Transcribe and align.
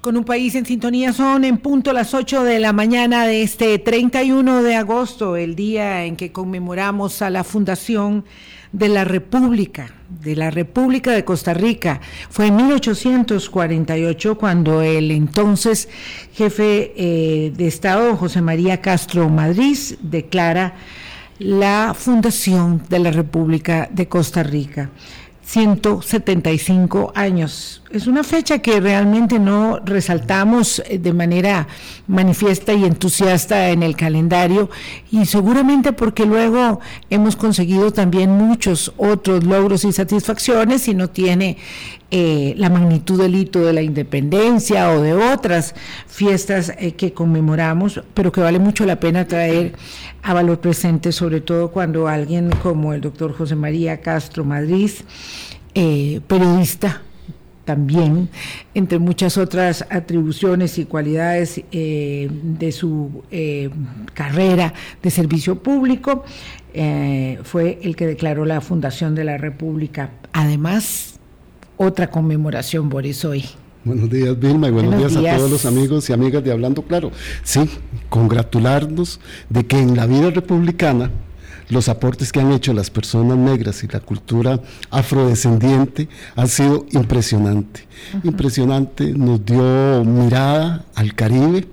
Con 0.00 0.16
un 0.16 0.24
país 0.24 0.54
en 0.54 0.64
sintonía 0.64 1.12
son 1.12 1.44
en 1.44 1.58
punto 1.58 1.92
las 1.92 2.14
8 2.14 2.42
de 2.42 2.58
la 2.58 2.72
mañana 2.72 3.26
de 3.26 3.42
este 3.42 3.78
31 3.78 4.62
de 4.62 4.76
agosto, 4.76 5.36
el 5.36 5.54
día 5.54 6.04
en 6.04 6.16
que 6.16 6.32
conmemoramos 6.32 7.20
a 7.20 7.28
la 7.28 7.44
fundación 7.44 8.24
de 8.72 8.88
la 8.88 9.04
República, 9.04 9.90
de 10.08 10.36
la 10.36 10.50
República 10.50 11.12
de 11.12 11.24
Costa 11.24 11.52
Rica. 11.52 12.00
Fue 12.30 12.46
en 12.46 12.56
1848 12.56 14.38
cuando 14.38 14.80
el 14.80 15.10
entonces 15.10 15.90
jefe 16.32 16.94
eh, 16.96 17.52
de 17.54 17.66
Estado, 17.66 18.16
José 18.16 18.40
María 18.40 18.80
Castro 18.80 19.28
Madrid, 19.28 19.76
declara 20.00 20.76
la 21.38 21.94
fundación 21.94 22.82
de 22.88 23.00
la 23.00 23.10
República 23.10 23.86
de 23.92 24.08
Costa 24.08 24.42
Rica. 24.42 24.88
175 25.46 27.12
años. 27.14 27.82
Es 27.96 28.06
una 28.06 28.24
fecha 28.24 28.58
que 28.58 28.78
realmente 28.78 29.38
no 29.38 29.80
resaltamos 29.82 30.82
eh, 30.84 30.98
de 30.98 31.14
manera 31.14 31.66
manifiesta 32.06 32.74
y 32.74 32.84
entusiasta 32.84 33.70
en 33.70 33.82
el 33.82 33.96
calendario 33.96 34.68
y 35.10 35.24
seguramente 35.24 35.94
porque 35.94 36.26
luego 36.26 36.80
hemos 37.08 37.36
conseguido 37.36 37.94
también 37.94 38.30
muchos 38.32 38.92
otros 38.98 39.44
logros 39.44 39.86
y 39.86 39.92
satisfacciones 39.92 40.88
y 40.88 40.94
no 40.94 41.08
tiene 41.08 41.56
eh, 42.10 42.52
la 42.58 42.68
magnitud 42.68 43.18
del 43.18 43.34
hito 43.34 43.60
de 43.60 43.72
la 43.72 43.80
independencia 43.80 44.90
o 44.90 45.00
de 45.00 45.14
otras 45.14 45.74
fiestas 46.06 46.74
eh, 46.78 46.92
que 46.92 47.14
conmemoramos, 47.14 48.02
pero 48.12 48.30
que 48.30 48.42
vale 48.42 48.58
mucho 48.58 48.84
la 48.84 49.00
pena 49.00 49.26
traer 49.26 49.72
a 50.22 50.34
valor 50.34 50.60
presente, 50.60 51.12
sobre 51.12 51.40
todo 51.40 51.70
cuando 51.70 52.08
alguien 52.08 52.50
como 52.62 52.92
el 52.92 53.00
doctor 53.00 53.34
José 53.34 53.56
María 53.56 54.02
Castro 54.02 54.44
Madrid, 54.44 54.90
eh, 55.74 56.20
periodista 56.26 57.00
también, 57.66 58.30
entre 58.72 58.98
muchas 58.98 59.36
otras 59.36 59.84
atribuciones 59.90 60.78
y 60.78 60.86
cualidades 60.86 61.60
eh, 61.70 62.30
de 62.30 62.72
su 62.72 63.24
eh, 63.30 63.68
carrera 64.14 64.72
de 65.02 65.10
servicio 65.10 65.62
público, 65.62 66.24
fue 67.42 67.78
el 67.82 67.96
que 67.96 68.06
declaró 68.06 68.44
la 68.44 68.60
fundación 68.60 69.14
de 69.14 69.24
la 69.24 69.38
República. 69.38 70.10
Además, 70.34 71.18
otra 71.78 72.10
conmemoración 72.10 72.90
por 72.90 73.06
eso 73.06 73.30
hoy. 73.30 73.44
Buenos 73.86 74.10
días, 74.10 74.36
Vilma, 74.36 74.66
y 74.66 74.72
buenos, 74.72 74.98
días, 74.98 75.34
a 75.34 75.36
todos 75.36 75.48
los 75.48 75.64
amigos 75.64 76.10
y 76.10 76.12
amigas 76.12 76.42
de 76.42 76.50
Hablando 76.50 76.82
Claro. 76.82 77.12
Sí, 77.44 77.70
congratularnos 78.08 79.20
de 79.48 79.64
que 79.64 79.78
en 79.78 79.94
la 79.94 80.06
vida 80.06 80.30
republicana 80.30 81.12
los 81.68 81.88
aportes 81.88 82.32
que 82.32 82.40
han 82.40 82.52
hecho 82.52 82.72
las 82.72 82.90
personas 82.90 83.36
negras 83.36 83.82
y 83.82 83.88
la 83.88 84.00
cultura 84.00 84.60
afrodescendiente 84.90 86.08
han 86.34 86.48
sido 86.48 86.86
impresionante. 86.92 87.86
Impresionante, 88.22 89.12
nos 89.12 89.44
dio 89.44 90.04
mirada 90.04 90.84
al 90.94 91.14
Caribe, 91.14 91.66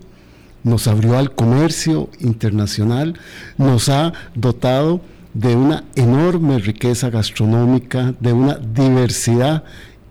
nos 0.64 0.88
abrió 0.88 1.18
al 1.18 1.34
comercio 1.34 2.10
internacional, 2.20 3.20
nos 3.58 3.90
ha 3.90 4.14
dotado 4.34 5.02
de 5.34 5.56
una 5.56 5.84
enorme 5.96 6.60
riqueza 6.60 7.10
gastronómica, 7.10 8.14
de 8.20 8.34
una 8.34 8.56
diversidad 8.56 9.64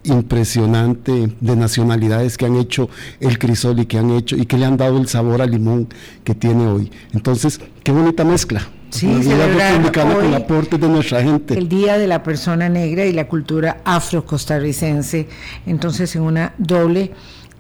impresionante 0.05 1.33
de 1.41 1.57
nacionalidades 1.57 2.37
que 2.37 2.47
han 2.47 2.57
hecho 2.57 2.91
el 3.21 3.39
crisol 3.39 3.79
y 3.79 3.87
que 3.87 3.99
han 3.99 4.11
hecho 4.11 4.37
y 4.37 4.47
que 4.47 4.59
le 4.59 4.67
han 4.67 4.77
dado 4.77 4.99
el 4.99 5.07
sabor 5.07 5.41
al 5.41 5.51
limón 5.51 5.89
que 6.25 6.35
tiene 6.35 6.67
hoy. 6.67 6.91
Entonces, 7.13 7.61
qué 7.85 7.93
bonita 7.93 8.25
mezcla. 8.25 8.63
Sí, 8.93 9.23
celebrar 9.23 10.17
hoy 10.17 10.35
aporte 10.35 10.79
de 10.79 10.89
nuestra 10.89 11.23
gente. 11.23 11.59
El 11.59 11.69
Día 11.69 11.99
de 11.99 12.07
la 12.07 12.23
Persona 12.23 12.69
Negra 12.69 13.05
y 13.05 13.13
la 13.13 13.27
cultura 13.27 13.79
afro-costarricense. 13.85 15.29
Entonces, 15.67 16.15
en 16.15 16.23
una 16.23 16.55
doble 16.59 17.11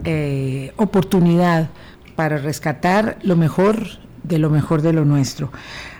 eh, 0.04 0.72
oportunidad 0.76 1.70
para 2.14 2.38
rescatar 2.38 3.18
lo 3.22 3.36
mejor 3.36 3.86
de 4.22 4.38
lo 4.38 4.50
mejor 4.50 4.82
de 4.82 4.92
lo 4.92 5.04
nuestro. 5.04 5.50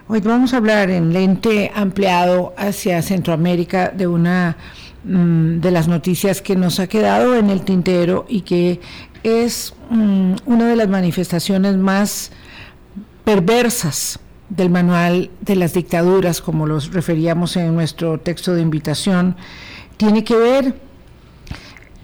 Hoy 0.06 0.21
vamos 0.21 0.55
a 0.55 0.59
hablar 0.59 0.91
en 0.91 1.12
lente 1.12 1.73
ampliado 1.75 2.55
hacia 2.56 3.03
Centroamérica 3.03 3.89
de 3.89 4.06
una 4.06 4.56
Mm, 5.05 5.59
de 5.59 5.73
las 5.73 5.89
noticias 5.89 6.41
que 6.43 6.55
nos 6.55 6.79
ha 6.79 6.87
quedado 6.87 7.35
en 7.35 7.51
el 7.51 7.62
tintero 7.62 8.25
y 8.29 8.43
que 8.43 8.81
es 9.25 9.75
mm, 9.91 10.35
una 10.47 10.69
de 10.69 10.77
las 10.77 10.89
manifestaciones 10.89 11.77
más 11.77 12.31
perversas 13.25 14.21
del 14.57 14.69
manual 14.69 15.31
de 15.41 15.57
las 15.57 15.73
dictaduras, 15.73 16.43
como 16.43 16.67
los 16.67 16.93
referíamos 16.93 17.57
en 17.57 17.75
nuestro 17.75 18.21
texto 18.21 18.55
de 18.55 18.61
invitación, 18.61 19.35
tiene 19.97 20.25
que 20.25 20.37
ver 20.37 20.75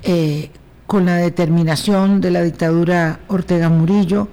eh, 0.03 0.51
con 0.87 1.05
la 1.05 1.17
determinación 1.17 2.23
de 2.23 2.31
la 2.31 2.43
dictadura 2.43 3.21
Ortega 3.29 3.69
Murillo 3.69 4.29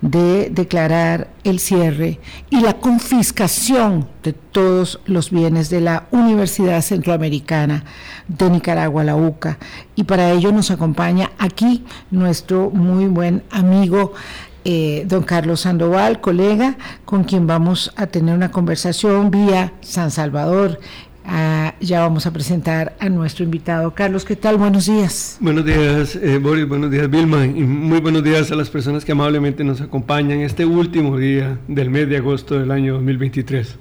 de 0.00 0.50
declarar 0.50 1.28
el 1.44 1.60
cierre 1.60 2.18
y 2.48 2.60
la 2.60 2.74
confiscación 2.78 4.08
de 4.24 4.32
todos 4.32 4.98
los 5.04 5.30
bienes 5.30 5.70
de 5.70 5.80
la 5.80 6.08
Universidad 6.10 6.80
Centroamericana 6.82 7.84
de 8.26 8.50
Nicaragua, 8.50 9.04
la 9.04 9.14
UCA. 9.14 9.58
Y 9.94 10.02
para 10.02 10.32
ello 10.32 10.50
nos 10.50 10.72
acompaña 10.72 11.30
aquí 11.38 11.84
nuestro 12.10 12.70
muy 12.70 13.06
buen 13.06 13.44
amigo 13.52 14.14
eh, 14.64 15.04
don 15.06 15.22
Carlos 15.22 15.60
Sandoval, 15.60 16.20
colega, 16.20 16.76
con 17.04 17.24
quien 17.24 17.46
vamos 17.46 17.92
a 17.96 18.06
tener 18.06 18.34
una 18.34 18.50
conversación 18.50 19.30
vía 19.30 19.72
San 19.80 20.10
Salvador. 20.10 20.78
Ah, 21.24 21.74
ya 21.80 22.00
vamos 22.00 22.26
a 22.26 22.32
presentar 22.32 22.96
a 22.98 23.08
nuestro 23.08 23.44
invitado. 23.44 23.94
Carlos, 23.94 24.24
¿qué 24.24 24.36
tal? 24.36 24.56
Buenos 24.56 24.86
días. 24.86 25.38
Buenos 25.40 25.64
días, 25.64 26.16
eh, 26.16 26.38
Boris. 26.38 26.66
Buenos 26.66 26.90
días, 26.90 27.08
Vilma. 27.08 27.44
Y 27.46 27.62
muy 27.62 28.00
buenos 28.00 28.24
días 28.24 28.50
a 28.50 28.56
las 28.56 28.68
personas 28.68 29.04
que 29.04 29.12
amablemente 29.12 29.62
nos 29.62 29.80
acompañan 29.80 30.40
este 30.40 30.64
último 30.64 31.16
día 31.16 31.58
del 31.68 31.90
mes 31.90 32.08
de 32.08 32.16
agosto 32.16 32.58
del 32.58 32.70
año 32.70 32.94
2023. 32.94 33.76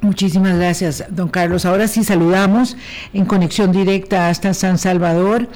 Muchísimas 0.00 0.56
gracias, 0.56 1.04
don 1.08 1.28
Carlos. 1.28 1.64
Ahora 1.64 1.88
sí 1.88 2.04
saludamos 2.04 2.76
en 3.14 3.24
conexión 3.24 3.72
directa 3.72 4.28
hasta 4.28 4.52
San 4.52 4.76
Salvador 4.76 5.48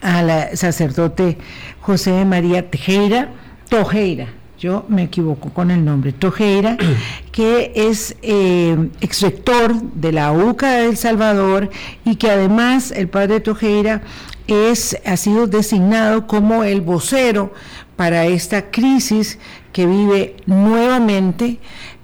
al 0.00 0.56
sacerdote 0.56 1.38
José 1.80 2.24
María 2.24 2.70
Tejera, 2.70 3.28
Tojeira 3.68 4.40
yo 4.60 4.84
me 4.88 5.04
equivoco 5.04 5.48
con 5.48 5.70
el 5.70 5.82
nombre, 5.84 6.12
Tojeira, 6.12 6.76
que 7.32 7.72
es 7.74 8.14
eh, 8.20 8.90
ex 9.00 9.22
rector 9.22 9.74
de 9.94 10.12
la 10.12 10.32
UCA 10.32 10.72
de 10.72 10.88
El 10.88 10.96
Salvador 10.98 11.70
y 12.04 12.16
que 12.16 12.30
además 12.30 12.90
el 12.90 13.08
padre 13.08 13.40
Tojeira 13.40 14.02
es, 14.46 14.98
ha 15.06 15.16
sido 15.16 15.46
designado 15.46 16.26
como 16.26 16.62
el 16.62 16.82
vocero 16.82 17.54
para 17.96 18.26
esta 18.26 18.70
crisis 18.70 19.38
que 19.72 19.86
vive 19.86 20.36
nuevamente 20.44 21.58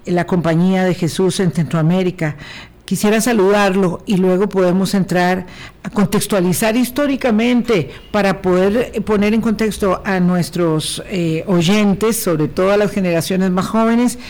la 0.07 0.27
Compañía 0.27 0.84
de 0.84 0.95
Jesús 0.95 1.41
en 1.41 1.53
Centroamérica. 1.53 2.37
Quisiera 2.87 3.21
saludarlo 3.21 4.01
y 4.07 4.17
luego 4.17 4.49
podemos 4.49 4.95
entrar 4.95 5.47
a 5.83 5.91
contextualizar 5.91 6.77
históricamente 6.77 7.91
para 8.13 8.41
poder 8.41 9.03
poner 9.03 9.35
en 9.35 9.41
contexto 9.41 10.03
a 10.05 10.21
nuestros 10.21 11.03
eh, 11.11 11.43
oyentes, 11.49 12.23
sobre 12.23 12.47
todo 12.47 12.71
a 12.71 12.77
las 12.77 12.93
generaciones 12.93 13.51
más 13.51 13.67
jóvenes, 13.67 14.21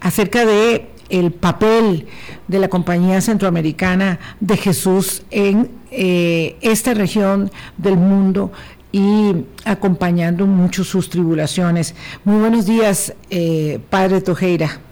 acerca 0.00 0.44
de 0.44 0.88
el 1.08 1.30
papel 1.30 2.08
de 2.48 2.58
la 2.58 2.66
Compañía 2.66 3.20
Centroamericana 3.20 4.18
de 4.40 4.56
Jesús 4.56 5.22
en 5.30 5.70
eh, 5.92 6.56
esta 6.62 6.94
región 6.94 7.52
del 7.76 7.96
mundo 7.96 8.50
y 8.90 9.44
acompañando 9.64 10.46
mucho 10.46 10.82
sus 10.82 11.10
tribulaciones. 11.10 11.94
Muy 12.24 12.40
buenos 12.40 12.66
días, 12.66 13.14
eh, 13.30 13.78
Padre 13.88 14.20
Tojeira. 14.20 14.89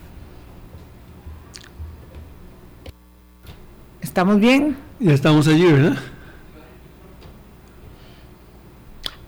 ¿Estamos 4.19 4.41
bien? 4.41 4.77
Ya 4.99 5.13
estamos 5.13 5.47
allí, 5.47 5.65
¿verdad? 5.65 5.97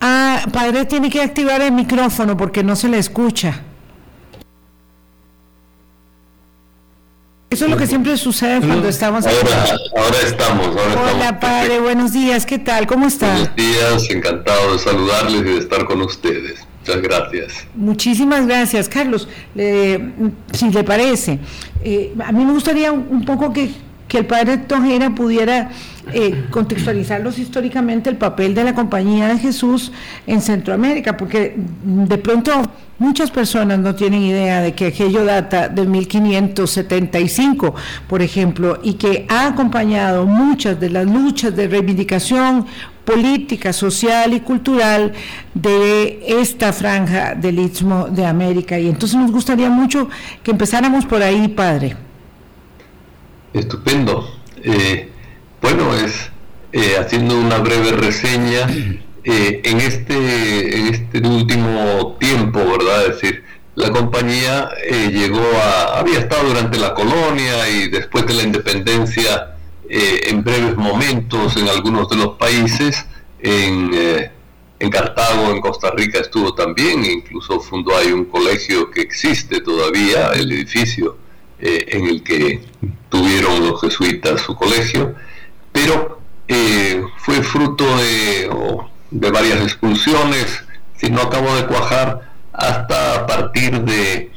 Ah, 0.01 0.45
padre 0.53 0.85
tiene 0.85 1.09
que 1.09 1.23
activar 1.23 1.61
el 1.61 1.71
micrófono 1.71 2.37
porque 2.37 2.65
no 2.65 2.75
se 2.75 2.89
le 2.89 2.99
escucha. 2.99 3.61
Eso 7.51 7.67
es 7.67 7.71
lo 7.71 7.77
que 7.77 7.87
siempre 7.87 8.17
sucede 8.17 8.67
cuando 8.67 8.89
estamos 8.89 9.25
ahora, 9.29 9.77
ahora 9.97 10.17
estamos. 10.27 10.67
Ahora 10.67 11.13
Hola, 11.15 11.39
padre, 11.39 11.79
buenos 11.79 12.13
días, 12.13 12.45
¿qué 12.45 12.59
tal? 12.59 12.89
¿Cómo 12.89 13.07
está? 13.07 13.31
Buenos 13.31 13.55
días, 13.55 14.11
encantado 14.11 14.73
de 14.73 14.79
saludarles 14.81 15.41
y 15.43 15.45
de 15.45 15.59
estar 15.59 15.85
con 15.85 16.03
ustedes. 16.03 16.67
Muchas 16.81 17.01
gracias. 17.01 17.67
Muchísimas 17.77 18.45
gracias, 18.45 18.89
Carlos. 18.89 19.29
si 19.55 20.71
le 20.73 20.83
parece, 20.83 21.39
eh, 21.85 22.13
a 22.27 22.33
mí 22.33 22.45
me 22.45 22.51
gustaría 22.51 22.91
un 22.91 23.25
poco 23.25 23.53
que 23.53 23.71
que 24.11 24.19
el 24.19 24.27
padre 24.27 24.59
Tojera 24.59 25.15
pudiera 25.15 25.71
eh, 26.13 26.47
contextualizarlos 26.51 27.39
históricamente 27.39 28.11
el 28.11 28.17
papel 28.17 28.57
de 28.57 28.65
la 28.65 28.75
Compañía 28.75 29.29
de 29.29 29.39
Jesús 29.39 29.93
en 30.27 30.41
Centroamérica, 30.41 31.17
porque 31.17 31.55
de 31.57 32.19
pronto 32.19 32.51
muchas 32.99 33.31
personas 33.31 33.79
no 33.79 33.95
tienen 33.95 34.23
idea 34.23 34.63
de 34.63 34.75
que 34.75 34.87
aquello 34.87 35.25
data 35.25 35.69
de 35.69 35.87
1575, 35.87 37.73
por 38.09 38.21
ejemplo, 38.21 38.81
y 38.83 38.95
que 38.95 39.27
ha 39.29 39.47
acompañado 39.47 40.27
muchas 40.27 40.81
de 40.81 40.91
las 40.91 41.07
luchas 41.07 41.55
de 41.55 41.69
reivindicación 41.69 42.67
política, 43.05 43.73
social 43.73 44.35
y 44.35 44.41
cultural 44.41 45.13
de 45.55 46.21
esta 46.27 46.73
franja 46.73 47.37
del 47.37 47.61
Istmo 47.61 48.09
de 48.09 48.27
América. 48.27 48.77
Y 48.77 48.89
entonces 48.89 49.17
nos 49.17 49.31
gustaría 49.31 49.71
mucho 49.71 50.09
que 50.43 50.51
empezáramos 50.51 51.07
por 51.07 51.23
ahí, 51.23 51.47
padre. 51.47 52.10
Estupendo. 53.53 54.31
Eh, 54.63 55.09
bueno, 55.61 55.95
es 55.95 56.31
eh, 56.73 56.97
haciendo 56.99 57.37
una 57.39 57.59
breve 57.59 57.93
reseña 57.93 58.69
eh, 59.25 59.61
en 59.65 59.81
este 59.81 60.79
en 60.79 60.95
este 60.95 61.19
último 61.27 62.17
tiempo, 62.21 62.61
¿verdad? 62.61 63.07
Es 63.07 63.21
decir, 63.21 63.45
la 63.75 63.91
compañía 63.91 64.69
llegó 65.11 65.43
a 65.63 65.99
había 65.99 66.19
estado 66.19 66.49
durante 66.49 66.79
la 66.79 66.95
colonia 66.95 67.69
y 67.69 67.89
después 67.89 68.27
de 68.27 68.35
la 68.35 68.43
independencia 68.43 69.57
en 69.89 70.45
breves 70.45 70.77
momentos 70.77 71.57
en 71.57 71.69
algunos 71.69 72.09
de 72.09 72.17
los 72.17 72.37
países. 72.37 73.07
En, 73.43 73.91
en 74.79 74.91
Cartago, 74.91 75.51
en 75.51 75.61
Costa 75.61 75.91
Rica 75.93 76.19
estuvo 76.19 76.55
también, 76.55 77.05
incluso 77.05 77.59
fundó 77.61 77.97
ahí 77.97 78.13
un 78.13 78.27
colegio 78.27 78.91
que 78.91 79.01
existe 79.01 79.61
todavía, 79.61 80.33
el 80.35 80.53
edificio 80.53 81.17
en 81.61 82.07
el 82.07 82.23
que 82.23 82.63
tuvieron 83.09 83.69
los 83.69 83.81
jesuitas 83.81 84.41
su 84.41 84.55
colegio, 84.55 85.15
pero 85.73 86.21
eh, 86.49 87.05
fue 87.19 87.43
fruto 87.43 87.85
de, 87.97 88.51
varias 89.31 89.61
expulsiones, 89.63 90.65
si 90.97 91.11
no 91.11 91.23
acabó 91.23 91.55
de 91.55 91.67
cuajar, 91.67 92.33
hasta 92.53 93.21
a 93.21 93.27
partir 93.27 93.81
de 93.83 94.33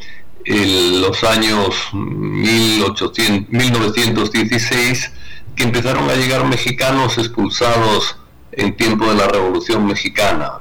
los 0.46 1.24
años 1.24 1.90
1800, 1.94 3.50
1916, 3.50 5.12
que 5.56 5.64
empezaron 5.64 6.10
a 6.10 6.16
llegar 6.16 6.46
mexicanos 6.46 7.18
expulsados 7.18 8.18
en 8.52 8.76
tiempo 8.76 9.08
de 9.08 9.16
la 9.16 9.28
Revolución 9.28 9.86
Mexicana. 9.88 10.52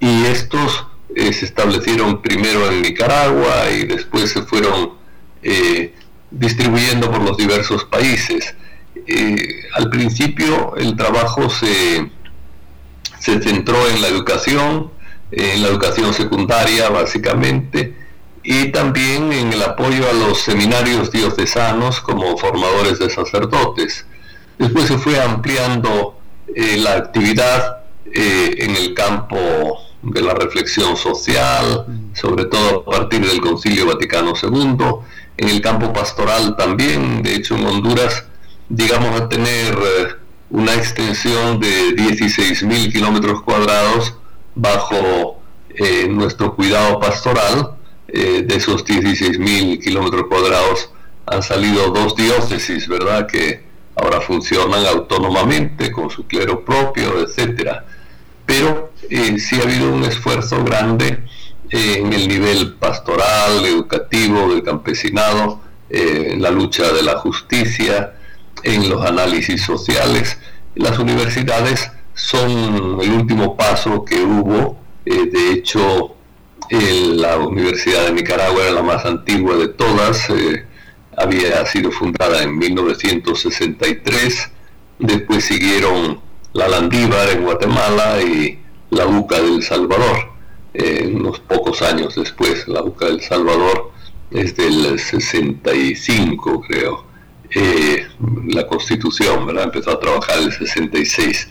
Y 0.00 0.24
estos 0.24 0.86
eh, 1.14 1.32
se 1.32 1.44
establecieron 1.44 2.22
primero 2.22 2.70
en 2.70 2.82
Nicaragua 2.82 3.70
y 3.70 3.84
después 3.84 4.30
se 4.30 4.42
fueron 4.42 5.03
eh, 5.44 5.94
distribuyendo 6.30 7.10
por 7.10 7.22
los 7.22 7.36
diversos 7.36 7.84
países. 7.84 8.54
Eh, 9.06 9.36
al 9.74 9.90
principio 9.90 10.74
el 10.76 10.96
trabajo 10.96 11.50
se, 11.50 12.10
se 13.20 13.42
centró 13.42 13.88
en 13.88 14.00
la 14.00 14.08
educación, 14.08 14.90
en 15.30 15.62
la 15.62 15.68
educación 15.68 16.12
secundaria 16.14 16.88
básicamente, 16.88 17.94
y 18.42 18.72
también 18.72 19.32
en 19.32 19.52
el 19.52 19.62
apoyo 19.62 20.08
a 20.08 20.12
los 20.12 20.38
seminarios 20.38 21.10
diocesanos 21.10 22.00
como 22.00 22.36
formadores 22.36 22.98
de 22.98 23.08
sacerdotes. 23.08 24.04
Después 24.58 24.86
se 24.86 24.98
fue 24.98 25.20
ampliando 25.20 26.18
eh, 26.54 26.76
la 26.76 26.92
actividad 26.92 27.84
eh, 28.12 28.54
en 28.58 28.76
el 28.76 28.94
campo 28.94 29.38
de 30.02 30.20
la 30.20 30.34
reflexión 30.34 30.96
social, 30.96 31.86
sobre 32.12 32.44
todo 32.44 32.84
a 32.86 32.98
partir 32.98 33.26
del 33.26 33.40
Concilio 33.40 33.86
Vaticano 33.86 34.34
II, 34.40 34.76
en 35.36 35.48
el 35.48 35.60
campo 35.60 35.92
pastoral 35.92 36.56
también. 36.56 37.22
De 37.22 37.34
hecho, 37.34 37.56
en 37.56 37.66
Honduras 37.66 38.24
llegamos 38.68 39.20
a 39.20 39.28
tener 39.28 39.74
eh, 39.74 40.14
una 40.50 40.74
extensión 40.74 41.60
de 41.60 41.94
16.000 41.96 42.92
kilómetros 42.92 43.42
cuadrados 43.42 44.14
bajo 44.54 45.40
eh, 45.70 46.06
nuestro 46.08 46.54
cuidado 46.54 47.00
pastoral. 47.00 47.76
Eh, 48.08 48.44
de 48.46 48.56
esos 48.56 48.84
16.000 48.84 49.82
kilómetros 49.82 50.26
cuadrados 50.28 50.90
han 51.26 51.42
salido 51.42 51.90
dos 51.90 52.14
diócesis, 52.14 52.86
¿verdad? 52.86 53.26
Que 53.26 53.64
ahora 53.96 54.20
funcionan 54.20 54.84
autónomamente 54.86 55.90
con 55.90 56.10
su 56.10 56.26
clero 56.26 56.64
propio, 56.64 57.20
etcétera. 57.20 57.86
Pero 58.46 58.92
sí 59.08 59.58
ha 59.58 59.62
habido 59.62 59.92
un 59.92 60.04
esfuerzo 60.04 60.62
grande 60.62 61.24
en 61.74 62.12
el 62.12 62.28
nivel 62.28 62.74
pastoral, 62.74 63.66
educativo, 63.66 64.48
del 64.48 64.62
campesinado, 64.62 65.60
eh, 65.90 66.28
en 66.30 66.40
la 66.40 66.52
lucha 66.52 66.92
de 66.92 67.02
la 67.02 67.18
justicia, 67.18 68.14
en 68.62 68.88
los 68.88 69.04
análisis 69.04 69.62
sociales. 69.62 70.38
Las 70.76 71.00
universidades 71.00 71.90
son 72.14 73.00
el 73.00 73.10
último 73.10 73.56
paso 73.56 74.04
que 74.04 74.22
hubo. 74.22 74.78
Eh, 75.04 75.26
de 75.32 75.50
hecho, 75.50 76.14
la 76.70 77.38
Universidad 77.38 78.06
de 78.06 78.12
Nicaragua 78.12 78.62
era 78.62 78.70
la 78.70 78.82
más 78.82 79.04
antigua 79.04 79.56
de 79.56 79.68
todas. 79.68 80.30
Eh, 80.30 80.64
había 81.16 81.66
sido 81.66 81.90
fundada 81.90 82.44
en 82.44 82.56
1963. 82.56 84.50
Después 85.00 85.44
siguieron 85.44 86.20
la 86.52 86.68
Landívar 86.68 87.30
en 87.30 87.42
Guatemala 87.42 88.22
y 88.22 88.60
la 88.90 89.06
UCA 89.06 89.42
del 89.42 89.60
Salvador 89.64 90.33
unos 90.74 91.40
pocos 91.40 91.82
años 91.82 92.16
después, 92.16 92.66
la 92.66 92.82
UCA 92.82 93.06
del 93.06 93.22
Salvador 93.22 93.92
es 94.30 94.56
del 94.56 94.98
65, 94.98 96.62
creo. 96.66 97.04
Eh, 97.50 98.06
la 98.48 98.66
constitución, 98.66 99.46
¿verdad? 99.46 99.64
Empezó 99.64 99.92
a 99.92 100.00
trabajar 100.00 100.38
en 100.38 100.44
el 100.44 100.52
66, 100.52 101.48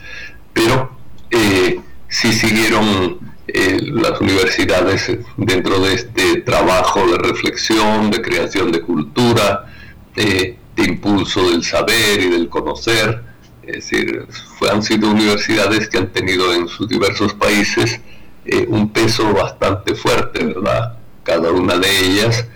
pero 0.52 0.90
eh, 1.30 1.80
sí 2.08 2.32
siguieron 2.32 3.18
eh, 3.48 3.78
las 3.80 4.20
universidades 4.20 5.10
dentro 5.38 5.80
de 5.80 5.94
este 5.94 6.42
trabajo 6.42 7.06
de 7.06 7.16
reflexión, 7.18 8.10
de 8.10 8.20
creación 8.20 8.70
de 8.70 8.82
cultura, 8.82 9.72
de 10.14 10.58
impulso 10.76 11.50
del 11.50 11.64
saber 11.64 12.20
y 12.20 12.28
del 12.28 12.48
conocer. 12.48 13.22
Es 13.62 13.76
decir, 13.76 14.26
han 14.70 14.82
sido 14.82 15.10
universidades 15.10 15.88
que 15.88 15.98
han 15.98 16.12
tenido 16.12 16.52
en 16.52 16.68
sus 16.68 16.86
diversos 16.86 17.32
países 17.32 18.00
eh, 18.44 18.66
un 18.68 18.90
peso 18.90 19.32
bastante 19.32 19.94
fuerte, 19.94 20.44
¿verdad? 20.44 20.98
Cada 21.22 21.50
una 21.50 21.76
de 21.78 21.88
ellas. 22.06 22.46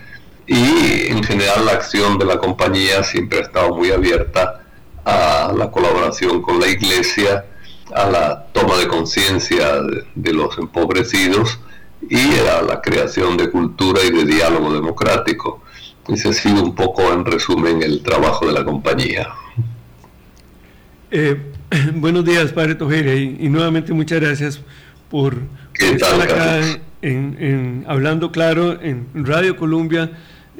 Y 0.46 1.08
en 1.08 1.22
general 1.22 1.66
la 1.66 1.72
acción 1.72 2.18
de 2.18 2.24
la 2.24 2.38
compañía 2.38 3.04
siempre 3.04 3.38
ha 3.38 3.42
estado 3.42 3.74
muy 3.74 3.90
abierta 3.90 4.62
a 5.04 5.52
la 5.56 5.70
colaboración 5.70 6.42
con 6.42 6.60
la 6.60 6.68
iglesia, 6.68 7.44
a 7.94 8.06
la 8.08 8.46
toma 8.52 8.76
de 8.76 8.88
conciencia 8.88 9.80
de, 10.14 10.32
los 10.32 10.58
empobrecidos 10.58 11.58
y 12.08 12.38
a 12.46 12.62
la 12.62 12.80
creación 12.80 13.36
de 13.36 13.50
cultura 13.50 14.00
y 14.04 14.10
de 14.10 14.24
diálogo 14.24 14.72
democrático. 14.72 15.62
Ese 16.06 16.28
ha 16.28 16.32
sido 16.32 16.62
un 16.62 16.74
poco, 16.74 17.12
en 17.12 17.24
resumen, 17.24 17.82
el 17.82 18.02
trabajo 18.02 18.46
de 18.46 18.52
la 18.52 18.64
compañía. 18.64 19.28
Eh, 21.10 21.36
buenos 21.94 22.24
días, 22.24 22.52
Padre 22.52 22.74
Tojera, 22.74 23.14
y, 23.14 23.48
nuevamente 23.48 23.92
muchas 23.92 24.20
gracias 24.20 24.60
por, 25.10 25.38
estar 25.74 26.20
acá 26.20 26.60
en, 27.02 27.84
Hablando 27.86 28.32
Claro 28.32 28.80
en 28.82 29.06
Radio 29.14 29.56
Colombia. 29.56 30.12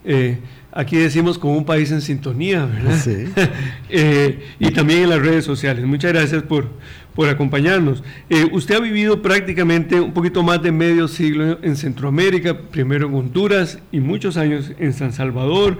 Eh, 0.04 0.38
aquí 0.72 0.96
decimos 0.96 1.38
como 1.38 1.56
un 1.56 1.64
país 1.64 1.90
en 1.90 2.00
sintonía, 2.00 2.66
¿verdad? 2.66 2.98
Sí. 2.98 3.26
Eh, 3.90 4.40
y 4.58 4.70
también 4.72 5.04
en 5.04 5.10
las 5.10 5.20
redes 5.20 5.46
sociales. 5.46 5.84
Muchas 5.86 6.12
gracias 6.12 6.42
por, 6.42 6.68
por 7.14 7.28
acompañarnos. 7.28 8.02
Eh, 8.28 8.46
usted 8.52 8.74
ha 8.74 8.80
vivido 8.80 9.22
prácticamente 9.22 9.98
un 9.98 10.12
poquito 10.12 10.42
más 10.42 10.62
de 10.62 10.72
medio 10.72 11.08
siglo 11.08 11.58
en 11.62 11.74
Centroamérica, 11.74 12.58
primero 12.70 13.08
en 13.08 13.14
Honduras 13.14 13.78
y 13.90 14.00
muchos 14.00 14.36
años 14.36 14.72
en 14.78 14.92
San 14.92 15.12
Salvador, 15.12 15.78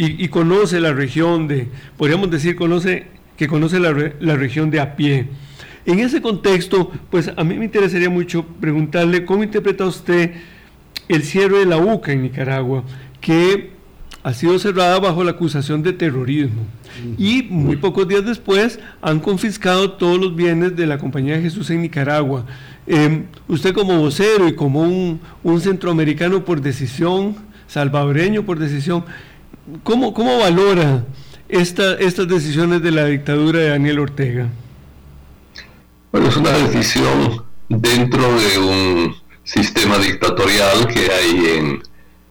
y, 0.00 0.28
conoce 0.28 0.78
la 0.78 0.92
región 0.92 1.48
de, 1.48 1.66
podríamos 1.96 2.30
decir, 2.30 2.54
conoce 2.54 3.08
que 3.36 3.48
conoce 3.48 3.80
la, 3.80 4.12
la 4.20 4.36
región 4.36 4.70
de 4.70 4.78
a 4.78 4.94
pie. 4.94 5.26
En 5.88 6.00
ese 6.00 6.20
contexto, 6.20 6.92
pues 7.10 7.30
a 7.34 7.44
mí 7.44 7.54
me 7.56 7.64
interesaría 7.64 8.10
mucho 8.10 8.44
preguntarle 8.44 9.24
cómo 9.24 9.42
interpreta 9.42 9.86
usted 9.86 10.32
el 11.08 11.22
cierre 11.22 11.60
de 11.60 11.64
la 11.64 11.78
UCA 11.78 12.12
en 12.12 12.24
Nicaragua, 12.24 12.84
que 13.22 13.70
ha 14.22 14.34
sido 14.34 14.58
cerrada 14.58 14.98
bajo 15.00 15.24
la 15.24 15.30
acusación 15.30 15.82
de 15.82 15.94
terrorismo. 15.94 16.60
Y 17.16 17.44
muy 17.44 17.76
pocos 17.76 18.06
días 18.06 18.22
después 18.22 18.78
han 19.00 19.18
confiscado 19.20 19.92
todos 19.92 20.18
los 20.18 20.36
bienes 20.36 20.76
de 20.76 20.86
la 20.86 20.98
Compañía 20.98 21.36
de 21.36 21.42
Jesús 21.44 21.70
en 21.70 21.80
Nicaragua. 21.80 22.44
Em, 22.86 23.24
usted 23.48 23.72
como 23.72 23.98
vocero 23.98 24.46
y 24.46 24.54
como 24.54 24.82
un, 24.82 25.60
centroamericano 25.62 26.44
por 26.44 26.60
decisión, 26.60 27.34
salvadoreño 27.66 28.44
por 28.44 28.58
decisión, 28.58 29.06
¿cómo, 29.84 30.12
cómo 30.12 30.38
valora 30.38 31.06
estas 31.48 32.28
decisiones 32.28 32.82
de 32.82 32.90
la 32.90 33.06
dictadura 33.06 33.60
de 33.60 33.68
Daniel 33.70 34.00
Ortega? 34.00 34.48
Bueno, 36.10 36.28
es 36.28 36.36
una 36.38 36.52
decisión 36.52 37.44
dentro 37.68 38.22
de 38.40 38.58
un 38.58 39.16
sistema 39.44 39.98
dictatorial 39.98 40.86
que 40.86 41.12
hay 41.12 41.82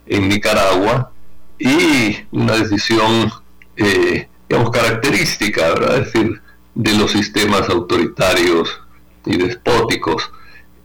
en, 0.07 0.29
Nicaragua 0.29 1.11
y 1.59 2.17
una 2.31 2.55
decisión, 2.55 3.31
eh, 3.75 4.27
digamos, 4.49 4.71
característica, 4.71 5.67
¿verdad? 5.69 5.97
Es 5.99 6.13
decir, 6.13 6.41
de 6.73 6.93
los 6.93 7.11
sistemas 7.11 7.69
autoritarios 7.69 8.81
y 9.25 9.37
despóticos. 9.37 10.31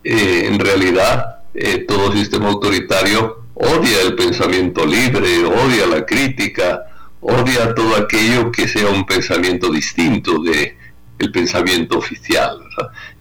Eh, 0.05 0.49
en 0.49 0.59
realidad, 0.59 1.45
eh, 1.55 1.85
todo 1.89 2.13
sistema 2.13 2.49
autoritario 2.49 3.45
odia 3.55 4.03
el 4.03 4.17
pensamiento 4.17 4.85
libre, 4.85 5.45
odia 5.45 5.87
la 5.87 6.05
crítica, 6.05 6.83
odia 7.21 7.75
todo 7.75 7.97
aquello 7.97 8.51
que 8.53 8.69
sea 8.69 8.89
un 8.89 9.07
pensamiento 9.07 9.71
distinto 9.71 10.43
de 10.43 10.77
el 11.23 11.31
pensamiento 11.31 11.99
oficial. 11.99 12.59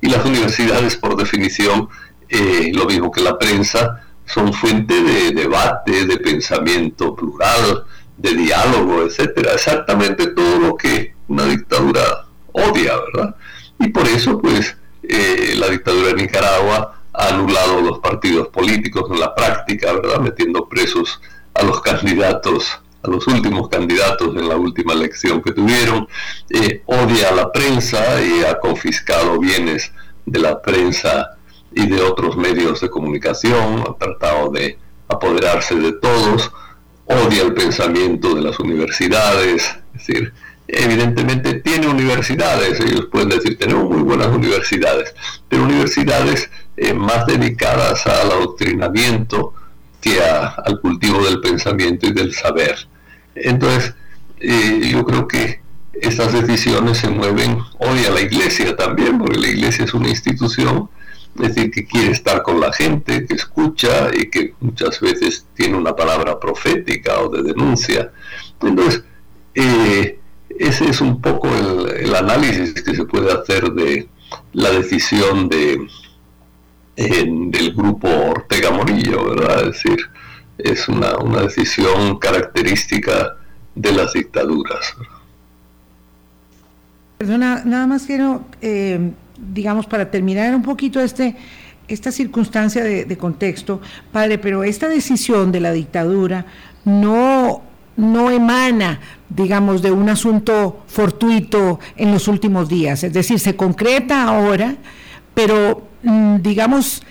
Y 0.01 0.09
las 0.09 0.25
universidades, 0.25 0.97
por 0.97 1.15
definición, 1.15 1.87
eh, 2.27 2.71
lo 2.73 2.85
mismo 2.85 3.11
que 3.11 3.21
la 3.21 3.37
prensa, 3.37 4.07
son 4.25 4.53
fuente 4.53 5.01
de 5.03 5.31
debate, 5.31 6.05
de 6.05 6.17
pensamiento 6.17 7.15
plural, 7.15 7.83
de 8.17 8.33
diálogo, 8.33 9.03
etcétera. 9.03 9.53
Exactamente 9.53 10.27
todo 10.27 10.59
lo 10.59 10.75
que 10.75 11.13
una 11.27 11.45
dictadura 11.45 12.25
odia, 12.53 12.93
¿verdad? 13.13 13.35
Y 13.79 13.89
por 13.89 14.07
eso, 14.07 14.39
pues, 14.39 14.75
eh, 15.03 15.53
la 15.57 15.67
dictadura 15.69 16.07
de 16.07 16.15
Nicaragua 16.15 17.03
ha 17.13 17.27
anulado 17.27 17.81
los 17.81 17.99
partidos 17.99 18.47
políticos 18.47 19.11
en 19.11 19.19
la 19.19 19.35
práctica, 19.35 19.91
¿verdad? 19.93 20.19
Metiendo 20.19 20.67
presos 20.67 21.21
a 21.53 21.63
los 21.63 21.81
candidatos, 21.81 22.80
a 23.03 23.09
los 23.09 23.27
últimos 23.27 23.69
candidatos 23.69 24.35
en 24.35 24.47
la 24.47 24.55
última 24.55 24.93
elección 24.93 25.41
que 25.41 25.51
tuvieron, 25.51 26.07
eh, 26.49 26.83
odia 26.85 27.29
a 27.29 27.35
la 27.35 27.51
prensa 27.51 27.99
y 28.21 28.43
ha 28.43 28.59
confiscado 28.59 29.39
bienes 29.39 29.91
de 30.25 30.39
la 30.39 30.61
prensa 30.61 31.37
y 31.73 31.87
de 31.87 32.01
otros 32.01 32.37
medios 32.37 32.81
de 32.81 32.89
comunicación, 32.89 33.83
ha 33.87 33.97
tratado 33.97 34.49
de 34.51 34.77
apoderarse 35.07 35.75
de 35.75 35.93
todos, 35.93 36.51
odia 37.05 37.43
el 37.43 37.53
pensamiento 37.53 38.35
de 38.35 38.41
las 38.41 38.59
universidades, 38.59 39.75
es 39.93 40.07
decir, 40.07 40.33
evidentemente 40.67 41.55
tiene 41.55 41.87
universidades, 41.87 42.79
ellos 42.79 43.07
pueden 43.11 43.29
decir, 43.29 43.57
tenemos 43.57 43.89
muy 43.89 44.01
buenas 44.01 44.27
universidades, 44.27 45.13
pero 45.49 45.63
universidades 45.63 46.49
eh, 46.77 46.93
más 46.93 47.25
dedicadas 47.25 48.05
al 48.07 48.31
adoctrinamiento 48.31 49.53
que 49.99 50.19
al 50.21 50.81
cultivo 50.81 51.23
del 51.23 51.41
pensamiento 51.41 52.07
y 52.07 52.13
del 52.13 52.33
saber. 52.33 52.87
Entonces, 53.35 53.93
eh, 54.39 54.89
yo 54.91 55.05
creo 55.05 55.27
que 55.27 55.61
estas 55.93 56.33
decisiones 56.33 56.97
se 56.97 57.09
mueven 57.09 57.59
hoy 57.79 58.05
a 58.05 58.11
la 58.11 58.21
iglesia 58.21 58.75
también, 58.75 59.19
porque 59.19 59.37
la 59.37 59.47
iglesia 59.49 59.85
es 59.85 59.93
una 59.93 60.09
institución, 60.09 60.89
es 61.35 61.55
decir, 61.55 61.71
que 61.71 61.85
quiere 61.85 62.11
estar 62.11 62.41
con 62.41 62.59
la 62.59 62.73
gente, 62.73 63.25
que 63.25 63.35
escucha 63.35 64.09
y 64.13 64.29
que 64.29 64.55
muchas 64.59 64.99
veces 64.99 65.45
tiene 65.53 65.77
una 65.77 65.95
palabra 65.95 66.39
profética 66.39 67.19
o 67.21 67.29
de 67.29 67.43
denuncia. 67.43 68.11
Entonces, 68.61 69.03
eh, 69.53 70.19
ese 70.59 70.89
es 70.89 71.01
un 71.01 71.21
poco 71.21 71.49
el, 71.55 72.13
análisis 72.15 72.73
que 72.73 72.95
se 72.95 73.05
puede 73.05 73.31
hacer 73.31 73.71
de 73.71 74.07
la 74.53 74.69
decisión 74.71 75.49
de, 75.49 75.87
del 76.95 77.73
grupo 77.73 78.07
Ortega 78.07 78.71
Morillo, 78.71 79.29
¿verdad? 79.29 79.69
Es 79.69 79.83
decir, 79.83 80.09
es 80.57 80.87
una, 80.87 81.13
decisión 81.41 82.17
característica 82.19 83.35
de 83.75 83.91
las 83.91 84.13
dictaduras. 84.13 84.95
Nada 87.19 87.87
más 87.87 88.03
quiero, 88.03 88.43
eh, 88.61 89.11
digamos, 89.37 89.85
para 89.85 90.09
terminar 90.09 90.55
un 90.55 90.63
poquito 90.63 90.99
este, 90.99 91.35
esta 91.87 92.11
circunstancia 92.11 92.83
de, 92.83 93.05
de 93.05 93.17
contexto, 93.17 93.81
padre, 94.11 94.37
pero 94.37 94.63
esta 94.63 94.87
decisión 94.87 95.51
de 95.51 95.59
la 95.59 95.71
dictadura 95.71 96.45
no 96.83 97.63
no 97.97 98.31
emana, 98.31 98.99
digamos, 99.29 99.81
de 99.81 99.91
un 99.91 100.09
asunto 100.09 100.83
fortuito 100.87 101.79
en 101.95 102.11
los 102.11 102.27
últimos 102.27 102.69
días, 102.69 103.03
es 103.03 103.13
decir, 103.13 103.39
se 103.39 103.55
concreta 103.55 104.23
ahora, 104.23 104.75
pero, 105.33 105.87
mm, 106.03 106.37
digamos, 106.37 107.03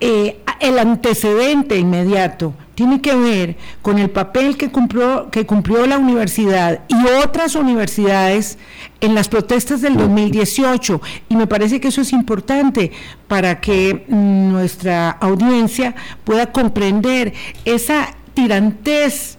eh, 0.00 0.40
el 0.60 0.78
antecedente 0.78 1.78
inmediato 1.78 2.54
tiene 2.74 3.00
que 3.00 3.14
ver 3.14 3.56
con 3.80 3.98
el 3.98 4.10
papel 4.10 4.56
que 4.56 4.70
cumplió, 4.70 5.30
que 5.30 5.46
cumplió 5.46 5.86
la 5.86 5.98
universidad 5.98 6.80
y 6.88 7.06
otras 7.24 7.54
universidades 7.54 8.58
en 9.00 9.14
las 9.14 9.28
protestas 9.28 9.80
del 9.80 9.96
2018. 9.96 11.00
Y 11.30 11.36
me 11.36 11.46
parece 11.46 11.80
que 11.80 11.88
eso 11.88 12.02
es 12.02 12.12
importante 12.12 12.92
para 13.28 13.60
que 13.60 14.04
mm, 14.08 14.52
nuestra 14.52 15.10
audiencia 15.10 15.94
pueda 16.24 16.52
comprender 16.52 17.32
esa 17.64 18.14
tirantez 18.34 19.38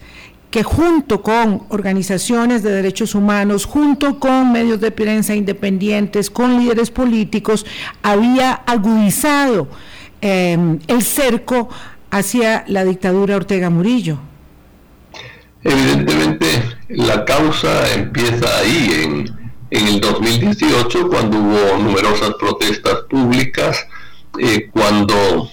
que 0.49 0.63
junto 0.63 1.21
con 1.21 1.63
organizaciones 1.69 2.63
de 2.63 2.71
derechos 2.71 3.13
humanos, 3.13 3.65
junto 3.65 4.19
con 4.19 4.51
medios 4.51 4.79
de 4.79 4.91
prensa 4.91 5.35
independientes, 5.35 6.31
con 6.31 6.59
líderes 6.59 6.89
políticos, 6.89 7.65
había 8.01 8.53
agudizado 8.53 9.67
em, 10.21 10.79
el 10.87 11.03
cerco 11.03 11.69
hacia 12.11 12.63
la 12.67 12.83
dictadura 12.83 13.35
Ortega 13.35 13.69
Murillo. 13.69 14.17
Evidentemente, 15.63 16.77
la 16.89 17.25
causa 17.25 17.93
empieza 17.93 18.45
ahí, 18.59 19.03
en, 19.03 19.37
el 19.69 19.99
2018, 19.99 21.09
cuando 21.09 21.37
hubo 21.37 21.77
numerosas 21.77 22.31
protestas 22.39 22.99
públicas, 23.09 23.85
eh, 24.39 24.69
cuando 24.71 25.49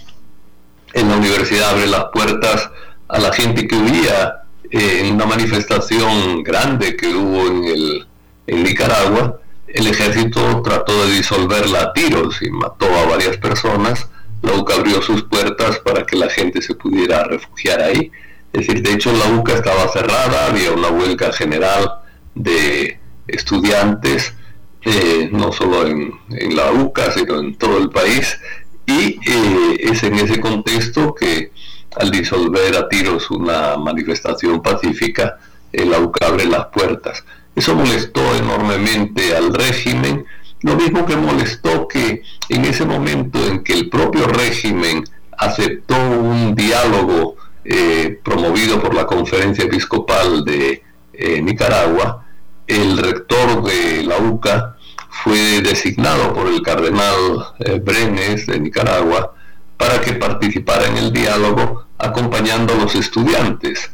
en 0.92 1.08
la 1.08 1.16
universidad 1.16 1.70
abre 1.70 1.88
las 1.88 2.04
puertas 2.12 2.70
a 3.08 3.18
la 3.18 3.32
gente 3.32 3.66
que 3.66 3.74
huía 3.74 4.44
en 4.70 5.14
una 5.14 5.26
manifestación 5.26 6.42
grande 6.42 6.96
que 6.96 7.08
hubo 7.08 7.46
en, 7.48 7.64
el, 7.64 8.06
en 8.46 8.62
Nicaragua, 8.62 9.40
el 9.66 9.86
ejército 9.88 10.62
trató 10.62 11.06
de 11.06 11.14
disolverla 11.14 11.82
a 11.82 11.92
tiros 11.92 12.40
y 12.42 12.50
mató 12.50 12.86
a 12.96 13.06
varias 13.06 13.36
personas. 13.38 14.08
La 14.44 14.54
UCA 14.54 14.74
abrió 14.74 15.00
sus 15.02 15.22
puertas 15.24 15.78
para 15.78 16.04
que 16.04 16.16
la 16.16 16.28
gente 16.28 16.60
se 16.62 16.74
pudiera 16.74 17.24
refugiar 17.24 17.80
ahí. 17.80 18.10
Es 18.52 18.66
decir, 18.66 18.82
de 18.82 18.92
hecho 18.92 19.12
la 19.12 19.36
UCA 19.36 19.54
estaba 19.54 19.88
cerrada, 19.88 20.46
había 20.46 20.72
una 20.72 20.88
huelga 20.88 21.32
general 21.32 22.00
de 22.34 22.98
estudiantes, 23.26 24.34
eh, 24.82 25.28
no 25.32 25.50
solo 25.50 25.86
en, 25.86 26.12
la 26.54 26.70
UCA, 26.72 27.10
sino 27.12 27.40
en 27.40 27.56
todo 27.56 27.78
el 27.78 27.90
país. 27.90 28.38
Y 28.86 29.18
eh, 29.26 29.76
es 29.78 30.02
en 30.02 30.14
ese 30.16 30.40
contexto 30.40 31.14
que 31.14 31.50
al 31.96 32.10
disolver 32.10 32.76
a 32.76 32.88
tiros 32.88 33.30
una 33.30 33.76
manifestación 33.76 34.62
pacífica, 34.62 35.38
el 35.72 35.92
AUCA 35.94 36.26
abre 36.26 36.44
las 36.46 36.66
puertas. 36.66 37.24
Eso 37.54 37.74
molestó 37.74 38.20
enormemente 38.36 39.36
al 39.36 39.54
régimen, 39.54 40.26
lo 40.64 40.76
mismo 40.76 41.04
que 41.04 41.14
molestó 41.14 41.86
que 41.86 42.22
en 42.48 42.64
ese 42.64 42.86
momento 42.86 43.38
en 43.46 43.62
que 43.62 43.74
el 43.74 43.90
propio 43.90 44.26
régimen 44.26 45.04
aceptó 45.36 45.94
un 45.94 46.54
diálogo 46.54 47.36
eh, 47.66 48.18
promovido 48.24 48.80
por 48.80 48.94
la 48.94 49.04
conferencia 49.04 49.64
episcopal 49.64 50.42
de 50.42 50.82
eh, 51.12 51.42
Nicaragua, 51.42 52.24
el 52.66 52.96
rector 52.96 53.62
de 53.62 54.04
la 54.04 54.16
UCA 54.16 54.76
fue 55.10 55.60
designado 55.60 56.32
por 56.32 56.46
el 56.46 56.62
cardenal 56.62 57.44
eh, 57.58 57.78
Brenes 57.84 58.46
de 58.46 58.58
Nicaragua 58.58 59.34
para 59.76 60.00
que 60.00 60.14
participara 60.14 60.86
en 60.86 60.96
el 60.96 61.12
diálogo 61.12 61.84
acompañando 61.98 62.72
a 62.72 62.78
los 62.78 62.94
estudiantes. 62.94 63.90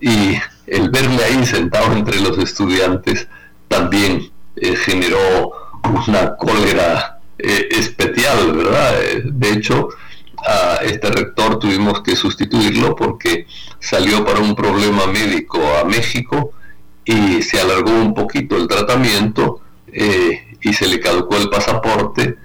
Y 0.00 0.36
el 0.66 0.90
verle 0.90 1.22
ahí 1.22 1.46
sentado 1.46 1.92
entre 1.92 2.20
los 2.20 2.36
estudiantes 2.38 3.28
también 3.68 4.32
generó 4.84 5.69
una 5.84 6.36
cólera 6.36 7.20
eh, 7.38 7.68
especial, 7.70 8.56
¿verdad? 8.56 9.02
Eh, 9.02 9.22
de 9.24 9.52
hecho, 9.52 9.88
a 10.46 10.76
este 10.84 11.10
rector 11.10 11.58
tuvimos 11.58 12.02
que 12.02 12.16
sustituirlo 12.16 12.96
porque 12.96 13.46
salió 13.78 14.24
para 14.24 14.40
un 14.40 14.54
problema 14.54 15.06
médico 15.06 15.60
a 15.80 15.84
México 15.84 16.52
y 17.04 17.42
se 17.42 17.60
alargó 17.60 17.92
un 17.92 18.14
poquito 18.14 18.56
el 18.56 18.66
tratamiento 18.68 19.60
y 19.92 20.72
se 20.72 20.86
le 20.86 21.00
caducó 21.00 21.36
el 21.36 21.50
pasaporte 21.50 22.38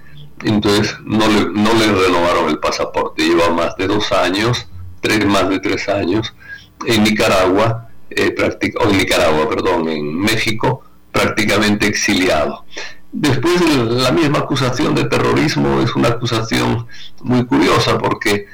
entonces 0.43 0.95
no 1.03 1.27
le, 1.27 1.49
no 1.49 1.73
le 1.73 1.91
renovaron 1.91 2.49
el 2.49 2.59
pasaporte, 2.59 3.23
lleva 3.23 3.49
más 3.51 3.75
de 3.77 3.87
dos 3.87 4.11
años, 4.11 4.67
tres 5.01 5.25
más 5.25 5.49
de 5.49 5.59
tres 5.59 5.87
años, 5.87 6.33
en 6.85 7.03
Nicaragua, 7.03 7.89
eh, 8.09 8.35
en 8.37 8.97
Nicaragua, 8.97 9.49
perdón, 9.49 9.89
en 9.89 10.15
México, 10.19 10.83
prácticamente 11.11 11.87
exiliado. 11.87 12.65
Después 13.17 13.61
la 13.87 14.11
misma 14.11 14.39
acusación 14.39 14.93
de 14.93 15.05
terrorismo 15.05 15.79
es 15.79 15.95
una 15.95 16.09
acusación 16.09 16.85
muy 17.21 17.45
curiosa 17.45 17.97
porque 17.97 18.45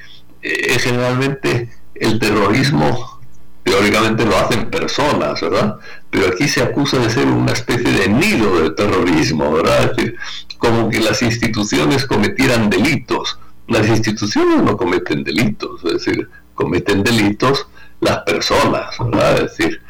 eh, 0.43 0.77
generalmente 0.77 1.71
el 1.95 2.19
terrorismo 2.19 3.19
teóricamente 3.63 4.23
lo 4.23 4.37
hacen 4.37 4.69
personas, 4.69 5.41
¿verdad? 5.41 5.79
Pero 6.11 6.27
aquí 6.27 6.47
se 6.47 6.61
acusa 6.61 6.99
de 6.99 7.09
ser 7.09 7.25
una 7.25 7.53
especie 7.53 7.91
de 7.91 8.07
nido 8.09 8.61
de 8.61 8.69
terrorismo, 8.69 9.51
¿verdad? 9.51 9.81
Es 9.81 9.97
decir, 9.97 10.15
como 10.59 10.89
que 10.91 10.99
las 10.99 11.23
instituciones 11.23 12.05
cometieran 12.05 12.69
delitos. 12.69 13.39
Las 13.67 13.87
instituciones 13.87 14.61
no 14.61 14.77
cometen 14.77 15.23
delitos, 15.23 15.83
es 15.85 15.93
decir, 15.93 16.29
cometen 16.53 17.01
delitos 17.01 17.65
las 17.99 18.19
personas, 18.19 18.95
¿verdad? 18.99 19.41
Es 19.41 19.57
decir, 19.57 19.81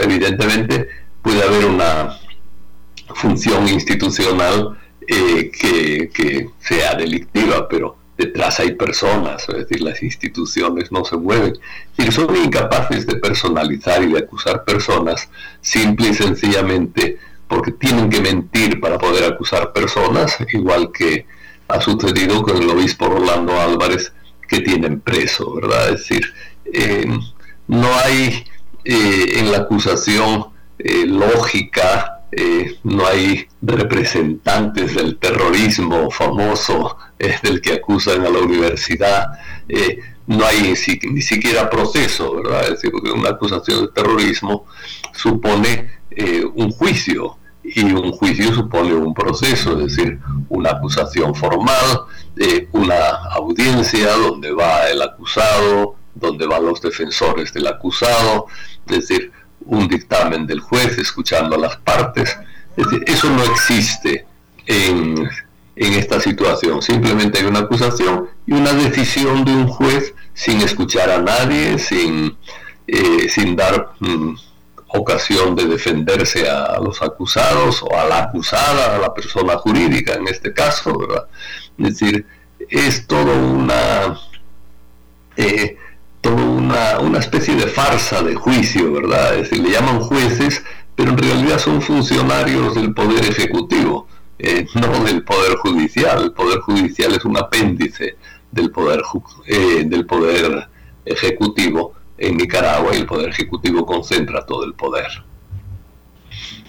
evidentemente 0.00 0.88
puede 1.22 1.44
haber 1.44 1.66
una 1.66 2.18
función 3.14 3.68
institucional 3.68 4.78
eh, 5.06 5.50
que, 5.50 6.50
sea 6.60 6.94
delictiva, 6.94 7.68
pero 7.68 7.96
detrás 8.16 8.60
hay 8.60 8.72
personas, 8.72 9.48
es 9.48 9.56
decir, 9.56 9.82
las 9.82 10.02
instituciones 10.02 10.90
no 10.92 11.04
se 11.04 11.16
mueven. 11.16 11.58
Y 11.96 12.10
son 12.10 12.34
incapaces 12.36 13.06
de 13.06 13.16
personalizar 13.16 14.02
y 14.02 14.12
de 14.12 14.20
acusar 14.20 14.64
personas 14.64 15.28
simple 15.60 16.08
y 16.08 16.14
sencillamente 16.14 17.18
porque 17.48 17.72
tienen 17.72 18.08
que 18.08 18.20
mentir 18.20 18.80
para 18.80 18.98
poder 18.98 19.32
acusar 19.32 19.72
personas, 19.72 20.36
igual 20.52 20.90
que 20.92 21.26
ha 21.68 21.80
sucedido 21.80 22.42
con 22.42 22.62
el 22.62 22.70
obispo 22.70 23.06
Rolando 23.06 23.58
Álvarez 23.60 24.12
que 24.48 24.60
tienen 24.60 25.00
preso, 25.00 25.54
¿verdad? 25.54 25.90
Es 25.90 26.08
decir, 26.08 26.32
eh, 26.72 27.06
no 27.68 27.88
hay 28.04 28.44
eh, 28.84 29.38
en 29.38 29.52
la 29.52 29.58
acusación 29.58 30.46
eh, 30.78 31.06
lógica, 31.06 32.13
no 32.82 33.06
hay 33.06 33.46
representantes 33.62 34.94
del 34.94 35.18
terrorismo 35.18 36.10
famoso 36.10 36.96
del 37.42 37.60
que 37.60 37.74
acusan 37.74 38.26
a 38.26 38.30
la 38.30 38.40
universidad, 38.40 39.26
no 40.26 40.44
hay 40.44 40.74
ni 41.02 41.22
siquiera 41.22 41.70
proceso, 41.70 42.36
¿verdad? 42.36 42.64
Es 42.64 42.70
decir, 42.70 42.90
porque 42.90 43.10
una 43.10 43.30
acusación 43.30 43.82
de 43.82 43.92
terrorismo 43.92 44.66
supone 45.12 45.90
un 46.54 46.70
juicio, 46.70 47.38
y 47.64 47.82
un 47.82 48.12
juicio 48.12 48.52
supone 48.54 48.94
un 48.94 49.14
proceso, 49.14 49.72
es 49.80 49.96
decir, 49.96 50.20
una 50.50 50.70
acusación 50.72 51.34
formal, 51.34 52.02
eh, 52.36 52.68
una 52.72 53.08
audiencia 53.32 54.12
donde 54.12 54.52
va 54.52 54.86
el 54.88 55.00
acusado, 55.00 55.96
donde 56.14 56.46
van 56.46 56.66
los 56.66 56.80
defensores 56.82 57.52
del 57.54 57.66
acusado, 57.66 58.46
es 58.86 59.08
decir, 59.08 59.32
un 59.66 59.88
dictamen 59.88 60.46
del 60.46 60.60
juez 60.60 60.98
escuchando 60.98 61.56
a 61.56 61.58
las 61.58 61.76
partes. 61.76 62.36
Eso 63.06 63.30
no 63.30 63.42
existe 63.44 64.26
en, 64.66 65.28
esta 65.76 66.20
situación. 66.20 66.82
Simplemente 66.82 67.38
hay 67.38 67.46
una 67.46 67.60
acusación 67.60 68.28
y 68.46 68.52
una 68.52 68.72
decisión 68.72 69.44
de 69.44 69.52
un 69.52 69.66
juez 69.66 70.14
sin 70.32 70.60
escuchar 70.60 71.10
a 71.10 71.18
nadie, 71.18 71.78
sin, 71.78 72.36
eh, 72.86 73.28
sin 73.28 73.56
dar... 73.56 73.92
Mm, 74.00 74.34
ocasión 74.94 75.56
de 75.56 75.66
defenderse 75.66 76.48
a 76.48 76.78
los 76.80 77.02
acusados 77.02 77.82
o 77.82 77.98
a 77.98 78.04
la 78.04 78.24
acusada, 78.24 78.94
a 78.94 78.98
la 78.98 79.12
persona 79.12 79.56
jurídica 79.56 80.14
en 80.14 80.28
este 80.28 80.52
caso, 80.52 80.96
¿verdad? 80.96 81.26
Es 81.78 81.98
decir, 81.98 82.26
es 82.70 83.06
todo 83.06 83.36
una, 83.36 84.18
eh, 85.36 85.76
una, 86.30 86.98
una, 87.00 87.18
especie 87.18 87.54
de 87.54 87.66
farsa 87.66 88.22
de 88.22 88.34
juicio, 88.34 88.92
¿verdad? 88.92 89.34
Es 89.34 89.50
decir, 89.50 89.64
le 89.64 89.72
llaman 89.72 90.00
jueces, 90.00 90.62
pero 90.94 91.10
en 91.10 91.18
realidad 91.18 91.58
son 91.58 91.82
funcionarios 91.82 92.74
del 92.74 92.94
Poder 92.94 93.24
Ejecutivo, 93.24 94.06
eh, 94.38 94.66
no 94.74 95.04
del 95.04 95.22
Poder 95.22 95.56
Judicial. 95.56 96.22
El 96.22 96.32
Poder 96.32 96.60
Judicial 96.60 97.12
es 97.12 97.24
un 97.24 97.36
apéndice 97.36 98.16
del 98.50 98.70
Poder, 98.70 99.02
eh, 99.46 99.84
del 99.86 100.06
poder 100.06 100.68
Ejecutivo 101.04 101.94
en 102.16 102.36
Nicaragua 102.36 102.94
y 102.94 103.00
el 103.00 103.06
Poder 103.06 103.30
Ejecutivo 103.30 103.84
concentra 103.84 104.46
todo 104.46 104.64
el 104.64 104.74
poder. 104.74 105.08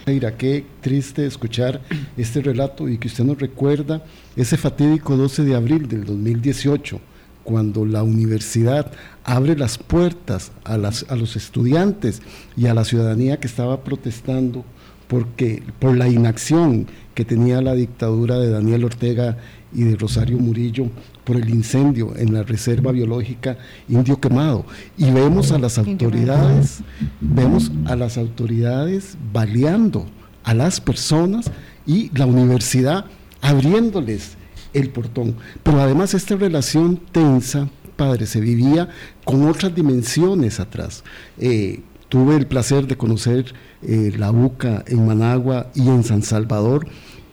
Mira, 0.05 0.37
qué 0.37 0.65
triste 0.81 1.25
escuchar 1.25 1.81
este 2.15 2.41
relato 2.41 2.87
y 2.87 2.97
que 2.99 3.07
usted 3.07 3.23
nos 3.23 3.39
recuerda 3.39 4.03
ese 4.35 4.55
fatídico 4.55 5.17
12 5.17 5.43
de 5.43 5.55
abril 5.55 5.87
del 5.87 6.05
2018, 6.05 6.99
cuando 7.45 7.85
la 7.85 8.03
universidad 8.03 8.91
abre 9.23 9.55
las 9.55 9.77
puertas 9.77 10.51
a, 10.65 10.77
las, 10.77 11.05
a 11.09 11.15
los 11.15 11.37
estudiantes 11.37 12.21
y 12.57 12.65
a 12.65 12.73
la 12.73 12.83
ciudadanía 12.83 13.39
que 13.39 13.47
estaba 13.47 13.83
protestando 13.83 14.65
porque, 15.07 15.63
por 15.79 15.95
la 15.95 16.09
inacción 16.09 16.87
que 17.13 17.23
tenía 17.23 17.61
la 17.61 17.73
dictadura 17.73 18.37
de 18.39 18.49
Daniel 18.49 18.83
Ortega 18.83 19.37
y 19.73 19.83
de 19.83 19.95
Rosario 19.95 20.37
Murillo 20.37 20.87
por 21.23 21.37
el 21.37 21.49
incendio 21.49 22.15
en 22.17 22.33
la 22.33 22.43
Reserva 22.43 22.91
Biológica 22.91 23.57
Indio 23.87 24.19
Quemado. 24.19 24.65
Y 24.97 25.11
vemos 25.11 25.51
a 25.51 25.59
las 25.59 25.77
autoridades, 25.77 26.79
vemos 27.21 27.71
a 27.85 27.95
las 27.95 28.17
autoridades 28.17 29.17
baleando 29.31 30.05
a 30.43 30.53
las 30.53 30.81
personas 30.81 31.51
y 31.85 32.09
la 32.17 32.25
universidad 32.25 33.05
abriéndoles 33.41 34.37
el 34.75 34.89
portón. 34.89 35.35
Pero 35.63 35.81
además 35.81 36.13
esta 36.13 36.35
relación 36.35 36.97
tensa, 37.11 37.69
padre, 37.95 38.27
se 38.27 38.41
vivía 38.41 38.89
con 39.23 39.47
otras 39.47 39.73
dimensiones 39.73 40.59
atrás. 40.59 41.03
Eh, 41.39 41.81
tuve 42.09 42.35
el 42.35 42.45
placer 42.45 42.85
de 42.85 42.97
conocer 42.97 43.53
eh, 43.81 44.13
la 44.17 44.31
UCA 44.31 44.83
en 44.87 45.07
Managua 45.07 45.71
y 45.73 45.87
en 45.87 46.03
San 46.03 46.21
Salvador, 46.21 46.87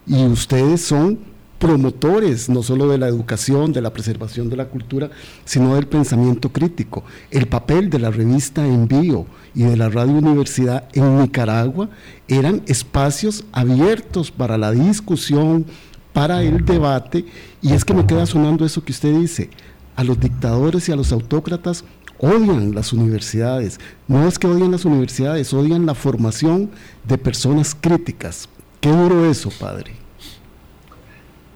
y 0.07 0.24
ustedes 0.24 0.81
son 0.83 1.18
promotores 1.62 2.48
no 2.48 2.64
solo 2.64 2.88
de 2.88 2.98
la 2.98 3.07
educación, 3.07 3.72
de 3.72 3.81
la 3.81 3.92
preservación 3.92 4.50
de 4.50 4.57
la 4.57 4.64
cultura, 4.64 5.11
sino 5.44 5.76
del 5.76 5.87
pensamiento 5.87 6.48
crítico. 6.48 7.05
El 7.31 7.46
papel 7.46 7.88
de 7.88 8.00
la 8.00 8.11
revista 8.11 8.66
Envío 8.66 9.26
y 9.55 9.62
de 9.62 9.76
la 9.76 9.88
Radio 9.88 10.14
Universidad 10.14 10.88
en 10.92 11.20
Nicaragua 11.20 11.88
eran 12.26 12.62
espacios 12.66 13.44
abiertos 13.52 14.33
para 14.33 14.59
la 14.59 14.72
discusión, 14.72 15.64
para 16.12 16.42
el 16.42 16.64
debate, 16.64 17.25
y 17.61 17.72
es 17.72 17.85
que 17.85 17.94
me 17.94 18.07
queda 18.07 18.27
sonando 18.27 18.64
eso 18.64 18.85
que 18.85 18.92
usted 18.92 19.14
dice, 19.18 19.51
a 19.96 20.05
los 20.05 20.18
dictadores 20.18 20.88
y 20.88 20.92
a 20.92 20.96
los 20.96 21.12
autócratas 21.12 21.85
odian 22.18 22.75
las 22.75 22.92
universidades. 22.92 23.81
No 24.09 24.27
es 24.27 24.38
que 24.38 24.46
odian 24.46 24.70
las 24.70 24.85
universidades, 24.85 25.53
odian 25.53 25.87
la 25.87 25.94
formación 25.94 26.70
de 27.05 27.18
personas 27.18 27.77
críticas. 27.79 28.48
Qué 28.81 28.90
duro 28.90 29.31
eso, 29.31 29.51
padre. 29.51 29.92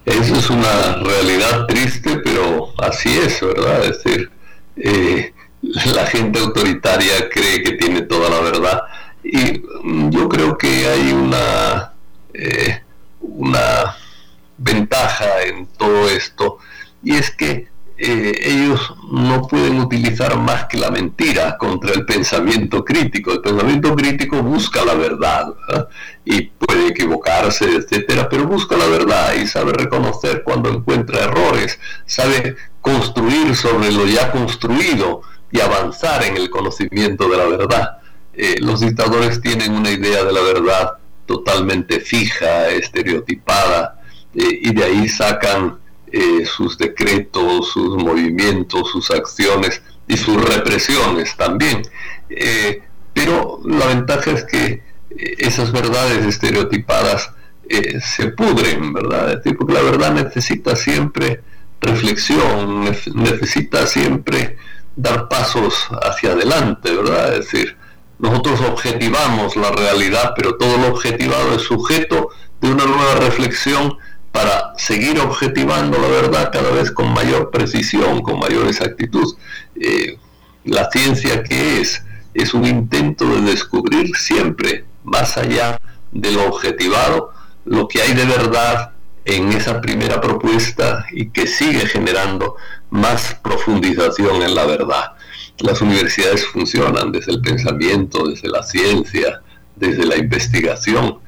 Eso 0.05 0.35
es 0.35 0.49
una 0.49 0.95
realidad 1.03 1.65
triste, 1.67 2.17
pero 2.23 2.73
así 2.77 3.09
es, 3.09 3.41
¿verdad? 3.41 3.83
Es 3.85 4.03
decir, 4.03 4.31
eh, 4.77 5.33
la 5.61 6.05
gente 6.05 6.39
autoritaria 6.39 7.29
cree 7.29 7.63
que 7.63 7.73
tiene 7.73 8.01
toda 8.03 8.29
la 8.29 8.39
verdad. 8.39 8.81
Y 9.23 9.61
mm, 9.83 10.09
yo 10.11 10.29
creo 10.29 10.57
que 10.57 10.87
hay 10.87 11.11
una, 11.11 11.93
eh, 12.33 12.81
una 13.21 13.95
ventaja 14.57 15.43
en 15.43 15.67
todo 15.67 16.09
esto, 16.09 16.57
y 17.03 17.15
es 17.15 17.31
que 17.31 17.67
eh, 17.99 18.39
ellos 18.43 18.93
no 19.11 19.47
pueden 19.47 19.79
utilizar 19.79 20.37
más 20.37 20.65
que 20.65 20.77
la 20.77 20.91
mentira 20.91 21.57
contra 21.57 21.93
el 21.93 22.05
pensamiento 22.05 22.85
crítico. 22.85 23.31
El 23.31 23.41
pensamiento 23.41 23.95
crítico 23.95 24.43
busca 24.43 24.85
la 24.85 24.93
verdad 24.93 25.55
y 26.23 26.43
puede 26.43 26.89
equivocarse, 26.89 27.65
etcétera, 27.75 28.29
pero 28.29 28.45
busca 28.45 28.77
la 28.77 28.85
verdad 28.85 29.33
y 29.33 29.47
sabe 29.47 29.73
reconocer 29.73 30.43
cuando 30.43 30.69
encuentra 30.69 31.23
errores, 31.23 31.79
sabe 32.05 32.55
construir 32.81 33.55
sobre 33.55 33.91
lo 33.91 34.05
ya 34.05 34.31
construido 34.31 35.21
y 35.51 35.59
avanzar 35.59 36.23
en 36.23 36.37
el 36.37 36.51
conocimiento 36.51 37.27
de 37.27 37.37
la 37.37 37.45
verdad. 37.45 37.97
Eh, 38.33 38.57
los 38.59 38.81
dictadores 38.81 39.41
tienen 39.41 39.71
una 39.71 39.89
idea 39.89 40.23
de 40.23 40.33
la 40.33 40.41
verdad 40.41 40.91
totalmente 41.25 41.99
fija, 41.99 42.69
estereotipada, 42.69 43.96
eh, 44.37 44.59
y 44.61 44.73
de 44.73 44.83
ahí 44.85 45.09
sacan 45.09 45.77
eh, 46.09 46.45
sus 46.45 46.77
decretos, 46.77 47.67
sus 47.73 47.97
movimientos, 48.01 48.89
sus 48.91 49.11
acciones 49.11 49.81
y 50.07 50.15
sus 50.15 50.41
represiones 50.41 51.35
también. 51.35 51.81
Eh, 52.29 52.81
pero 53.13 53.59
la 53.65 53.87
ventaja 53.87 54.31
es 54.31 54.45
que 54.45 54.65
eh, 54.65 55.35
esas 55.39 55.73
verdades 55.73 56.25
estereotipadas 56.25 57.31
se 58.01 58.27
pudren, 58.27 58.93
¿verdad? 58.93 59.41
Porque 59.57 59.73
la 59.73 59.81
verdad 59.81 60.13
necesita 60.13 60.77
siempre 60.77 61.41
reflexión, 61.81 62.85
necesita 63.13 63.85
siempre 63.85 64.55
dar 64.95 65.27
pasos 65.27 65.73
hacia 66.01 66.31
adelante, 66.31 66.95
¿verdad? 66.95 67.33
Es 67.35 67.51
decir, 67.51 67.75
nosotros 68.19 68.61
objetivamos 68.61 69.57
la 69.57 69.71
realidad, 69.71 70.31
pero 70.37 70.55
todo 70.55 70.77
lo 70.77 70.87
objetivado 70.87 71.55
es 71.55 71.63
sujeto 71.63 72.29
de 72.61 72.71
una 72.71 72.85
nueva 72.85 73.15
reflexión 73.15 73.97
para 74.31 74.73
seguir 74.77 75.19
objetivando 75.19 75.97
la 75.97 76.07
verdad 76.07 76.51
cada 76.51 76.71
vez 76.71 76.91
con 76.91 77.13
mayor 77.13 77.51
precisión, 77.51 78.21
con 78.21 78.39
mayor 78.39 78.67
exactitud. 78.67 79.35
Eh, 79.75 80.17
la 80.65 80.89
ciencia 80.91 81.43
que 81.43 81.81
es 81.81 82.03
es 82.33 82.53
un 82.53 82.65
intento 82.65 83.25
de 83.27 83.41
descubrir 83.41 84.15
siempre, 84.15 84.85
más 85.03 85.37
allá 85.37 85.79
de 86.11 86.31
lo 86.31 86.45
objetivado, 86.47 87.31
lo 87.65 87.87
que 87.87 88.01
hay 88.01 88.13
de 88.13 88.25
verdad 88.25 88.91
en 89.25 89.51
esa 89.51 89.81
primera 89.81 90.21
propuesta 90.21 91.05
y 91.11 91.29
que 91.29 91.47
sigue 91.47 91.85
generando 91.87 92.55
más 92.91 93.35
profundización 93.43 94.41
en 94.41 94.55
la 94.55 94.65
verdad. 94.65 95.13
Las 95.59 95.81
universidades 95.81 96.45
funcionan 96.45 97.11
desde 97.11 97.33
el 97.33 97.41
pensamiento, 97.41 98.27
desde 98.27 98.47
la 98.47 98.63
ciencia, 98.63 99.41
desde 99.75 100.05
la 100.05 100.17
investigación 100.17 101.19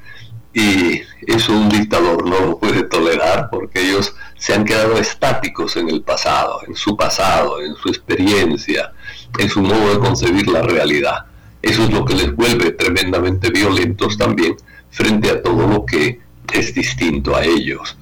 y 0.53 1.01
eso 1.27 1.53
un 1.53 1.69
dictador 1.69 2.27
no 2.27 2.39
lo 2.39 2.59
puede 2.59 2.83
tolerar 2.83 3.49
porque 3.51 3.81
ellos 3.81 4.15
se 4.37 4.53
han 4.53 4.65
quedado 4.65 4.97
estáticos 4.97 5.75
en 5.75 5.89
el 5.89 6.01
pasado, 6.01 6.61
en 6.67 6.75
su 6.75 6.97
pasado, 6.97 7.61
en 7.61 7.75
su 7.75 7.89
experiencia, 7.89 8.93
en 9.37 9.49
su 9.49 9.61
modo 9.61 9.93
de 9.93 9.99
concebir 9.99 10.47
la 10.47 10.61
realidad. 10.61 11.25
Eso 11.61 11.83
es 11.83 11.91
lo 11.91 12.05
que 12.05 12.15
les 12.15 12.35
vuelve 12.35 12.71
tremendamente 12.71 13.51
violentos 13.51 14.17
también 14.17 14.55
frente 14.89 15.29
a 15.29 15.41
todo 15.41 15.67
lo 15.67 15.85
que 15.85 16.19
es 16.53 16.73
distinto 16.73 17.35
a 17.35 17.43
ellos. 17.43 17.97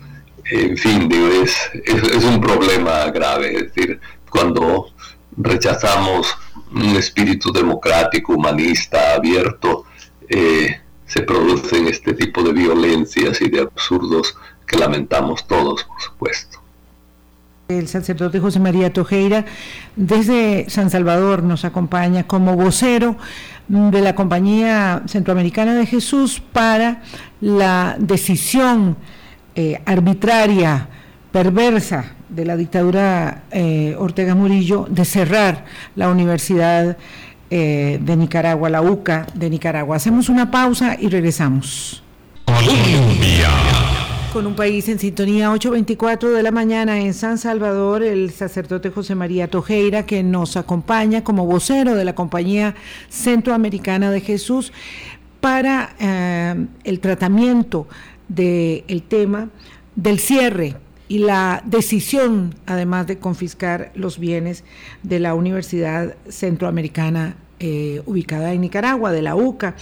En 0.46 0.78
fin, 0.78 1.10
digo, 1.10 1.28
es, 1.28 1.58
es, 1.84 2.24
un 2.24 2.40
problema 2.40 3.10
grave. 3.12 3.56
Es 3.56 3.74
decir, 3.74 4.00
cuando 4.30 4.92
rechazamos 5.36 6.38
un 6.72 6.96
espíritu 6.96 7.52
democrático, 7.52 8.34
humanista, 8.34 9.16
abierto, 9.16 9.86
eh, 10.30 10.80
se 11.08 11.22
producen 11.22 11.88
este 11.88 12.14
tipo 12.14 12.44
de 12.44 12.54
violencias 12.54 13.42
y 13.42 13.50
de 13.50 13.62
absurdos 13.62 14.38
que 14.66 14.78
lamentamos 14.78 15.48
todos, 15.48 15.84
por 15.84 16.02
supuesto. 16.02 16.60
El 17.70 17.88
sacerdote 17.88 18.40
José 18.40 18.60
María 18.60 18.94
Tojeira 18.94 19.46
desde 19.96 20.70
San 20.70 20.90
Salvador 20.90 21.44
nos 21.44 21.66
acompaña 21.66 22.26
como 22.26 22.56
vocero 22.56 23.18
de 23.68 24.02
la 24.02 24.16
Compañía 24.16 25.04
Centroamericana 25.08 25.76
de 25.76 25.86
Jesús 25.86 26.42
para 26.54 27.02
la 27.42 27.98
decisión 28.00 28.96
eh, 29.56 29.82
arbitraria, 29.86 30.88
perversa 31.32 32.14
de 32.30 32.46
la 32.46 32.56
dictadura 32.56 33.44
eh, 33.52 33.96
Ortega 33.98 34.36
Murillo 34.36 34.88
de 34.90 35.04
cerrar 35.04 35.66
la 35.96 36.10
Universidad 36.10 36.98
eh, 37.50 38.00
de 38.02 38.16
Nicaragua, 38.18 38.70
la 38.70 38.82
UCA 38.82 39.28
de 39.34 39.50
Nicaragua. 39.50 39.96
Hacemos 39.96 40.30
una 40.30 40.52
pausa 40.52 40.98
y 41.00 41.10
regresamos. 41.10 42.04
Colombia 42.46 43.50
con 44.38 44.46
un 44.46 44.56
país 44.56 44.88
en 44.88 45.00
sintonía 45.00 45.52
8.24 45.52 46.30
de 46.30 46.44
la 46.44 46.52
mañana 46.52 47.00
en 47.00 47.16
San 47.16 47.40
Salvador, 47.40 48.04
el 48.04 48.30
sacerdote 48.30 48.92
José 48.92 49.16
María 49.16 49.48
Tojeira, 49.48 50.06
que 50.06 50.22
nos 50.22 50.58
acompaña 50.58 51.24
como 51.24 51.48
vocero 51.48 51.96
de 51.96 52.06
la 52.06 52.14
Compañía 52.14 52.76
Centroamericana 53.10 54.12
de 54.12 54.22
Jesús 54.22 54.74
para 55.40 55.96
eh, 56.00 56.68
el 56.84 57.00
tratamiento 57.00 57.88
del 58.28 59.02
tema 59.08 59.50
del 59.96 60.20
cierre 60.20 60.76
y 61.08 61.20
la 61.20 61.62
decisión, 61.66 62.56
además 62.66 63.08
de 63.08 63.18
confiscar 63.18 63.92
los 63.96 64.20
bienes 64.20 64.64
de 65.04 65.20
la 65.20 65.34
Universidad 65.34 66.16
Centroamericana 66.30 67.36
eh, 67.60 68.04
ubicada 68.06 68.54
en 68.54 68.62
Nicaragua, 68.62 69.12
de 69.12 69.24
la 69.24 69.36
UCA. 69.36 69.76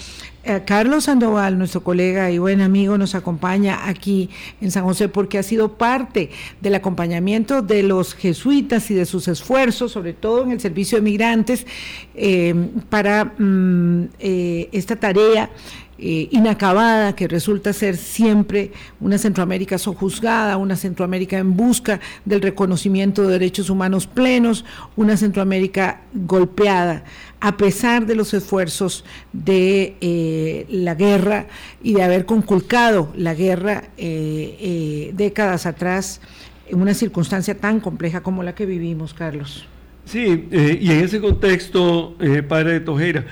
Eh, 0.46 0.62
Carlos 0.66 1.06
Sandoval, 1.06 1.58
nuestro 1.58 1.84
colega 1.84 2.32
y 2.32 2.38
buen 2.38 2.62
amigo, 2.62 2.98
nos 2.98 3.16
acompaña 3.16 3.90
aquí 3.90 4.30
en 4.62 4.72
San 4.72 4.86
José 4.86 5.10
porque 5.10 5.40
ha 5.40 5.44
sido 5.44 5.74
parte 5.74 6.30
del 6.62 6.76
acompañamiento 6.76 7.62
de 7.62 7.84
los 7.84 8.14
jesuitas 8.14 8.90
y 8.92 8.94
de 8.94 9.06
sus 9.06 9.28
esfuerzos, 9.28 9.92
sobre 9.92 10.14
todo 10.14 10.46
en 10.46 10.52
el 10.52 10.62
servicio 10.62 11.00
de 11.00 11.02
migrantes, 11.02 11.68
eh, 12.16 12.56
para 12.90 13.26
mm, 13.26 14.08
esta 14.20 14.96
tarea 14.96 15.50
eh, 15.98 16.28
inacabada 16.32 17.16
que 17.16 17.26
resulta 17.26 17.72
ser 17.72 17.96
siempre 17.96 18.74
una 19.00 19.18
Centroamérica 19.18 19.78
sojuzgada, 19.78 20.58
una 20.58 20.76
Centroamérica 20.76 21.38
en 21.38 21.56
busca 21.56 22.02
del 22.26 22.42
reconocimiento 22.42 23.22
de 23.22 23.32
derechos 23.32 23.70
humanos 23.70 24.06
plenos, 24.06 24.66
una 24.98 25.16
Centroamérica 25.16 26.02
golpeada, 26.14 27.06
a 27.40 27.56
pesar 27.56 28.06
de 28.06 28.16
los 28.16 28.34
esfuerzos 28.34 29.06
de 29.32 29.96
eh, 30.02 30.66
la 30.70 30.96
guerra 30.96 31.48
y 31.82 31.94
de 31.94 32.04
haber 32.04 32.26
conculcado 32.26 33.14
la 33.16 33.34
guerra 33.34 33.86
eh, 33.96 35.12
décadas 35.14 35.66
atrás 35.66 36.20
en 36.68 36.82
una 36.82 36.94
circunstancia 36.94 37.58
tan 37.58 37.80
compleja 37.80 38.22
como 38.22 38.44
la 38.44 38.54
que 38.54 38.66
vivimos, 38.66 39.14
Carlos. 39.14 39.66
Sí, 40.04 40.50
y 40.52 40.92
en 40.92 41.04
ese 41.04 41.22
contexto, 41.22 42.16
padre 42.48 42.80
Tojera, 42.80 43.26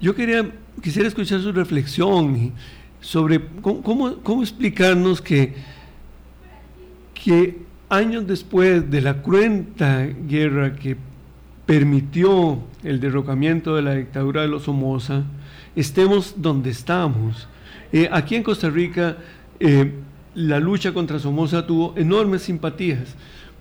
yo 0.00 0.14
quería 0.14 0.50
quisiera 0.82 1.08
escuchar 1.08 1.40
su 1.40 1.52
reflexión 1.52 2.52
sobre 3.00 3.40
cómo, 3.60 4.42
explicarnos 4.42 5.20
que, 5.20 5.54
que 7.14 7.58
años 7.88 8.26
después 8.26 8.90
de 8.90 9.00
la 9.00 9.22
cruenta 9.22 10.04
guerra 10.04 10.74
que 10.74 10.96
permitió 11.66 12.58
el 12.82 13.00
derrocamiento 13.00 13.74
de 13.74 13.82
la 13.82 13.94
dictadura 13.94 14.42
de 14.42 14.48
los 14.48 14.64
Somoza, 14.64 15.24
estemos 15.74 16.34
donde 16.36 16.70
estamos. 16.70 17.48
Eh, 17.92 18.08
aquí 18.10 18.36
en 18.36 18.42
Costa 18.42 18.70
Rica, 18.70 19.16
eh, 19.58 19.92
la 20.34 20.60
lucha 20.60 20.92
contra 20.92 21.18
Somoza 21.18 21.66
tuvo 21.66 21.94
enormes 21.96 22.42
simpatías. 22.42 23.14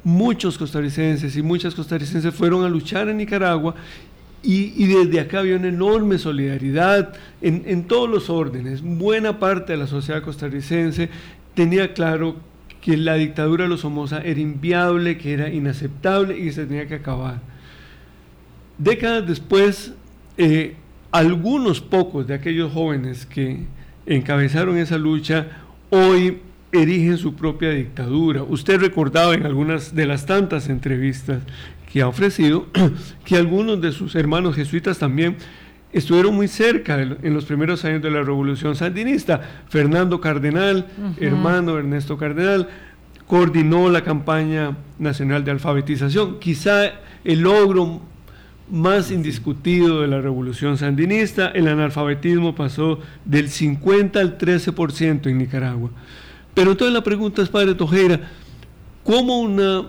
Muchos 0.03 0.57
costarricenses 0.57 1.35
y 1.35 1.41
muchas 1.41 1.73
costarricenses 1.73 2.33
fueron 2.33 2.63
a 2.63 2.69
luchar 2.69 3.09
en 3.09 3.17
Nicaragua 3.17 3.73
y, 4.45 4.85
desde 4.85 5.19
acá 5.19 5.39
había 5.39 5.55
una 5.55 5.69
enorme 5.69 6.17
solidaridad 6.17 7.13
en, 7.41 7.83
todos 7.85 8.09
los 8.09 8.29
órdenes. 8.29 8.81
Buena 8.81 9.39
parte 9.39 9.73
de 9.73 9.77
la 9.77 9.87
sociedad 9.87 10.21
costarricense 10.21 11.09
tenía 11.55 11.93
claro 11.93 12.35
que 12.81 12.95
la 12.97 13.15
dictadura 13.15 13.63
de 13.63 13.69
los 13.69 13.81
Somoza 13.81 14.21
era 14.21 14.39
inviable, 14.39 15.17
que 15.17 15.33
era 15.33 15.49
inaceptable 15.49 16.37
y 16.37 16.43
que 16.43 16.51
se 16.51 16.65
tenía 16.65 16.87
que 16.87 16.95
acabar. 16.95 17.39
Décadas 18.77 19.27
después, 19.27 19.93
eh, 20.37 20.75
algunos 21.11 21.81
pocos 21.81 22.27
de 22.27 22.35
aquellos 22.35 22.71
jóvenes 22.71 23.25
que 23.25 23.63
encabezaron 24.05 24.77
esa 24.77 24.97
lucha 24.97 25.47
hoy 25.89 26.39
erigen 26.71 27.17
su 27.17 27.35
propia 27.35 27.69
dictadura. 27.69 28.43
Usted 28.43 28.79
recordaba 28.79 29.33
en 29.33 29.45
algunas 29.45 29.95
de 29.95 30.05
las 30.05 30.25
tantas 30.25 30.69
entrevistas 30.69 31.41
que 31.95 32.01
ha 32.01 32.09
ofrecido 32.09 32.65
que 33.23 33.37
algunos 33.37 33.79
de 33.79 33.93
sus 33.93 34.15
hermanos 34.15 34.53
jesuitas 34.53 34.99
también 34.99 35.37
estuvieron 35.93 36.35
muy 36.35 36.49
cerca 36.49 37.01
en 37.01 37.33
los 37.33 37.45
primeros 37.45 37.85
años 37.85 38.01
de 38.01 38.11
la 38.11 38.21
revolución 38.21 38.75
sandinista. 38.75 39.39
Fernando 39.69 40.19
Cardenal, 40.19 40.87
hermano 41.21 41.77
Ernesto 41.77 42.17
Cardenal, 42.17 42.67
coordinó 43.27 43.89
la 43.89 44.03
campaña 44.03 44.75
nacional 44.99 45.45
de 45.45 45.51
alfabetización, 45.51 46.37
quizá 46.39 46.91
el 47.23 47.39
logro 47.39 48.01
más 48.69 49.09
indiscutido 49.09 50.01
de 50.01 50.09
la 50.09 50.19
revolución 50.19 50.77
sandinista, 50.77 51.47
el 51.47 51.69
analfabetismo 51.69 52.55
pasó 52.55 52.99
del 53.23 53.47
50 53.49 54.19
al 54.19 54.37
13% 54.37 55.27
en 55.27 55.37
Nicaragua. 55.37 55.91
Pero 56.53 56.71
entonces 56.71 56.93
la 56.93 57.05
pregunta 57.05 57.41
es, 57.41 57.47
padre 57.47 57.73
Tojera, 57.73 58.19
¿cómo 59.01 59.39
una, 59.39 59.85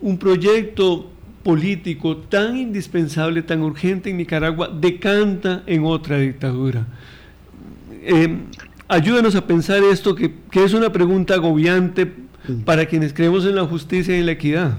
un 0.00 0.18
proyecto 0.18 1.12
político 1.48 2.18
tan 2.18 2.58
indispensable, 2.58 3.40
tan 3.40 3.62
urgente 3.62 4.10
en 4.10 4.18
Nicaragua, 4.18 4.68
decanta 4.68 5.62
en 5.64 5.82
otra 5.82 6.18
dictadura. 6.18 6.86
Eh, 8.02 8.40
ayúdanos 8.86 9.34
a 9.34 9.46
pensar 9.46 9.82
esto, 9.82 10.14
que, 10.14 10.30
es 10.52 10.74
una 10.74 10.92
pregunta 10.92 11.32
agobiante 11.32 12.12
para 12.66 12.84
quienes 12.84 13.14
creemos 13.14 13.46
en 13.46 13.54
la 13.54 13.64
justicia 13.64 14.14
y 14.14 14.20
en 14.20 14.26
la 14.26 14.32
equidad. 14.32 14.76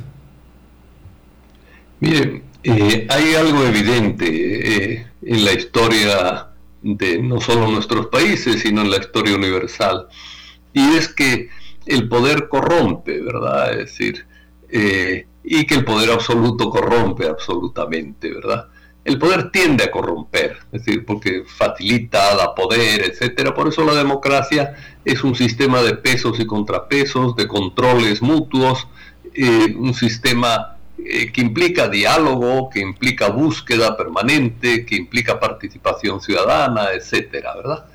Miren, 2.02 2.44
eh, 2.62 3.08
hay 3.10 3.34
algo 3.34 3.66
evidente 3.66 4.28
eh, 4.28 5.08
en 5.24 5.46
la 5.46 5.54
historia 5.54 6.50
de 6.84 7.20
no 7.20 7.42
solo 7.42 7.68
nuestros 7.68 8.10
países, 8.10 8.62
sino 8.62 8.82
en 8.82 8.92
la 8.92 8.98
historia 8.98 9.34
universal, 9.34 10.06
y 10.74 10.88
es 10.98 11.08
que 11.08 11.50
el 11.88 12.08
poder 12.08 12.48
corrompe, 12.48 13.20
¿verdad? 13.22 13.72
Es 13.72 13.98
decir, 13.98 14.28
y 15.52 15.66
que 15.66 15.74
el 15.74 15.84
poder 15.84 16.12
absoluto 16.12 16.70
corrompe 16.70 17.26
absolutamente, 17.26 18.32
¿verdad? 18.32 18.68
El 19.04 19.18
poder 19.18 19.50
tiende 19.50 19.84
a 19.84 19.90
corromper, 19.90 20.60
es 20.72 20.86
decir, 20.86 21.04
porque 21.04 21.44
facilita, 21.44 22.36
da 22.36 22.54
poder, 22.54 23.02
etcétera. 23.02 23.56
Por 23.56 23.68
eso 23.68 23.84
la 23.84 23.96
democracia 23.96 24.76
es 25.04 25.24
un 25.24 25.34
sistema 25.34 25.82
de 25.82 25.96
pesos 25.96 26.40
y 26.40 26.46
contrapesos, 26.46 27.36
de 27.36 27.48
controles 27.48 28.22
mutuos, 28.22 28.88
eh, 29.34 29.76
un 29.76 29.96
sistema 29.96 30.78
eh, 31.00 31.32
que 31.32 31.42
implica 31.42 31.88
diálogo, 31.88 32.70
que 32.70 32.82
implica 32.82 33.30
búsqueda 33.30 33.98
permanente, 33.98 34.86
que 34.86 34.98
implica 34.98 35.40
participación 35.40 36.22
ciudadana, 36.22 36.90
etcétera, 36.94 37.56
¿verdad? 37.56 37.86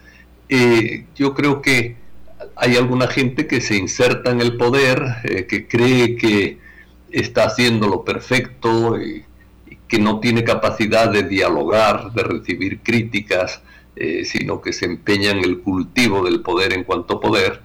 Eh, 0.48 1.04
yo 1.14 1.34
creo 1.34 1.62
que 1.62 1.94
hay 2.56 2.76
alguna 2.76 3.06
gente 3.06 3.46
que 3.46 3.60
se 3.60 3.76
inserta 3.76 4.32
en 4.32 4.40
el 4.40 4.56
poder, 4.56 5.46
que 5.48 5.68
cree 5.68 6.16
que 6.16 6.63
está 7.20 7.44
haciendo 7.44 7.88
lo 7.88 8.04
perfecto, 8.04 9.00
y, 9.00 9.24
que 9.88 9.98
no 9.98 10.18
tiene 10.20 10.44
capacidad 10.44 11.10
de 11.10 11.22
dialogar, 11.22 12.12
de 12.12 12.22
recibir 12.22 12.80
críticas, 12.80 13.62
eh, 13.96 14.24
sino 14.24 14.60
que 14.60 14.72
se 14.72 14.86
empeña 14.86 15.30
en 15.30 15.38
el 15.38 15.60
cultivo 15.60 16.24
del 16.24 16.40
poder 16.40 16.72
en 16.72 16.84
cuanto 16.84 17.20
poder 17.20 17.60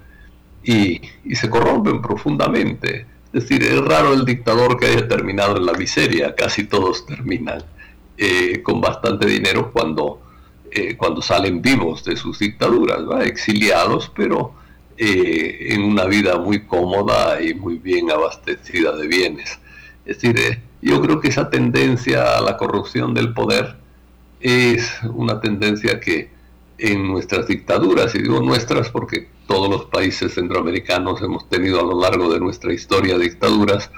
y, 0.64 1.02
se 1.34 1.50
corrompen 1.50 2.02
profundamente. 2.02 3.06
Es 3.34 3.44
decir, 3.44 3.64
es 3.64 3.80
raro 3.80 4.14
el 4.14 4.26
dictador 4.26 4.78
que 4.78 4.88
haya 4.88 5.08
terminado 5.08 5.58
en 5.58 5.66
la 5.66 5.74
miseria, 5.74 6.36
casi 6.36 6.66
todos 6.66 7.06
terminan 7.06 7.64
eh, 8.18 8.62
con 8.62 8.82
bastante 8.82 9.26
dinero 9.28 9.72
cuando, 9.72 10.22
eh, 10.72 10.96
cuando 10.98 11.22
salen 11.22 11.62
vivos 11.62 12.04
de 12.04 12.16
sus 12.16 12.40
dictaduras, 12.40 13.00
exiliados, 13.26 14.12
pero 14.16 14.54
eh, 15.02 15.74
en 15.74 15.84
una 15.84 16.04
vida 16.04 16.38
muy 16.38 16.66
cómoda 16.66 17.42
y 17.42 17.54
muy 17.54 17.78
bien 17.78 18.12
abastecida 18.12 18.94
de 18.98 19.08
bienes. 19.08 19.58
Es 20.06 20.22
decir, 20.22 20.38
eh, 20.38 20.62
yo 20.82 21.02
creo 21.02 21.22
que 21.22 21.30
esa 21.30 21.50
tendencia 21.50 22.38
a 22.38 22.42
la 22.42 22.58
corrupción 22.58 23.14
del 23.14 23.34
poder 23.34 23.78
es 24.42 24.92
una 25.14 25.40
tendencia 25.40 26.02
que 26.02 26.32
en 26.78 27.08
nuestras 27.08 27.48
dictaduras, 27.48 28.14
y 28.14 28.24
digo 28.24 28.42
nuestras 28.42 28.90
porque 28.90 29.30
todos 29.48 29.70
los 29.70 29.86
países 29.86 30.34
centroamericanos 30.34 31.22
hemos 31.22 31.48
tenido 31.48 31.80
a 31.80 31.84
lo 31.84 32.02
largo 32.02 32.34
de 32.34 32.42
nuestra 32.42 32.74
historia 32.74 33.18
dictaduras, 33.18 33.90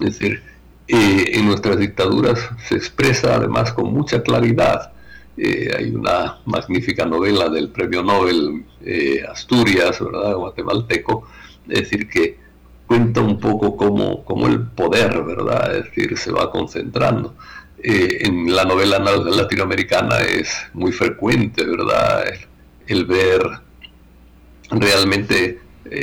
es 0.00 0.18
decir, 0.18 0.42
eh, 0.88 1.32
en 1.34 1.46
nuestras 1.46 1.78
dictaduras 1.78 2.38
se 2.66 2.76
expresa 2.76 3.34
además 3.34 3.74
con 3.74 3.92
mucha 3.92 4.22
claridad. 4.22 4.92
Eh, 5.36 5.70
hay 5.76 5.90
una 5.90 6.38
magnífica 6.46 7.04
novela 7.04 7.48
del 7.50 7.68
premio 7.68 8.02
Nobel 8.02 8.64
eh, 8.82 9.22
Asturias, 9.28 10.00
¿verdad? 10.00 10.34
guatemalteco, 10.34 11.28
es 11.68 11.80
decir, 11.80 12.08
que 12.08 12.38
cuenta 12.86 13.20
un 13.20 13.38
poco 13.38 13.76
cómo, 13.76 14.24
cómo 14.24 14.46
el 14.46 14.62
poder, 14.68 15.22
¿verdad? 15.24 15.76
Es 15.76 15.84
decir, 15.86 16.16
se 16.16 16.32
va 16.32 16.50
concentrando. 16.50 17.34
en 17.82 18.54
la 18.54 18.64
novela 18.64 18.98
latinoamericana 18.98 20.20
es 20.20 20.50
muy 20.72 20.92
frecuente, 20.92 21.64
¿verdad? 21.64 22.24
El, 22.86 23.04
ver 23.04 23.42
realmente 24.70 25.60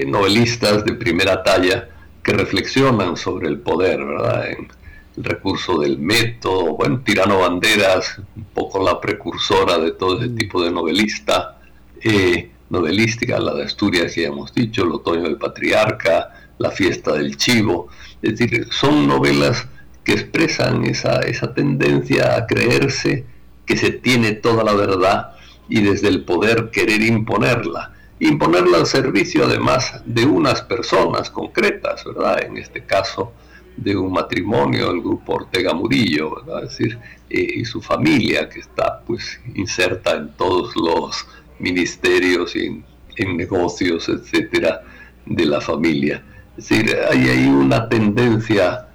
novelistas 0.07 0.85
de 0.85 0.93
primera 0.93 1.41
talla 1.43 1.89
que 2.23 2.33
reflexionan 2.33 3.17
sobre 3.17 3.47
el 3.47 3.59
poder, 3.59 4.03
¿verdad? 4.05 4.51
En 4.51 4.67
el 5.15 5.23
recurso 5.23 5.79
del 5.79 5.99
método, 5.99 6.75
bueno, 6.75 7.01
Tirano 7.03 7.39
Banderas, 7.39 8.19
un 8.35 8.45
poco 8.45 8.83
la 8.83 8.99
precursora 8.99 9.77
de 9.77 9.91
todo 9.91 10.19
ese 10.19 10.29
tipo 10.29 10.63
de 10.63 10.71
novelista, 10.71 11.59
eh, 12.01 12.49
novelística, 12.69 13.39
la 13.39 13.53
de 13.53 13.63
Asturias, 13.63 14.15
ya 14.15 14.27
hemos 14.27 14.53
dicho, 14.53 14.83
El 14.83 14.91
Otoño 14.91 15.23
del 15.23 15.37
Patriarca, 15.37 16.47
La 16.57 16.71
Fiesta 16.71 17.13
del 17.13 17.37
Chivo, 17.37 17.89
es 18.21 18.37
decir, 18.37 18.67
son 18.71 19.07
novelas 19.07 19.67
que 20.03 20.13
expresan 20.13 20.83
esa, 20.85 21.19
esa 21.19 21.53
tendencia 21.53 22.35
a 22.35 22.47
creerse 22.47 23.25
que 23.65 23.77
se 23.77 23.91
tiene 23.91 24.33
toda 24.33 24.63
la 24.63 24.73
verdad 24.73 25.33
y 25.69 25.81
desde 25.81 26.09
el 26.09 26.25
poder 26.25 26.71
querer 26.71 27.01
imponerla. 27.01 27.93
Imponerla 28.19 28.77
al 28.77 28.85
servicio 28.85 29.45
además 29.45 30.01
de 30.05 30.25
unas 30.25 30.61
personas 30.61 31.29
concretas, 31.29 32.03
¿verdad? 32.03 32.43
En 32.43 32.57
este 32.57 32.83
caso 32.83 33.33
de 33.77 33.95
un 33.95 34.11
matrimonio, 34.11 34.91
el 34.91 35.01
grupo 35.01 35.33
Ortega 35.33 35.73
Murillo, 35.73 36.35
¿verdad? 36.35 36.63
Es 36.63 36.69
decir, 36.69 36.99
eh, 37.29 37.47
y 37.55 37.65
su 37.65 37.81
familia 37.81 38.49
que 38.49 38.59
está 38.59 39.01
pues 39.01 39.39
inserta 39.55 40.15
en 40.15 40.33
todos 40.33 40.75
los 40.75 41.25
ministerios 41.59 42.55
y 42.55 42.83
en, 43.17 43.37
negocios, 43.37 44.09
etcétera, 44.09 44.81
de 45.25 45.45
la 45.45 45.61
familia. 45.61 46.23
Es 46.57 46.69
decir, 46.69 46.95
hay 47.11 47.29
ahí 47.29 47.47
una 47.47 47.87
tendencia 47.87 48.87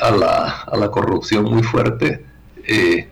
a 0.00 0.10
la, 0.10 0.60
a 0.62 0.76
la 0.76 0.90
corrupción 0.90 1.44
muy 1.44 1.62
fuerte. 1.62 2.24
Eh, 2.66 3.08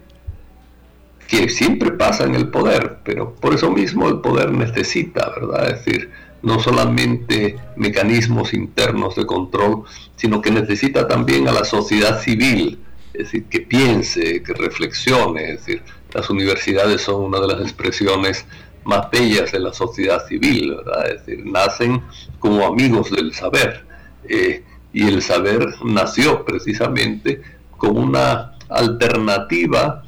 que 1.33 1.49
siempre 1.49 1.93
pasa 1.93 2.25
en 2.25 2.35
el 2.35 2.49
poder, 2.51 2.99
pero 3.05 3.35
por 3.35 3.55
eso 3.55 3.71
mismo 3.71 4.07
el 4.07 4.21
poder 4.21 4.53
necesita, 4.53 5.31
¿verdad? 5.31 5.71
Es 5.71 5.85
decir, 5.85 6.11
no 6.43 6.59
solamente 6.61 7.57
mecanismos 7.77 8.53
internos 8.53 9.15
de 9.17 9.27
control, 9.27 9.85
sino 10.17 10.41
que 10.41 10.51
necesita 10.51 11.07
también 11.07 11.49
a 11.49 11.53
la 11.53 11.65
sociedad 11.65 12.21
civil, 12.21 12.79
es 13.15 13.25
decir, 13.25 13.45
que 13.45 13.61
piense, 13.61 14.43
que 14.43 14.55
reflexione, 14.55 15.53
es 15.53 15.59
decir, 15.59 15.83
las 16.13 16.29
universidades 16.31 17.03
son 17.03 17.25
una 17.25 17.41
de 17.41 17.49
las 17.49 17.61
expresiones 17.61 18.45
más 18.85 19.11
bellas 19.11 19.53
de 19.53 19.61
la 19.61 19.73
sociedad 19.73 20.27
civil. 20.27 20.77
Es 21.07 21.25
decir, 21.25 21.47
nacen 21.47 22.03
como 22.39 22.67
amigos 22.67 23.11
del 23.11 23.33
saber, 23.35 23.85
eh, 24.29 24.65
y 24.93 25.07
el 25.07 25.23
saber 25.23 25.67
nació 25.85 26.45
precisamente 26.45 27.41
como 27.79 28.01
una 28.01 28.53
alternativa 28.69 30.03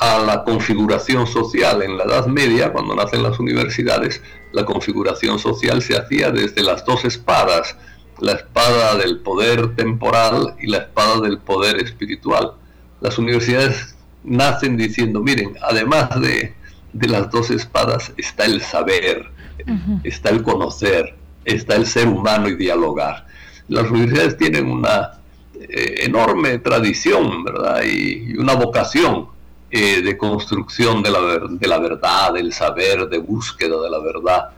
a 0.00 0.18
la 0.18 0.44
configuración 0.44 1.26
social. 1.26 1.82
En 1.82 1.98
la 1.98 2.04
Edad 2.04 2.26
Media, 2.26 2.72
cuando 2.72 2.96
nacen 2.96 3.22
las 3.22 3.38
universidades, 3.38 4.22
la 4.52 4.64
configuración 4.64 5.38
social 5.38 5.82
se 5.82 5.96
hacía 5.96 6.30
desde 6.30 6.62
las 6.62 6.84
dos 6.86 7.04
espadas, 7.04 7.76
la 8.18 8.32
espada 8.32 8.96
del 8.96 9.20
poder 9.20 9.76
temporal 9.76 10.54
y 10.58 10.68
la 10.68 10.78
espada 10.78 11.20
del 11.20 11.38
poder 11.38 11.76
espiritual. 11.82 12.52
Las 13.02 13.18
universidades 13.18 13.94
nacen 14.24 14.78
diciendo, 14.78 15.20
miren, 15.20 15.56
además 15.60 16.18
de, 16.20 16.54
las 16.94 17.30
dos 17.30 17.50
espadas 17.50 18.12
está 18.16 18.46
el 18.46 18.62
saber, 18.62 19.30
está 20.02 20.30
el 20.30 20.42
conocer, 20.42 21.14
está 21.44 21.76
el 21.76 21.86
ser 21.86 22.08
humano 22.08 22.48
y 22.48 22.56
dialogar. 22.56 23.26
Las 23.68 23.90
universidades 23.90 24.38
tienen 24.38 24.66
una 24.66 25.20
eh, 25.60 26.04
enorme 26.06 26.58
tradición, 26.58 27.44
¿verdad? 27.44 27.82
y 27.84 28.36
una 28.38 28.54
vocación 28.54 29.28
eh, 29.72 30.02
de 30.02 30.18
construcción 30.18 31.00
de 31.00 31.10
la, 31.12 31.20
de 31.48 31.68
la 31.68 31.78
verdad, 31.78 32.32
del 32.34 32.52
saber, 32.52 33.08
de 33.08 33.18
búsqueda 33.18 33.80
de 33.80 33.88
la 33.88 34.00
verdad, 34.00 34.50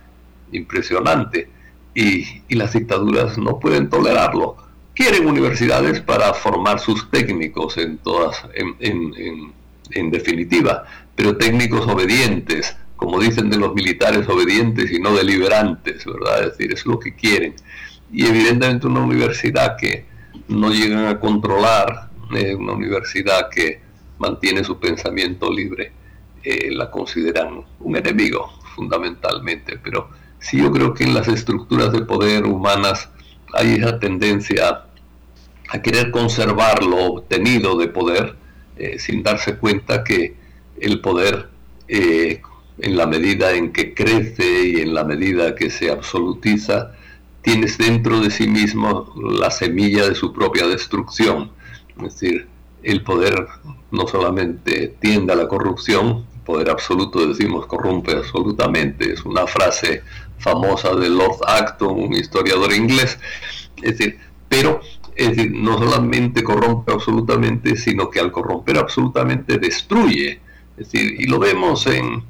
impresionante. 0.53 1.51
Y, 1.95 2.25
y, 2.49 2.55
las 2.55 2.73
dictaduras 2.73 3.37
no 3.37 3.59
pueden 3.61 3.91
tolerarlo. 3.91 4.57
Quieren 4.95 5.27
universidades 5.27 6.01
para 6.01 6.33
formar 6.33 6.81
sus 6.81 7.11
técnicos 7.11 7.77
en 7.77 7.99
todas, 7.99 8.43
en, 8.55 8.75
en, 8.81 9.53
en, 9.91 10.11
definitiva, 10.11 10.85
pero 11.15 11.37
técnicos 11.37 11.87
obedientes, 11.87 12.75
como 12.97 13.21
dicen 13.21 13.51
de 13.51 13.59
los 13.59 13.75
militares 13.75 14.27
obedientes 14.31 14.91
y 14.91 14.99
no 14.99 15.15
deliberantes, 15.15 16.07
¿verdad? 16.07 16.45
Es 16.45 16.57
decir, 16.57 16.73
es 16.73 16.87
lo 16.87 16.99
que 16.99 17.15
quieren. 17.15 17.55
Y 18.11 18.25
evidentemente 18.25 18.87
una 18.87 19.01
universidad 19.01 19.77
que 19.77 20.07
no 20.49 20.71
llegan 20.71 21.07
a 21.07 21.21
controlar, 21.21 22.09
eh, 22.35 22.55
una 22.55 22.73
universidad 22.73 23.51
que 23.51 23.82
mantiene 24.23 24.63
su 24.63 24.79
pensamiento 24.79 25.51
libre, 25.51 25.93
eh, 26.45 26.71
la 26.71 26.91
consideran 26.91 27.65
un 27.81 27.97
enemigo 27.97 28.51
fundamentalmente. 28.77 29.79
Pero 29.83 30.11
sí 30.39 30.59
yo 30.59 30.71
creo 30.71 30.95
que 30.95 31.05
en 31.05 31.15
las 31.15 31.29
estructuras 31.29 31.93
de 31.93 32.03
poder 32.03 32.47
humanas 32.47 33.11
hay 33.53 33.75
esa 33.75 33.99
tendencia 33.99 34.85
a 35.69 35.83
querer 35.83 36.11
conservar 36.11 36.85
lo 36.85 36.99
obtenido 37.15 37.77
de 37.77 37.89
poder 37.89 38.37
eh, 38.77 38.99
sin 38.99 39.23
darse 39.23 39.57
cuenta 39.57 40.05
que 40.05 40.37
el 40.81 41.01
poder 41.01 41.49
eh, 41.89 42.41
en 42.79 42.97
la 42.97 43.07
medida 43.07 43.53
en 43.53 43.73
que 43.73 43.95
crece 43.95 44.69
y 44.69 44.81
en 44.81 44.95
la 44.95 45.05
medida 45.05 45.55
que 45.55 45.71
se 45.71 45.91
absolutiza, 45.91 46.93
tienes 47.43 47.77
dentro 47.77 48.21
de 48.21 48.31
sí 48.31 48.47
mismo 48.47 49.13
la 49.39 49.51
semilla 49.51 50.09
de 50.09 50.15
su 50.15 50.33
propia 50.33 50.67
destrucción. 50.67 51.51
Es 51.99 52.15
decir, 52.15 52.49
el 52.83 53.03
poder 53.03 53.47
no 53.91 54.07
solamente 54.09 54.97
tiende 55.01 55.33
a 55.33 55.37
la 55.37 55.49
corrupción, 55.49 56.27
poder 56.45 56.71
absoluto 56.71 57.27
decimos 57.27 57.67
corrompe 57.67 58.13
absolutamente, 58.13 59.13
es 59.13 59.25
una 59.25 59.47
frase 59.47 60.03
famosa 60.39 60.95
de 60.95 61.09
Lord 61.09 61.39
Acton, 61.47 62.03
un 62.03 62.15
historiador 62.15 62.73
inglés, 62.73 63.19
es 63.77 63.99
decir, 63.99 64.19
pero 64.49 64.81
es 65.15 65.37
decir, 65.37 65.53
no 65.53 65.79
solamente 65.79 66.43
corrompe 66.43 66.93
absolutamente, 66.93 67.77
sino 67.77 68.11
que 68.11 68.19
al 68.19 68.33
corromper 68.33 68.79
absolutamente 68.79 69.59
destruye, 69.59 70.41
es 70.77 70.91
decir, 70.91 71.21
y 71.21 71.27
lo 71.27 71.39
vemos 71.39 71.87
en, 71.87 72.25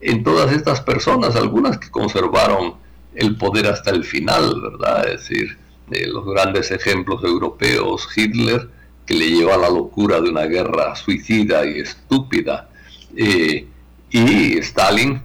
en 0.00 0.22
todas 0.22 0.52
estas 0.52 0.80
personas, 0.80 1.36
algunas 1.36 1.78
que 1.78 1.90
conservaron 1.90 2.74
el 3.14 3.36
poder 3.36 3.68
hasta 3.68 3.90
el 3.90 4.04
final, 4.04 4.60
¿verdad? 4.60 5.08
Es 5.08 5.20
decir, 5.20 5.56
eh, 5.90 6.06
los 6.08 6.24
grandes 6.26 6.70
ejemplos 6.70 7.22
europeos, 7.22 8.08
Hitler, 8.14 8.68
que 9.06 9.14
le 9.14 9.30
lleva 9.30 9.54
a 9.54 9.58
la 9.58 9.70
locura 9.70 10.20
de 10.20 10.30
una 10.30 10.46
guerra 10.46 10.94
suicida 10.96 11.64
y 11.66 11.80
estúpida, 11.80 12.68
eh, 13.16 13.66
y 14.10 14.58
Stalin, 14.58 15.20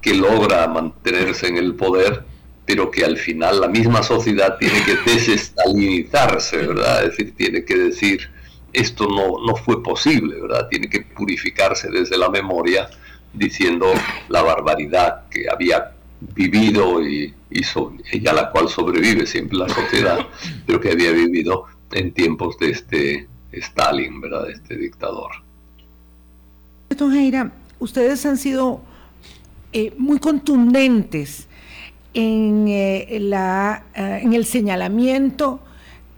que 0.00 0.14
logra 0.14 0.66
mantenerse 0.66 1.46
en 1.46 1.56
el 1.56 1.74
poder, 1.74 2.24
pero 2.66 2.90
que 2.90 3.04
al 3.04 3.16
final 3.16 3.60
la 3.60 3.68
misma 3.68 4.02
sociedad 4.02 4.58
tiene 4.58 4.82
que 4.84 4.96
desestalinizarse, 5.10 6.56
¿verdad? 6.58 7.04
Es 7.04 7.10
decir, 7.10 7.34
tiene 7.36 7.64
que 7.64 7.76
decir, 7.76 8.28
esto 8.72 9.06
no, 9.08 9.44
no 9.46 9.56
fue 9.56 9.82
posible, 9.82 10.40
¿verdad? 10.40 10.68
Tiene 10.68 10.88
que 10.88 11.02
purificarse 11.02 11.88
desde 11.90 12.16
la 12.16 12.28
memoria, 12.28 12.88
diciendo 13.32 13.92
la 14.28 14.42
barbaridad 14.42 15.28
que 15.30 15.46
había 15.50 15.92
vivido 16.34 17.02
y, 17.02 17.34
y, 17.50 18.26
a 18.28 18.32
la 18.32 18.50
cual 18.50 18.68
sobrevive 18.68 19.26
siempre 19.26 19.58
la 19.58 19.68
sociedad, 19.68 20.18
pero 20.66 20.80
que 20.80 20.90
había 20.90 21.12
vivido 21.12 21.66
en 21.92 22.12
tiempos 22.12 22.58
de 22.58 22.70
este 22.70 23.28
Stalin, 23.52 24.20
¿verdad? 24.20 24.46
De 24.46 24.52
este 24.52 24.76
dictador. 24.76 25.30
Jaira, 26.98 27.52
ustedes 27.78 28.24
han 28.26 28.36
sido 28.36 28.80
eh, 29.72 29.92
muy 29.96 30.18
contundentes 30.18 31.48
en, 32.14 32.66
eh, 32.68 33.18
la, 33.20 33.84
eh, 33.94 34.20
en 34.22 34.34
el 34.34 34.44
señalamiento 34.44 35.60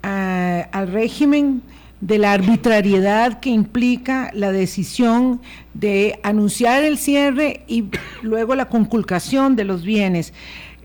al 0.03 0.93
régimen 0.93 1.63
de 2.03 2.19
la 2.19 2.33
arbitrariedad 2.33 3.41
que 3.41 3.49
implica 3.49 4.31
la 4.35 4.53
decisión 4.53 5.41
de 5.73 6.21
anunciar 6.23 6.83
el 6.85 6.99
cierre 6.99 7.65
y 7.67 7.87
luego 8.21 8.55
la 8.55 8.69
conculcación 8.69 9.57
de 9.57 9.65
los 9.65 9.83
bienes 9.83 10.35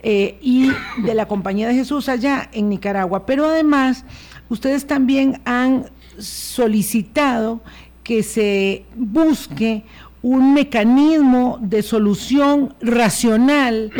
y 0.01 0.71
de 1.03 1.13
la 1.13 1.27
Compañía 1.27 1.67
de 1.67 1.73
Jesús 1.73 2.07
allá 2.07 2.49
en 2.53 2.69
Nicaragua. 2.69 3.25
Pero 3.25 3.43
además 3.43 4.05
ustedes 4.49 4.85
también 4.85 5.41
han 5.45 5.85
solicitado 6.17 7.61
que 8.03 8.23
se 8.23 8.85
busque 8.95 9.83
un 10.21 10.53
mecanismo 10.53 11.59
de 11.61 11.81
solución 11.81 12.73
racional 12.81 13.91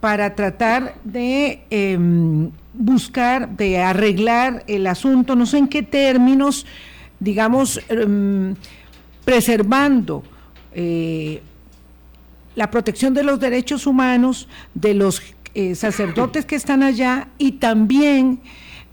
para 0.00 0.34
tratar 0.34 0.96
de 1.04 1.62
em, 1.70 2.50
buscar, 2.72 3.50
de 3.50 3.78
arreglar 3.78 4.64
el 4.66 4.86
asunto, 4.86 5.36
no 5.36 5.46
sé 5.46 5.58
en 5.58 5.68
qué 5.68 5.82
términos, 5.82 6.66
digamos, 7.20 7.80
em, 7.88 8.54
preservando 9.24 10.24
eh, 10.72 11.42
la 12.54 12.70
protección 12.70 13.14
de 13.14 13.22
los 13.22 13.38
derechos 13.38 13.86
humanos 13.86 14.48
de 14.74 14.94
los 14.94 15.22
eh, 15.54 15.74
sacerdotes 15.74 16.46
que 16.46 16.56
están 16.56 16.82
allá 16.82 17.28
y 17.38 17.52
también 17.52 18.40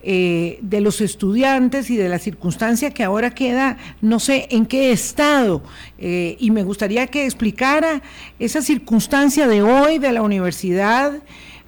eh, 0.04 0.60
de 0.62 0.80
los 0.80 1.02
estudiantes 1.02 1.90
y 1.90 1.98
de 1.98 2.08
la 2.08 2.20
circunstancia 2.20 2.92
que 2.92 3.04
ahora 3.04 3.32
queda, 3.32 3.78
no 4.00 4.20
sé 4.20 4.48
en 4.52 4.68
qué 4.68 4.92
estado, 4.92 5.64
eh, 5.98 6.38
y 6.40 6.52
me 6.52 6.64
gustaría 6.64 7.08
que 7.08 7.26
explicara 7.26 8.04
esa 8.38 8.62
circunstancia 8.62 9.48
de 9.48 9.64
hoy 9.64 9.98
de 9.98 10.12
la 10.12 10.22
universidad, 10.22 11.14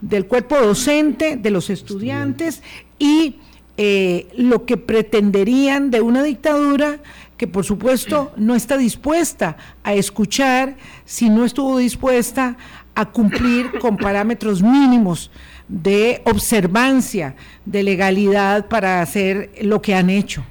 del 0.02 0.28
cuerpo 0.28 0.58
docente, 0.58 1.38
de 1.38 1.50
los 1.50 1.70
estudiantes 1.70 2.62
y 3.00 3.38
eh, 3.78 4.28
lo 4.38 4.66
que 4.66 4.78
pretenderían 4.78 5.90
de 5.90 6.02
una 6.02 6.22
dictadura 6.22 7.00
que 7.36 7.48
por 7.48 7.66
supuesto 7.66 8.32
no 8.36 8.54
está 8.54 8.78
dispuesta 8.78 9.58
a 9.84 9.94
escuchar 9.94 10.76
si 11.06 11.30
no 11.30 11.46
estuvo 11.46 11.78
dispuesta 11.78 12.58
a 12.94 13.06
cumplir 13.06 13.80
con 13.80 13.98
parámetros 13.98 14.62
mínimos 14.62 15.32
de 15.70 16.22
observancia, 16.26 17.36
de 17.66 17.84
legalidad 17.84 18.68
para 18.68 19.02
hacer 19.02 19.52
lo 19.62 19.82
que 19.82 19.96
han 19.96 20.10
hecho? 20.10 20.44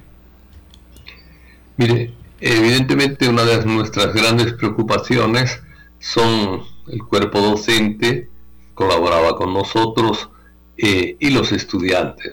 Mire, 1.76 2.14
evidentemente 2.40 3.28
una 3.28 3.44
de 3.44 3.66
nuestras 3.66 4.14
grandes 4.14 4.54
preocupaciones 4.54 5.60
son 5.98 6.62
el 6.86 7.02
cuerpo 7.02 7.40
docente, 7.40 8.28
colaboraba 8.74 9.36
con 9.36 9.52
nosotros, 9.52 10.30
eh, 10.76 11.16
y 11.18 11.30
los 11.30 11.50
estudiantes. 11.50 12.32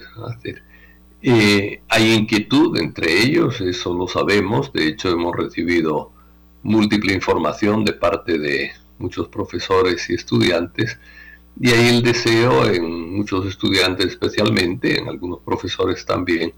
Eh, 1.23 1.81
hay 1.89 2.13
inquietud 2.13 2.77
entre 2.77 3.23
ellos, 3.23 3.59
eso 3.59 3.95
lo 3.95 4.07
sabemos, 4.07 4.71
de 4.71 4.87
hecho 4.87 5.09
hemos 5.09 5.35
recibido 5.35 6.11
múltiple 6.61 7.15
información 7.15 7.83
de 7.83 7.93
parte 7.93 8.37
de 8.37 8.71
muchos 8.99 9.29
profesores 9.29 10.07
y 10.11 10.13
estudiantes 10.13 10.99
y 11.59 11.69
ahí 11.71 11.87
el 11.89 12.03
deseo 12.03 12.65
en 12.65 13.15
muchos 13.15 13.45
estudiantes 13.45 14.07
especialmente, 14.07 14.99
en 14.99 15.07
algunos 15.07 15.39
profesores 15.39 16.05
también, 16.05 16.53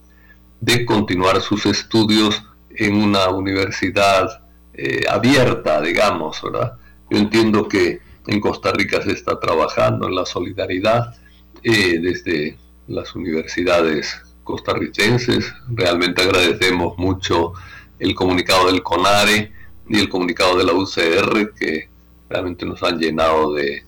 de 0.60 0.86
continuar 0.86 1.40
sus 1.42 1.66
estudios 1.66 2.44
en 2.70 2.96
una 2.96 3.30
universidad 3.30 4.44
eh, 4.74 5.04
abierta, 5.10 5.82
digamos, 5.82 6.42
¿verdad? 6.42 6.74
Yo 7.10 7.18
entiendo 7.18 7.68
que 7.68 8.00
en 8.26 8.42
Costa 8.42 8.72
Rica 8.72 9.02
se 9.02 9.12
está 9.12 9.40
trabajando 9.40 10.08
en 10.08 10.16
la 10.16 10.26
solidaridad 10.26 11.16
eh, 11.64 12.00
desde 12.00 12.58
las 12.88 13.16
universidades 13.16 14.22
costarricenses. 14.44 15.54
Realmente 15.70 16.24
agradecemos 16.24 16.98
mucho 16.98 17.54
el 18.00 18.14
comunicado 18.16 18.68
del 18.68 18.84
CONARE 18.84 19.52
y 19.90 20.00
el 20.00 20.10
comunicado 20.10 20.58
de 20.58 20.66
la 20.66 20.74
UCR 20.74 21.54
que 21.54 21.90
realmente 22.30 22.66
nos 22.66 22.84
han 22.84 23.00
llenado 23.00 23.54
de, 23.54 23.87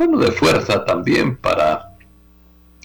bueno, 0.00 0.16
de 0.16 0.32
fuerza 0.32 0.82
también 0.86 1.36
para 1.36 1.94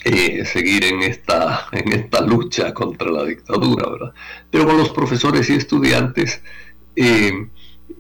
eh, 0.04 0.44
seguir 0.44 0.84
en 0.84 1.02
esta, 1.02 1.66
en 1.72 1.94
esta 1.94 2.20
lucha 2.20 2.74
contra 2.74 3.10
la 3.10 3.24
dictadura, 3.24 3.90
¿verdad? 3.90 4.14
Pero 4.52 4.66
con 4.66 4.78
los 4.78 4.90
profesores 4.90 5.50
y 5.50 5.54
estudiantes 5.54 6.42
eh, 6.98 7.48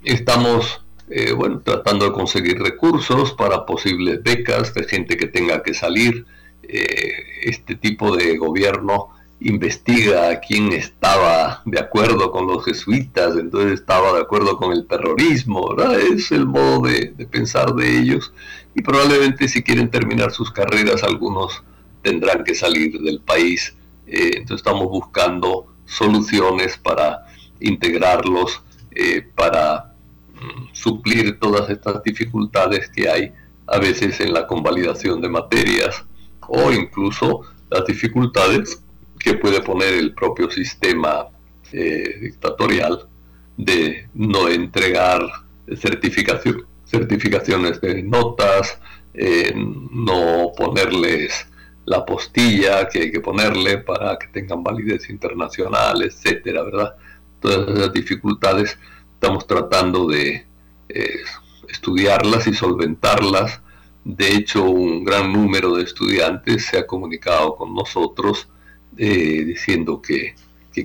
estamos, 0.04 0.82
eh, 1.10 1.32
bueno, 1.32 1.62
tratando 1.62 2.08
de 2.08 2.12
conseguir 2.12 2.60
recursos 2.60 3.32
para 3.32 3.66
posibles 3.66 4.22
becas 4.22 4.74
de 4.74 4.84
gente 4.84 5.16
que 5.16 5.28
tenga 5.28 5.64
que 5.64 5.74
salir. 5.74 6.26
este 7.42 7.76
tipo 7.76 8.18
de 8.18 8.38
gobierno 8.38 9.16
investiga 9.40 10.40
quién 10.40 10.74
estaba 10.74 11.62
de 11.66 11.80
acuerdo 11.80 12.32
con 12.32 12.48
los 12.48 12.66
jesuitas, 12.66 13.36
entonces 13.38 13.74
estaba 13.80 14.14
de 14.14 14.22
acuerdo 14.22 14.58
con 14.58 14.72
el 14.72 14.88
terrorismo. 14.88 15.76
Es 16.16 16.32
el 16.32 16.46
modo 16.46 16.88
de, 16.88 17.28
pensar 17.30 17.74
de 17.76 18.00
ellos 18.00 18.34
y 18.76 18.82
probablemente 18.82 19.48
si 19.48 19.64
quieren 19.64 19.90
terminar 19.90 20.32
sus 20.32 20.52
carreras 20.52 21.02
algunos 21.04 21.64
tendrán 22.02 22.44
que 22.44 22.54
salir 22.54 23.00
del 23.02 23.22
país. 23.22 23.76
Eh, 24.06 24.32
entonces 24.36 24.58
estamos 24.58 24.88
buscando 24.88 25.74
soluciones 25.86 26.78
para 26.78 27.26
integrarlos, 27.60 28.62
eh, 28.92 29.28
para 29.36 29.96
mm, 30.34 30.74
suplir 30.74 31.40
todas 31.40 31.70
estas 31.70 32.04
dificultades 32.04 32.90
que 32.90 33.10
hay 33.10 33.34
a 33.68 33.80
veces 33.80 34.20
en 34.20 34.34
la 34.34 34.46
convalidación 34.46 35.22
de 35.22 35.30
materias 35.30 36.04
o 36.48 36.72
incluso 36.72 37.42
las 37.72 37.86
dificultades 37.86 38.84
que 39.18 39.34
puede 39.36 39.62
poner 39.62 39.94
el 39.96 40.14
propio 40.14 40.52
sistema 40.52 41.28
eh, 41.72 42.20
dictatorial 42.22 43.08
de 43.58 44.08
no 44.14 44.50
entregar 44.50 45.22
certificación, 45.76 46.66
certificaciones 46.86 47.82
de 47.82 48.04
notas, 48.04 48.80
eh, 49.14 49.54
no 49.56 50.52
ponerles 50.56 51.48
la 51.86 52.06
postilla 52.06 52.88
que 52.88 53.04
hay 53.04 53.12
que 53.12 53.22
ponerle 53.22 53.78
para 53.78 54.18
que 54.18 54.28
tengan 54.28 54.64
validez 54.64 55.10
internacional, 55.10 56.02
etcétera, 56.02 56.64
¿verdad? 56.64 56.96
Todas 57.40 57.78
esas 57.78 57.94
dificultades 57.94 58.78
estamos 59.14 59.46
tratando 59.46 60.08
de 60.08 60.46
eh, 60.90 61.20
estudiarlas 61.70 62.48
y 62.48 62.54
solventarlas. 62.54 63.62
De 64.04 64.36
hecho, 64.36 64.64
un 64.64 65.04
gran 65.04 65.32
número 65.32 65.76
de 65.76 65.84
estudiantes 65.84 66.66
se 66.66 66.78
ha 66.78 66.88
comunicado 66.88 67.56
con 67.56 67.74
nosotros 67.74 68.48
eh, 68.98 69.44
diciendo 69.46 70.02
que, 70.02 70.36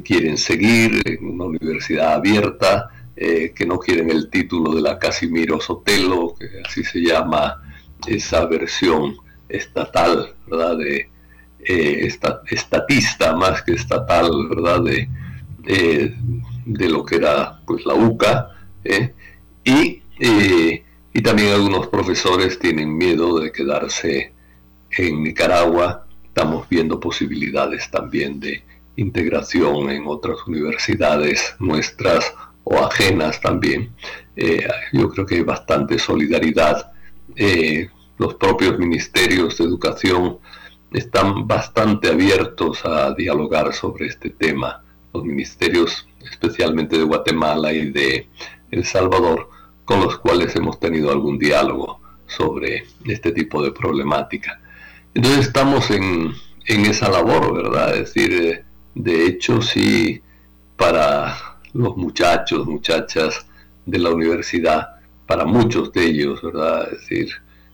quieren 0.04 0.38
seguir 0.38 1.02
en 1.04 1.30
una 1.30 1.46
universidad 1.46 2.12
abierta, 2.12 2.90
eh, 3.20 3.52
que 3.54 3.66
no 3.66 3.78
quieren 3.78 4.10
el 4.10 4.30
título 4.30 4.74
de 4.74 4.80
la 4.80 4.98
Casimiro 4.98 5.60
Sotelo, 5.60 6.34
que 6.38 6.48
así 6.64 6.82
se 6.82 7.00
llama 7.00 7.62
esa 8.06 8.46
versión 8.46 9.16
estatal, 9.48 10.34
¿verdad? 10.46 10.78
De, 10.78 11.10
eh, 11.60 12.08
estatista 12.50 13.36
más 13.36 13.62
que 13.62 13.74
estatal, 13.74 14.30
¿verdad? 14.48 14.82
De, 14.82 15.08
de 16.64 16.88
lo 16.88 17.04
que 17.04 17.16
era 17.16 17.60
pues 17.66 17.84
la 17.84 17.94
UCA. 17.94 18.48
Y, 19.62 20.02
y 21.12 21.22
también 21.22 21.52
algunos 21.52 21.88
profesores 21.88 22.58
tienen 22.58 22.96
miedo 22.96 23.38
de 23.38 23.52
quedarse 23.52 24.32
en 24.96 25.22
Nicaragua 25.22 26.06
estamos 26.30 26.68
viendo 26.68 27.00
posibilidades 27.00 27.90
también 27.90 28.38
de 28.38 28.62
integración 28.96 29.90
en 29.90 30.04
otras 30.06 30.38
universidades 30.46 31.56
nuestras 31.58 32.32
o 32.64 32.78
ajenas 32.78 33.40
también. 33.40 33.92
Eh, 34.36 34.66
yo 34.92 35.08
creo 35.10 35.26
que 35.26 35.36
hay 35.36 35.42
bastante 35.42 35.98
solidaridad. 35.98 36.92
Eh, 37.36 37.88
los 38.18 38.34
propios 38.34 38.78
ministerios 38.78 39.58
de 39.58 39.64
educación 39.64 40.38
están 40.92 41.46
bastante 41.46 42.08
abiertos 42.08 42.84
a 42.84 43.14
dialogar 43.14 43.72
sobre 43.72 44.06
este 44.06 44.30
tema. 44.30 44.82
Los 45.12 45.24
ministerios, 45.24 46.08
especialmente 46.30 46.98
de 46.98 47.04
Guatemala 47.04 47.72
y 47.72 47.90
de 47.90 48.28
El 48.70 48.84
Salvador, 48.84 49.50
con 49.84 50.00
los 50.00 50.18
cuales 50.18 50.54
hemos 50.56 50.78
tenido 50.78 51.10
algún 51.10 51.38
diálogo 51.38 52.00
sobre 52.26 52.84
este 53.04 53.32
tipo 53.32 53.62
de 53.62 53.72
problemática. 53.72 54.60
Entonces 55.14 55.46
estamos 55.46 55.90
en, 55.90 56.32
esa 56.66 57.10
labor, 57.10 57.52
¿verdad? 57.54 57.96
Es 57.96 58.14
decir, 58.14 58.32
eh, 58.32 58.64
de 58.94 59.26
hecho, 59.26 59.60
sí, 59.60 60.22
para 60.76 61.49
los 61.72 61.96
muchachos, 61.96 62.66
muchachas 62.66 63.46
de 63.86 63.98
la 63.98 64.10
universidad, 64.10 65.00
para 65.26 65.44
muchos 65.44 65.92
de 65.92 66.06
ellos, 66.06 66.42
¿verdad? 66.42 66.88
Es 66.92 67.00
decir, 67.00 67.30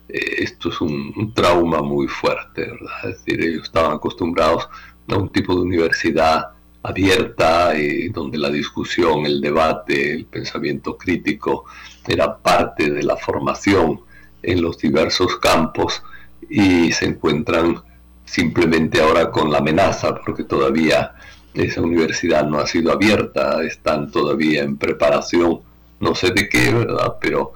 eh, 0.09 0.37
esto 0.39 0.69
es 0.69 0.81
un, 0.81 1.33
trauma 1.35 1.83
muy 1.83 2.07
fuerte, 2.07 2.63
¿verdad? 2.63 3.11
Es 3.11 3.25
decir, 3.25 3.43
ellos 3.43 3.65
estaban 3.65 3.93
acostumbrados 3.93 4.69
a 5.09 5.17
un 5.17 5.31
tipo 5.31 5.55
de 5.55 5.61
universidad 5.63 6.49
abierta 6.83 7.77
y 7.77 8.09
donde 8.11 8.39
la 8.39 8.51
discusión, 8.51 9.27
el 9.27 9.41
debate, 9.41 10.13
el 10.13 10.27
pensamiento 10.27 10.97
crítico 10.97 11.65
era 12.07 12.37
parte 12.39 12.91
de 12.91 13.03
la 13.03 13.17
formación 13.17 14.01
en 14.43 14.63
los 14.63 14.79
diversos 14.79 15.37
campos 15.39 16.03
y 16.49 16.93
se 16.93 17.07
encuentran 17.07 17.83
simplemente 18.25 19.01
ahora 19.01 19.31
con 19.31 19.51
la 19.51 19.59
amenaza 19.59 20.15
porque 20.25 20.45
todavía 20.45 21.15
esa 21.57 21.81
universidad 21.81 22.47
no 22.47 22.59
ha 22.59 22.67
sido 22.67 22.93
abierta, 22.93 23.63
están 23.65 24.11
todavía 24.11 24.63
en 24.63 24.77
preparación, 24.77 25.61
no 26.01 26.15
sé 26.15 26.31
de 26.31 26.49
qué, 26.49 26.73
¿verdad? 26.73 27.17
Pero 27.21 27.55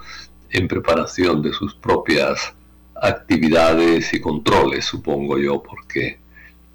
en 0.51 0.67
preparación 0.67 1.43
de 1.43 1.53
sus 1.53 1.75
propias 1.75 2.55
actividades 2.95 4.13
y 4.15 4.21
controles, 4.21 4.85
supongo 4.85 5.39
yo, 5.39 5.63
porque 5.63 6.19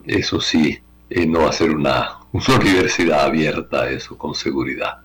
eso 0.06 0.40
sí, 0.40 0.80
eh, 1.10 1.26
no 1.26 1.42
va 1.42 1.50
a 1.50 1.54
ser 1.54 1.72
una, 1.72 2.20
una 2.32 2.56
universidad 2.60 3.26
abierta, 3.26 3.90
eso 3.90 4.18
con 4.18 4.36
seguridad. 4.36 5.00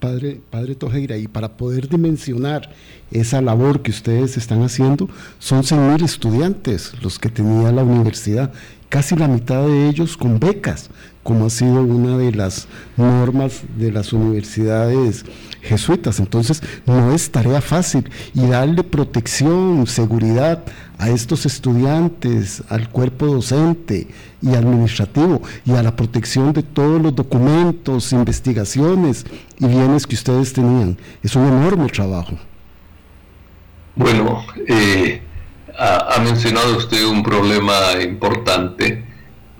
padre, 0.00 0.40
padre 0.50 0.74
Tojeira, 0.74 1.16
y 1.16 1.28
para 1.28 1.56
poder 1.56 1.88
dimensionar 1.88 2.70
esa 3.10 3.40
labor 3.40 3.82
que 3.82 3.90
ustedes 3.90 4.36
están 4.36 4.62
haciendo, 4.62 5.08
son 5.38 5.62
100.000 5.62 6.04
estudiantes 6.04 6.92
los 7.02 7.18
que 7.18 7.30
tenía 7.30 7.72
la 7.72 7.82
universidad, 7.82 8.52
casi 8.88 9.16
la 9.16 9.28
mitad 9.28 9.66
de 9.66 9.88
ellos 9.88 10.16
con 10.16 10.38
becas, 10.38 10.90
como 11.22 11.46
ha 11.46 11.50
sido 11.50 11.82
una 11.82 12.16
de 12.16 12.32
las 12.32 12.68
normas 12.96 13.62
de 13.76 13.92
las 13.92 14.12
universidades 14.12 15.24
jesuitas. 15.60 16.20
Entonces, 16.20 16.62
no 16.86 17.12
es 17.12 17.30
tarea 17.30 17.60
fácil 17.60 18.10
y 18.34 18.46
darle 18.46 18.82
protección, 18.84 19.86
seguridad 19.86 20.64
a 20.98 21.10
estos 21.10 21.46
estudiantes, 21.46 22.62
al 22.68 22.88
cuerpo 22.88 23.26
docente 23.26 24.08
y 24.40 24.54
administrativo 24.54 25.42
y 25.64 25.72
a 25.72 25.82
la 25.82 25.94
protección 25.94 26.52
de 26.52 26.62
todos 26.62 27.00
los 27.00 27.14
documentos, 27.14 28.12
investigaciones 28.12 29.26
y 29.58 29.66
bienes 29.66 30.06
que 30.06 30.14
ustedes 30.14 30.52
tenían. 30.52 30.96
Es 31.22 31.36
un 31.36 31.46
enorme 31.46 31.88
trabajo. 31.88 32.36
Bueno, 33.94 34.44
eh, 34.66 35.20
ha, 35.78 36.18
mencionado 36.20 36.76
usted 36.76 37.04
un 37.04 37.22
problema 37.22 38.02
importante 38.02 39.04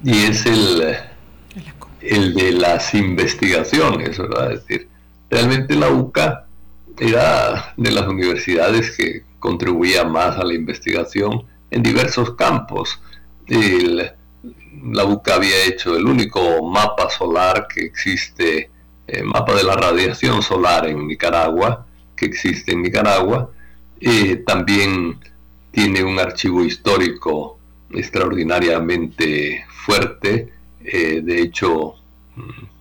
y 0.03 0.25
es 0.25 0.47
el, 0.47 0.97
el 2.01 2.35
de 2.35 2.53
las 2.53 2.93
investigaciones, 2.95 4.19
¿verdad? 4.19 4.53
Es 4.53 4.67
decir, 4.67 4.89
realmente 5.31 5.77
la 5.77 5.91
UCA 5.91 6.47
era 6.99 7.73
de 7.77 7.91
las 7.93 8.07
universidades 8.09 8.97
que 8.97 9.23
contribuía 9.39 10.05
más 10.05 10.37
a 10.37 10.45
la 10.45 10.55
investigación 10.55 11.45
en 11.71 11.83
diversos 11.83 12.35
campos. 12.35 13.01
la 13.47 15.05
UCA 15.05 15.35
había 15.37 15.65
hecho 15.67 15.97
el 15.97 16.07
único 16.07 16.63
mapa 16.65 17.11
solar 17.11 17.69
que 17.73 17.85
existe, 17.85 18.71
el 19.07 19.25
mapa 19.25 19.55
de 19.55 19.63
la 19.63 19.77
radiación 19.77 20.43
solar 20.43 20.89
en 20.89 21.07
Nicaragua, 21.07 21.87
que 22.17 22.27
existe 22.27 22.73
en 22.73 22.83
Nicaragua. 22.83 23.51
Eh, 24.01 24.43
también 24.47 25.19
tiene 25.79 26.03
un 26.03 26.19
archivo 26.19 26.65
histórico 26.65 27.57
extraordinariamente 27.93 29.65
fuerte. 29.69 30.53
Eh, 30.81 31.21
de 31.23 31.41
hecho, 31.41 31.95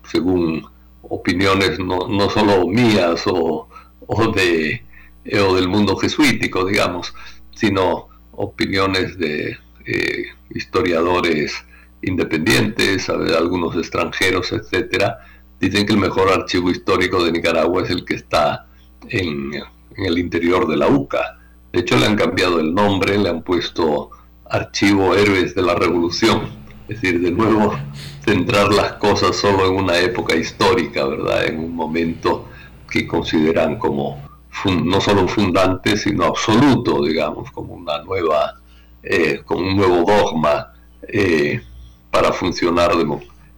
según 0.09 0.65
opiniones 1.03 1.77
no, 1.77 2.07
no 2.07 2.27
solo 2.31 2.65
mías 2.65 3.21
o, 3.27 3.69
o 3.99 4.31
de, 4.31 4.83
eh, 5.25 5.39
o 5.39 5.53
del 5.53 5.67
mundo 5.67 5.95
jesuítico, 5.97 6.65
digamos, 6.65 7.13
sino 7.53 8.07
opiniones 8.31 9.15
de 9.19 9.59
eh, 9.85 10.23
historiadores 10.49 11.53
independientes, 12.01 13.09
algunos 13.09 13.75
extranjeros, 13.75 14.51
etcétera, 14.51 15.19
dicen 15.59 15.85
que 15.85 15.93
el 15.93 15.99
mejor 15.99 16.31
archivo 16.31 16.71
histórico 16.71 17.23
de 17.23 17.31
Nicaragua 17.31 17.83
es 17.83 17.91
el 17.91 18.03
que 18.03 18.15
está 18.15 18.65
en, 19.07 19.53
en, 19.53 20.03
el 20.03 20.17
interior 20.17 20.67
de 20.67 20.77
la 20.77 20.87
UCA. 20.87 21.36
De 21.78 21.82
hecho, 21.82 21.95
le 21.95 22.07
han 22.07 22.15
cambiado 22.15 22.59
el 22.59 22.73
nombre, 22.73 23.19
le 23.19 23.30
han 23.30 23.43
puesto 23.43 24.09
Archivo 24.49 25.13
Héroes 25.13 25.53
de 25.53 25.61
la 25.61 25.75
Revolución. 25.75 26.49
Es 26.88 26.99
decir, 26.99 27.21
de 27.21 27.30
nuevo, 27.30 27.78
centrar 28.25 28.73
las 28.73 28.93
cosas 28.93 29.36
solo 29.36 29.67
en 29.67 29.75
una 29.75 29.99
época 29.99 30.36
histórica, 30.36 31.05
¿verdad? 31.05 31.45
En 31.45 31.59
un 31.59 31.75
momento 31.75 32.49
que 32.89 33.05
consideran 33.05 33.78
como 33.78 34.28
no 34.65 34.99
solo 34.99 35.28
fundante, 35.28 35.97
sino 35.97 36.25
absoluto, 36.25 37.05
digamos, 37.05 37.51
como 37.51 37.75
una 37.75 38.01
nueva, 38.01 38.55
eh, 39.03 39.43
como 39.45 39.61
un 39.61 39.78
nuevo 39.78 39.97
dogma 39.97 40.73
eh, 41.07 41.61
para 42.09 42.34
funcionar 42.34 42.93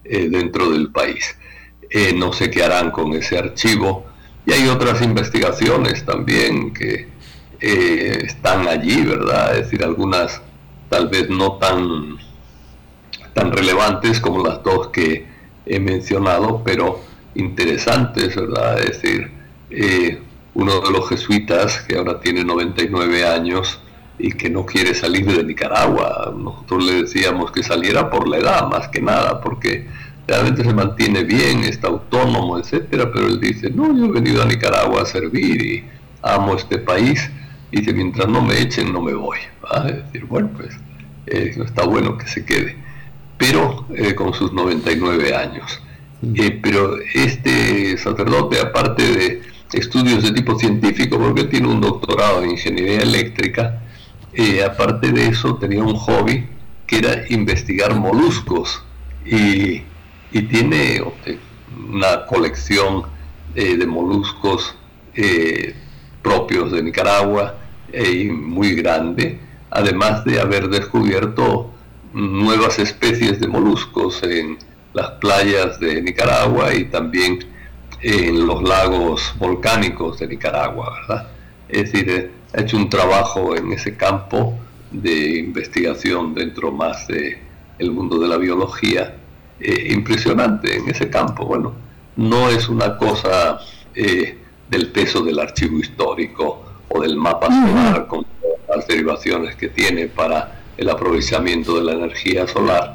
eh, 0.04 0.28
dentro 0.28 0.68
del 0.68 0.92
país. 0.92 1.38
no 2.16 2.34
sé 2.34 2.50
qué 2.50 2.64
harán 2.64 2.90
con 2.90 3.14
ese 3.14 3.38
archivo. 3.38 4.04
Y 4.44 4.52
hay 4.52 4.68
otras 4.68 5.00
investigaciones 5.00 6.04
también 6.04 6.74
que 6.74 7.09
están 7.60 8.66
allí, 8.68 9.02
¿verdad? 9.02 9.56
Es 9.56 9.64
decir, 9.64 9.84
algunas 9.84 10.40
tal 10.88 11.08
vez 11.08 11.28
no 11.28 11.52
tan, 11.58 12.16
tan 13.34 13.52
relevantes 13.52 14.20
como 14.20 14.42
las 14.44 14.62
dos 14.62 14.88
que 14.88 15.26
he 15.66 15.78
mencionado, 15.78 16.62
pero 16.64 17.00
interesantes, 17.34 18.34
¿verdad? 18.34 18.80
Es 18.80 19.02
decir, 19.02 19.30
uno 20.54 20.80
de 20.80 20.90
los 20.90 21.08
jesuitas 21.08 21.82
que 21.82 21.96
ahora 21.96 22.20
tiene 22.20 22.44
99 22.44 23.26
años 23.26 23.80
y 24.18 24.32
que 24.32 24.50
no 24.50 24.66
quiere 24.66 24.94
salir 24.94 25.26
de 25.26 25.44
Nicaragua. 25.44 26.34
Nosotros 26.36 26.84
le 26.84 27.02
decíamos 27.02 27.52
que 27.52 27.62
saliera 27.62 28.10
por 28.10 28.28
la 28.28 28.38
edad, 28.38 28.68
más 28.68 28.88
que 28.88 29.00
nada, 29.00 29.40
porque 29.40 29.86
realmente 30.26 30.62
se 30.64 30.74
mantiene 30.74 31.24
bien, 31.24 31.60
está 31.60 31.88
autónomo, 31.88 32.58
etcétera, 32.58 33.10
pero 33.12 33.26
él 33.26 33.40
dice, 33.40 33.70
no, 33.70 33.96
yo 33.96 34.06
he 34.06 34.10
venido 34.10 34.42
a 34.42 34.46
Nicaragua 34.46 35.02
a 35.02 35.06
servir 35.06 35.64
y 35.64 35.84
amo 36.22 36.54
este 36.54 36.78
país, 36.78 37.30
dice, 37.70 37.92
mientras 37.92 38.28
no 38.28 38.42
me 38.42 38.60
echen, 38.60 38.92
no 38.92 39.00
me 39.00 39.14
voy. 39.14 39.38
¿va? 39.64 39.88
Es 39.88 40.04
decir, 40.04 40.24
bueno, 40.24 40.50
pues 40.56 40.76
eh, 41.26 41.54
está 41.64 41.84
bueno 41.84 42.18
que 42.18 42.26
se 42.26 42.44
quede, 42.44 42.76
pero 43.38 43.86
eh, 43.94 44.14
con 44.14 44.34
sus 44.34 44.52
99 44.52 45.34
años. 45.34 45.80
Eh, 46.34 46.58
pero 46.62 46.96
este 47.14 47.96
sacerdote, 47.96 48.60
aparte 48.60 49.02
de 49.02 49.42
estudios 49.72 50.22
de 50.22 50.32
tipo 50.32 50.58
científico, 50.58 51.18
porque 51.18 51.44
tiene 51.44 51.68
un 51.68 51.80
doctorado 51.80 52.42
en 52.42 52.50
ingeniería 52.50 53.00
eléctrica. 53.00 53.82
y 54.32 54.60
aparte 54.60 55.10
de 55.12 55.26
eso, 55.28 55.56
tenía 55.56 55.82
un 55.82 55.94
hobby 55.94 56.46
que 56.86 56.98
era 56.98 57.24
investigar 57.30 57.94
moluscos 57.94 58.82
y, 59.24 59.82
tiene 60.48 61.02
una 61.88 62.24
colección 62.26 63.02
de 63.54 63.84
moluscos 63.86 64.76
propios 66.22 66.70
de 66.70 66.82
Nicaragua 66.82 67.59
y 67.92 68.30
muy 68.30 68.74
grande, 68.74 69.38
además 69.70 70.24
de 70.24 70.40
haber 70.40 70.68
descubierto 70.68 71.70
nuevas 72.12 72.78
especies 72.78 73.40
de 73.40 73.48
moluscos 73.48 74.22
en 74.22 74.58
las 74.92 75.10
playas 75.12 75.78
de 75.78 76.02
Nicaragua 76.02 76.74
y 76.74 76.86
también 76.86 77.38
en 78.02 78.46
los 78.46 78.62
lagos 78.62 79.34
volcánicos 79.38 80.18
de 80.18 80.26
Nicaragua, 80.26 80.92
¿verdad? 81.00 81.28
Es 81.68 81.92
decir, 81.92 82.10
eh, 82.10 82.30
ha 82.54 82.62
hecho 82.62 82.76
un 82.76 82.88
trabajo 82.88 83.54
en 83.54 83.72
ese 83.72 83.96
campo 83.96 84.58
de 84.90 85.38
investigación 85.38 86.34
dentro 86.34 86.72
más 86.72 87.06
del 87.06 87.38
el 87.78 87.92
mundo 87.92 88.18
de 88.18 88.28
la 88.28 88.36
biología 88.36 89.16
eh, 89.60 89.92
impresionante 89.92 90.76
en 90.76 90.88
ese 90.88 91.08
campo. 91.08 91.46
Bueno, 91.46 91.74
no 92.16 92.48
es 92.48 92.68
una 92.68 92.96
cosa 92.96 93.58
eh, 93.94 94.36
del 94.68 94.90
peso 94.90 95.22
del 95.22 95.38
archivo 95.38 95.78
histórico 95.78 96.69
o 96.90 97.00
del 97.00 97.16
mapa 97.16 97.46
solar 97.46 98.06
con 98.06 98.26
las 98.68 98.86
derivaciones 98.86 99.56
que 99.56 99.68
tiene 99.68 100.06
para 100.06 100.60
el 100.76 100.88
aprovechamiento 100.88 101.76
de 101.76 101.82
la 101.82 101.92
energía 101.92 102.46
solar, 102.46 102.94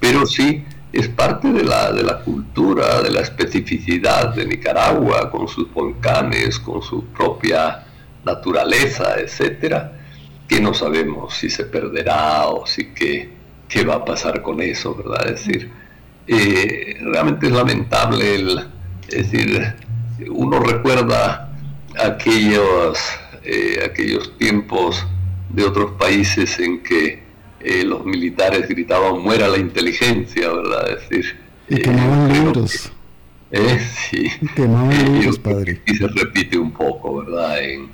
pero 0.00 0.26
sí 0.26 0.64
es 0.92 1.08
parte 1.08 1.52
de 1.52 1.64
la, 1.64 1.92
de 1.92 2.02
la 2.02 2.20
cultura, 2.20 3.02
de 3.02 3.10
la 3.10 3.20
especificidad 3.20 4.34
de 4.34 4.46
Nicaragua, 4.46 5.30
con 5.30 5.46
sus 5.46 5.72
volcanes, 5.72 6.58
con 6.58 6.82
su 6.82 7.04
propia 7.06 7.84
naturaleza, 8.24 9.16
etcétera, 9.18 9.92
que 10.48 10.60
no 10.60 10.72
sabemos 10.74 11.34
si 11.34 11.50
se 11.50 11.64
perderá 11.64 12.46
o 12.48 12.66
si 12.66 12.92
qué, 12.94 13.30
qué 13.68 13.84
va 13.84 13.96
a 13.96 14.04
pasar 14.04 14.42
con 14.42 14.60
eso, 14.60 14.94
¿verdad? 14.94 15.28
Es 15.28 15.46
decir, 15.46 15.70
eh, 16.26 16.96
realmente 17.00 17.46
es 17.46 17.52
lamentable 17.52 18.34
el, 18.34 18.58
es 19.08 19.30
decir, 19.30 19.74
uno 20.30 20.58
recuerda 20.60 21.52
aquellos, 21.98 22.98
eh, 23.46 23.84
aquellos 23.84 24.36
tiempos 24.38 25.06
de 25.50 25.64
otros 25.64 25.92
países 25.92 26.58
en 26.58 26.82
que 26.82 27.22
eh, 27.60 27.84
los 27.84 28.04
militares 28.04 28.68
gritaban 28.68 29.20
muera 29.20 29.48
la 29.48 29.58
inteligencia, 29.58 30.52
¿verdad? 30.52 30.90
Es 30.90 31.08
decir, 31.08 31.36
y 31.68 31.76
quemaban 31.76 32.30
eh, 32.30 32.34
libros. 32.34 32.92
Eh, 33.50 33.80
sí. 34.10 34.30
Y 34.40 34.48
quemaban 34.48 35.14
libros, 35.14 35.38
padre. 35.38 35.80
Y 35.86 35.94
se 35.94 36.06
repite 36.08 36.58
un 36.58 36.72
poco, 36.72 37.24
¿verdad? 37.24 37.62
En, 37.62 37.88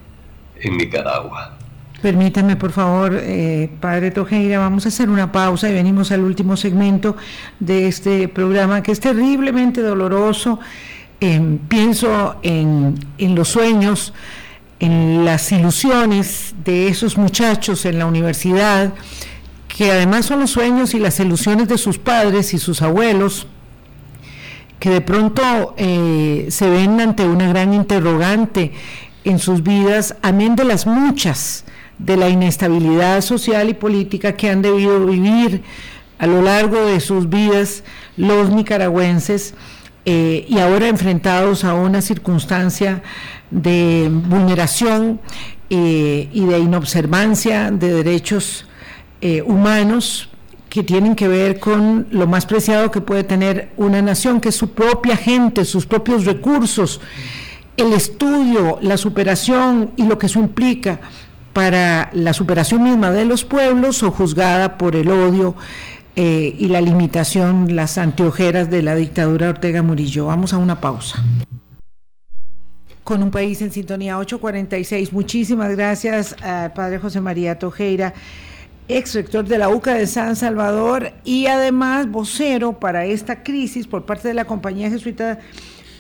en 0.61 0.77
Nicaragua. 0.77 1.59
Permítame, 2.03 2.57
por 2.57 2.73
favor, 2.73 3.17
eh, 3.23 3.71
Padre 3.81 4.11
Tojeira, 4.11 4.59
vamos 4.59 4.87
a 4.87 4.89
hacer 4.89 5.09
una 5.09 5.31
pausa 5.31 5.71
y 5.71 5.73
venimos 5.73 6.11
al 6.11 6.23
último 6.23 6.57
segmento 6.57 7.17
de 7.61 7.87
este 7.87 8.27
programa 8.27 8.83
que 8.83 8.91
es 8.91 8.99
terriblemente 8.99 9.83
doloroso. 9.83 10.59
pienso 11.69 12.41
en, 12.43 12.99
en 13.19 13.35
los 13.37 13.49
sueños, 13.49 14.13
en 14.83 15.25
las 15.25 15.53
ilusiones 15.53 16.57
de 16.65 16.89
esos 16.89 17.17
muchachos 17.17 17.85
en 17.85 18.01
la 18.01 18.07
universidad, 18.07 18.93
que 19.69 19.93
además 19.93 20.27
son 20.27 20.41
los 20.41 20.51
sueños 20.51 20.93
y 20.95 20.99
las 20.99 21.21
ilusiones 21.21 21.69
de 21.69 21.79
sus 21.79 21.99
padres 21.99 22.53
y 22.53 22.59
sus 22.59 22.83
abuelos, 22.83 23.47
que 24.81 24.91
de 24.91 25.01
pronto 25.01 25.75
eh, 25.77 26.49
se 26.51 26.69
ven 26.69 27.01
ante 27.01 27.25
una 27.25 27.47
gran 27.47 27.73
interrogante 27.75 28.73
en 29.23 29.39
sus 29.39 29.63
vidas, 29.63 30.17
amén 30.21 30.57
de 30.57 30.65
las 30.65 30.85
muchas, 30.85 31.65
de 31.99 32.17
la 32.17 32.29
inestabilidad 32.29 33.21
social 33.21 33.69
y 33.69 33.75
política 33.75 34.33
que 34.33 34.51
han 34.51 34.63
debido 34.63 35.07
vivir 35.07 35.63
a 36.19 36.27
lo 36.27 36.43
largo 36.43 36.87
de 36.87 36.99
sus 36.99 37.29
vidas 37.29 37.85
los 38.17 38.51
nicaragüenses, 38.51 39.55
eh, 40.05 40.45
y 40.49 40.59
ahora 40.59 40.89
enfrentados 40.89 41.63
a 41.63 41.75
una 41.75 42.03
circunstancia 42.03 43.05
de 43.53 44.11
vulneración 44.11 45.21
eh, 45.71 46.29
y 46.33 46.45
de 46.45 46.59
inobservancia 46.59 47.71
de 47.71 47.93
derechos 47.93 48.67
eh, 49.21 49.43
humanos 49.43 50.29
que 50.69 50.83
tienen 50.83 51.15
que 51.15 51.29
ver 51.29 51.61
con 51.61 52.09
lo 52.11 52.27
más 52.27 52.47
preciado 52.47 52.91
que 52.91 53.03
puede 53.03 53.25
tener 53.25 53.71
una 53.77 54.01
nación, 54.01 54.41
que 54.41 54.49
es 54.49 54.57
su 54.57 54.71
propia 54.71 55.17
gente, 55.17 55.67
sus 55.67 55.85
propios 55.85 56.25
recursos, 56.25 57.01
el 57.77 57.93
estudio, 57.93 58.79
la 58.81 58.97
superación 58.97 59.93
y 59.97 60.05
lo 60.05 60.19
que 60.19 60.27
eso 60.27 60.41
implica 60.41 61.01
para 61.53 62.11
la 62.15 62.33
superación 62.33 62.83
misma 62.83 63.11
de 63.11 63.27
los 63.27 63.45
pueblos 63.45 64.03
o 64.03 64.11
juzgada 64.11 64.79
por 64.79 64.97
el 64.97 65.11
odio 65.11 65.55
eh, 66.17 66.57
y 66.59 66.69
la 66.69 66.81
limitación, 66.81 67.77
las 67.77 67.99
anteojeras 67.99 68.71
de 68.71 68.83
la 68.83 68.95
dictadura 68.95 69.51
Ortega 69.51 69.83
Murillo. 69.83 70.27
Vamos 70.27 70.55
a 70.55 70.59
una 70.59 70.81
pausa. 70.81 71.23
Con 73.05 73.21
un 73.23 73.33
país 73.33 73.61
en 73.63 73.73
sintonía 73.73 74.17
846. 74.19 75.13
Muchísimas 75.13 75.75
gracias 75.75 76.37
al 76.41 76.73
padre 76.73 76.99
José 76.99 77.21
María 77.21 77.59
Tojeira, 77.59 78.15
ex 78.87 79.15
rector 79.15 79.45
de 79.45 79.59
la 79.59 79.71
UCA 79.71 79.95
de 79.95 80.07
San 80.07 80.37
Salvador 80.37 81.13
y 81.25 81.47
además 81.47 82.09
vocero 82.09 82.79
para 82.79 83.05
esta 83.05 83.43
crisis 83.43 83.89
por 83.89 84.05
parte 84.05 84.29
de 84.29 84.35
la 84.35 84.45
compañía 84.45 84.89
jesuita 84.89 85.41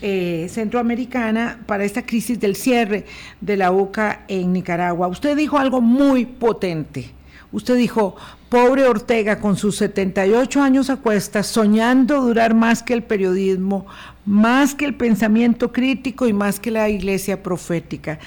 eh, 0.00 0.46
centroamericana 0.48 1.60
para 1.66 1.84
esta 1.84 2.06
crisis 2.06 2.38
del 2.38 2.54
cierre 2.54 3.04
de 3.40 3.56
la 3.56 3.72
UCA 3.72 4.24
en 4.28 4.52
Nicaragua. 4.52 5.08
Usted 5.08 5.36
dijo 5.36 5.58
algo 5.58 5.80
muy 5.80 6.24
potente. 6.24 7.10
Usted 7.50 7.76
dijo, 7.76 8.14
pobre 8.52 8.84
Ortega 8.84 9.40
con 9.40 9.56
sus 9.56 9.76
78 9.76 10.60
años 10.60 10.90
a 10.90 10.98
cuestas, 10.98 11.46
soñando 11.46 12.20
durar 12.20 12.52
más 12.52 12.82
que 12.82 12.92
el 12.92 13.02
periodismo, 13.02 13.86
más 14.26 14.74
que 14.74 14.84
el 14.84 14.94
pensamiento 14.94 15.72
crítico 15.72 16.28
y 16.28 16.34
más 16.34 16.60
que 16.60 16.70
la 16.70 16.90
iglesia 16.90 17.42
profética. 17.42 18.18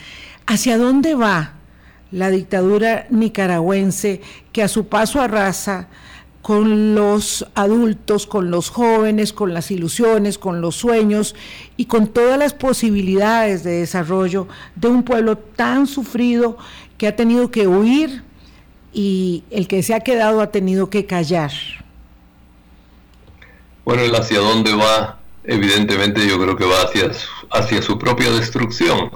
¿Hacia 0.48 0.80
dónde 0.80 1.14
va 1.14 1.54
la 2.10 2.32
dictadura 2.32 3.06
nicaragüense 3.12 4.22
que 4.52 4.64
a 4.64 4.68
su 4.68 4.88
paso 4.88 5.22
arrasa 5.22 5.90
con 6.42 6.96
los 6.96 7.46
adultos, 7.54 8.26
con 8.26 8.50
los 8.50 8.72
jóvenes, 8.72 9.32
con 9.32 9.54
las 9.54 9.70
ilusiones, 9.70 10.40
con 10.40 10.60
los 10.60 10.76
sueños 10.76 11.36
y 11.78 11.86
con 11.86 12.08
todas 12.08 12.40
las 12.40 12.56
posibilidades 12.56 13.64
de 13.64 13.82
desarrollo 13.82 14.48
de 14.76 14.88
un 14.88 15.04
pueblo 15.04 15.38
tan 15.38 15.86
sufrido 15.86 16.58
que 16.98 17.08
ha 17.08 17.16
tenido 17.16 17.52
que 17.52 17.68
huir 17.68 18.25
y 18.96 19.44
el 19.52 19.68
que 19.68 19.84
se 19.84 19.94
ha 19.94 20.00
quedado 20.00 20.40
ha 20.40 20.52
tenido 20.52 20.90
que 20.90 21.06
callar. 21.06 21.52
Bueno, 23.84 24.04
el 24.04 24.16
hacia 24.16 24.40
dónde 24.40 24.74
va, 24.74 25.20
evidentemente 25.44 26.26
yo 26.26 26.40
creo 26.40 26.56
que 26.56 26.64
va 26.64 26.84
hacia, 26.84 27.12
hacia 27.52 27.82
su 27.82 28.00
propia 28.00 28.32
destrucción. 28.32 29.12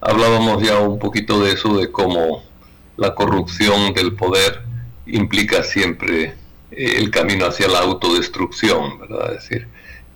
Hablábamos 0.00 0.60
ya 0.64 0.80
un 0.80 0.98
poquito 0.98 1.40
de 1.44 1.52
eso, 1.52 1.78
de 1.78 1.92
cómo 1.92 2.42
la 2.96 3.14
corrupción 3.14 3.94
del 3.94 4.14
poder 4.14 4.62
implica 5.06 5.62
siempre 5.62 6.34
el 6.72 7.10
camino 7.10 7.46
hacia 7.46 7.68
la 7.68 7.78
autodestrucción, 7.78 8.98
¿verdad? 8.98 9.34
Es 9.34 9.48
decir, 9.48 9.68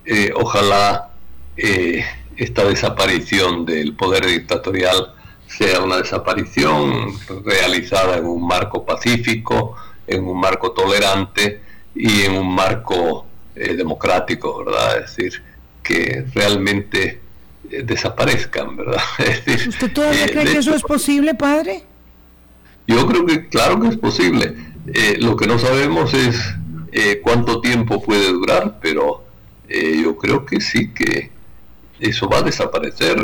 eh, 0.06 0.32
ojalá 0.34 1.10
eh, 1.56 2.04
esta 2.36 2.64
desaparición 2.64 3.64
del 3.64 3.94
poder 3.94 4.26
dictatorial 4.26 5.14
sea 5.56 5.80
una 5.80 5.98
desaparición 5.98 7.12
realizada 7.44 8.18
en 8.18 8.26
un 8.26 8.46
marco 8.46 8.84
pacífico, 8.84 9.76
en 10.06 10.26
un 10.26 10.38
marco 10.38 10.72
tolerante 10.72 11.60
y 11.94 12.22
en 12.22 12.32
un 12.36 12.54
marco 12.54 13.26
eh, 13.54 13.74
democrático, 13.74 14.64
¿verdad? 14.64 14.98
Es 14.98 15.16
decir, 15.16 15.42
que 15.82 16.26
realmente 16.34 17.20
desaparezcan, 17.84 18.76
¿verdad? 18.76 19.00
¿Usted 19.68 19.92
todavía 19.92 20.26
cree 20.26 20.44
que 20.44 20.58
eso 20.58 20.74
es 20.74 20.82
posible, 20.82 21.34
padre? 21.34 21.84
Yo 22.86 23.06
creo 23.06 23.24
que 23.24 23.48
claro 23.48 23.80
que 23.80 23.88
es 23.88 23.96
posible 23.96 24.54
eh, 24.86 25.16
lo 25.18 25.36
que 25.36 25.46
no 25.46 25.58
sabemos 25.58 26.12
es 26.12 26.36
eh, 26.92 27.20
cuánto 27.22 27.60
tiempo 27.60 28.02
puede 28.02 28.30
durar, 28.30 28.78
pero 28.82 29.24
eh, 29.68 30.00
yo 30.02 30.16
creo 30.16 30.44
que 30.44 30.60
sí 30.60 30.92
que 30.92 31.30
eso 32.08 32.28
va 32.28 32.38
a 32.38 32.42
desaparecer. 32.42 33.16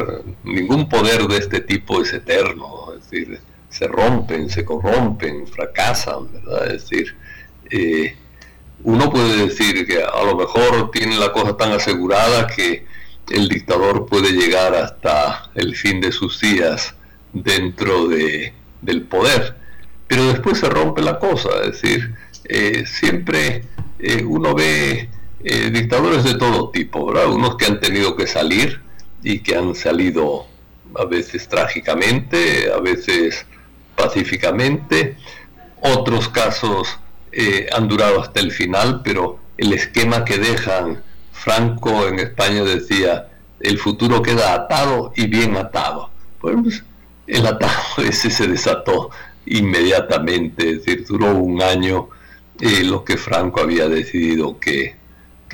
Ningún 0.44 0.88
poder 0.88 1.26
de 1.26 1.38
este 1.38 1.60
tipo 1.60 2.02
es 2.02 2.12
eterno, 2.12 2.92
es 2.96 3.10
decir, 3.10 3.40
se 3.68 3.86
rompen, 3.86 4.50
se 4.50 4.64
corrompen, 4.64 5.46
fracasan, 5.46 6.32
¿verdad? 6.32 6.72
Es 6.74 6.88
decir, 6.88 7.16
uno 8.82 9.10
puede 9.10 9.46
decir 9.46 9.86
que 9.86 10.02
a 10.02 10.24
lo 10.24 10.36
mejor 10.36 10.90
tiene 10.90 11.18
la 11.18 11.32
cosa 11.32 11.56
tan 11.56 11.72
asegurada 11.72 12.46
que 12.46 12.86
el 13.30 13.48
dictador 13.48 14.06
puede 14.06 14.32
llegar 14.32 14.74
hasta 14.74 15.50
el 15.54 15.76
fin 15.76 16.00
de 16.00 16.10
sus 16.10 16.40
días 16.40 16.94
dentro 17.32 18.08
de, 18.08 18.52
del 18.82 19.02
poder 19.02 19.60
pero 20.10 20.26
después 20.26 20.58
se 20.58 20.68
rompe 20.68 21.02
la 21.02 21.20
cosa, 21.20 21.50
es 21.62 21.80
decir, 21.80 22.12
eh, 22.42 22.82
siempre 22.84 23.62
eh, 24.00 24.24
uno 24.24 24.56
ve 24.56 25.08
eh, 25.44 25.70
dictadores 25.70 26.24
de 26.24 26.34
todo 26.34 26.70
tipo, 26.70 27.04
unos 27.04 27.56
que 27.56 27.66
han 27.66 27.80
tenido 27.80 28.16
que 28.16 28.26
salir 28.26 28.80
y 29.22 29.40
que 29.40 29.56
han 29.56 29.74
salido 29.74 30.46
a 30.94 31.04
veces 31.04 31.48
trágicamente, 31.48 32.72
a 32.72 32.78
veces 32.80 33.46
pacíficamente, 33.96 35.16
otros 35.82 36.28
casos 36.28 36.98
han 37.72 37.86
durado 37.86 38.20
hasta 38.20 38.40
el 38.40 38.50
final, 38.50 39.02
pero 39.04 39.38
el 39.56 39.72
esquema 39.72 40.24
que 40.24 40.36
dejan 40.38 41.02
Franco 41.32 42.06
en 42.08 42.18
España 42.18 42.64
decía, 42.64 43.28
el 43.60 43.78
futuro 43.78 44.22
queda 44.22 44.54
atado 44.54 45.12
y 45.16 45.26
bien 45.26 45.56
atado. 45.56 46.10
Pues 46.40 46.82
el 47.26 47.46
atado 47.46 47.72
ese 47.98 48.30
se 48.30 48.46
desató 48.46 49.10
inmediatamente, 49.46 50.70
es 50.70 50.84
decir, 50.84 51.06
duró 51.06 51.34
un 51.34 51.62
año 51.62 52.08
eh, 52.60 52.84
lo 52.84 53.04
que 53.04 53.16
Franco 53.16 53.60
había 53.60 53.88
decidido 53.88 54.58
que, 54.58 54.96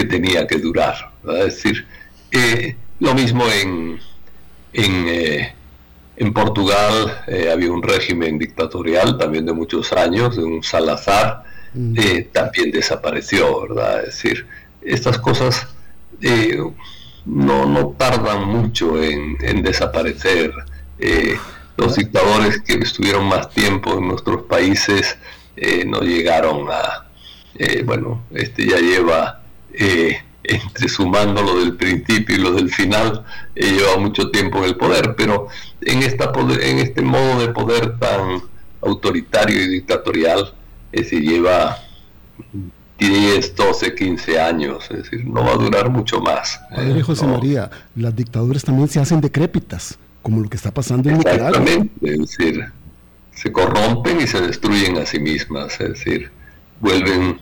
tenía 0.04 0.46
que 0.46 0.58
durar. 0.58 1.12
Es 1.28 1.62
decir, 1.62 1.86
eh, 2.30 2.76
lo 3.00 3.14
mismo 3.14 3.44
en, 3.48 3.98
en, 4.72 5.08
eh, 5.08 5.54
en 6.16 6.32
Portugal 6.32 7.24
había 7.52 7.70
un 7.70 7.82
régimen 7.82 8.38
dictatorial 8.38 9.18
también 9.18 9.46
de 9.46 9.52
muchos 9.52 9.92
años, 9.92 10.36
de 10.36 10.44
un 10.44 10.62
Salazar, 10.62 11.42
mm. 11.74 11.96
también 12.32 12.70
desapareció, 12.70 13.62
¿verdad? 13.62 14.00
Es 14.00 14.06
decir, 14.06 14.46
estas 14.82 15.18
cosas 15.18 15.66
no, 17.26 17.66
no 17.66 17.94
tardan 17.98 18.44
mucho 18.44 19.02
en, 19.02 19.36
en 19.42 19.62
desaparecer 19.62 20.52
los 21.76 21.96
dictadores 21.96 22.62
que 22.62 22.74
estuvieron 22.74 23.26
más 23.26 23.50
tiempo 23.50 23.98
en 23.98 24.08
nuestros 24.08 24.44
países 24.44 25.18
eh, 25.56 25.84
no 25.86 26.00
llegaron 26.00 26.68
a, 26.70 27.06
eh, 27.54 27.82
bueno, 27.84 28.24
este 28.34 28.66
ya 28.66 28.78
lleva 28.78 29.40
eh, 29.76 30.18
entre 30.44 30.88
sumando 30.88 31.42
lo 31.42 31.60
del 31.60 31.76
principio 31.76 32.36
y 32.36 32.38
lo 32.38 32.52
del 32.52 32.70
final, 32.70 33.24
lleva 33.54 33.98
mucho 33.98 34.30
tiempo 34.30 34.58
en 34.58 34.64
el 34.64 34.76
poder, 34.76 35.14
pero 35.16 35.48
en, 35.80 36.02
esta 36.02 36.32
en 36.60 36.78
este 36.78 37.02
modo 37.02 37.40
de 37.40 37.48
poder 37.48 37.98
tan 37.98 38.42
autoritario 38.80 39.60
y 39.60 39.68
dictatorial, 39.68 40.52
se 40.92 41.20
lleva 41.20 41.78
10, 42.98 43.54
12, 43.54 43.94
15 43.94 44.40
años, 44.40 44.84
es 44.90 44.98
decir, 44.98 45.26
no 45.26 45.44
va 45.44 45.52
a 45.52 45.56
durar 45.56 45.90
mucho 45.90 46.20
más. 46.20 46.60
Padre 46.74 47.02
José 47.02 47.26
María, 47.26 47.70
las 47.94 48.14
dictaduras 48.14 48.64
también 48.64 48.88
se 48.88 49.00
hacen 49.00 49.20
decrépitas 49.20 49.98
como 50.22 50.40
lo 50.40 50.48
que 50.48 50.56
está 50.56 50.72
pasando 50.72 51.08
en 51.08 51.18
Nicaragua. 51.18 51.62
es 52.02 52.18
decir, 52.18 52.64
se 53.32 53.52
corrompen 53.52 54.20
y 54.20 54.26
se 54.26 54.40
destruyen 54.40 54.96
a 54.98 55.06
sí 55.06 55.20
mismas, 55.20 55.80
es 55.80 55.90
decir, 55.90 56.30
vuelven, 56.80 57.38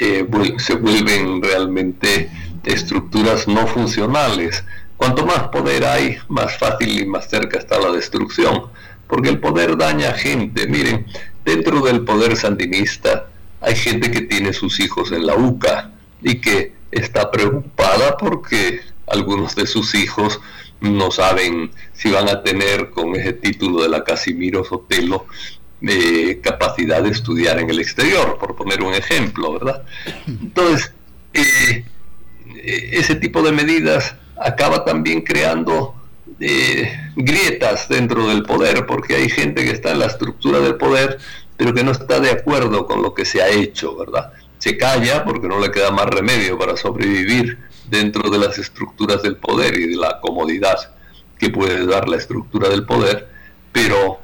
eh, 0.00 0.26
se 0.58 0.74
vuelven 0.74 1.42
realmente 1.42 2.30
estructuras 2.64 3.48
no 3.48 3.66
funcionales. 3.66 4.64
Cuanto 4.96 5.26
más 5.26 5.48
poder 5.48 5.84
hay, 5.84 6.18
más 6.28 6.56
fácil 6.58 7.00
y 7.00 7.06
más 7.06 7.28
cerca 7.28 7.58
está 7.58 7.78
la 7.78 7.90
destrucción, 7.90 8.64
porque 9.08 9.28
el 9.28 9.40
poder 9.40 9.76
daña 9.76 10.10
a 10.10 10.14
gente. 10.14 10.66
Miren, 10.68 11.06
dentro 11.44 11.80
del 11.80 12.02
poder 12.02 12.36
sandinista 12.36 13.26
hay 13.60 13.76
gente 13.76 14.10
que 14.10 14.22
tiene 14.22 14.52
sus 14.52 14.80
hijos 14.80 15.12
en 15.12 15.26
la 15.26 15.36
UCA 15.36 15.92
y 16.20 16.40
que 16.40 16.72
está 16.90 17.30
preocupada 17.30 18.16
porque 18.16 18.80
algunos 19.06 19.54
de 19.54 19.66
sus 19.66 19.94
hijos 19.94 20.40
no 20.80 21.10
saben 21.10 21.70
si 21.92 22.10
van 22.10 22.28
a 22.28 22.42
tener 22.42 22.90
con 22.90 23.14
ese 23.14 23.32
título 23.32 23.82
de 23.82 23.88
la 23.88 24.04
Casimiro 24.04 24.64
Sotelo 24.64 25.26
eh, 25.84 26.40
capacidad 26.40 27.02
de 27.02 27.10
estudiar 27.10 27.58
en 27.58 27.68
el 27.68 27.80
exterior, 27.80 28.38
por 28.38 28.54
poner 28.54 28.82
un 28.82 28.94
ejemplo, 28.94 29.52
¿verdad? 29.54 29.82
Entonces, 30.26 30.92
eh, 31.34 31.84
eh, 32.46 32.90
ese 32.92 33.16
tipo 33.16 33.42
de 33.42 33.50
medidas 33.50 34.14
acaba 34.36 34.84
también 34.84 35.22
creando 35.22 35.96
grietas 37.14 37.88
dentro 37.88 38.26
del 38.28 38.42
poder, 38.42 38.84
porque 38.86 39.14
hay 39.14 39.28
gente 39.28 39.64
que 39.64 39.70
está 39.70 39.92
en 39.92 40.00
la 40.00 40.06
estructura 40.06 40.58
del 40.58 40.74
poder, 40.74 41.18
pero 41.56 41.72
que 41.72 41.84
no 41.84 41.92
está 41.92 42.18
de 42.18 42.30
acuerdo 42.30 42.86
con 42.86 43.00
lo 43.00 43.14
que 43.14 43.24
se 43.24 43.40
ha 43.40 43.48
hecho, 43.48 43.96
¿verdad? 43.96 44.32
Se 44.58 44.76
calla 44.76 45.24
porque 45.24 45.46
no 45.46 45.60
le 45.60 45.70
queda 45.70 45.92
más 45.92 46.06
remedio 46.06 46.58
para 46.58 46.76
sobrevivir 46.76 47.58
dentro 47.88 48.28
de 48.28 48.38
las 48.38 48.58
estructuras 48.58 49.22
del 49.22 49.36
poder 49.36 49.78
y 49.78 49.88
de 49.88 49.96
la 49.96 50.20
comodidad 50.20 50.78
que 51.38 51.50
puede 51.50 51.86
dar 51.86 52.08
la 52.08 52.16
estructura 52.16 52.68
del 52.68 52.86
poder, 52.86 53.28
pero 53.72 54.21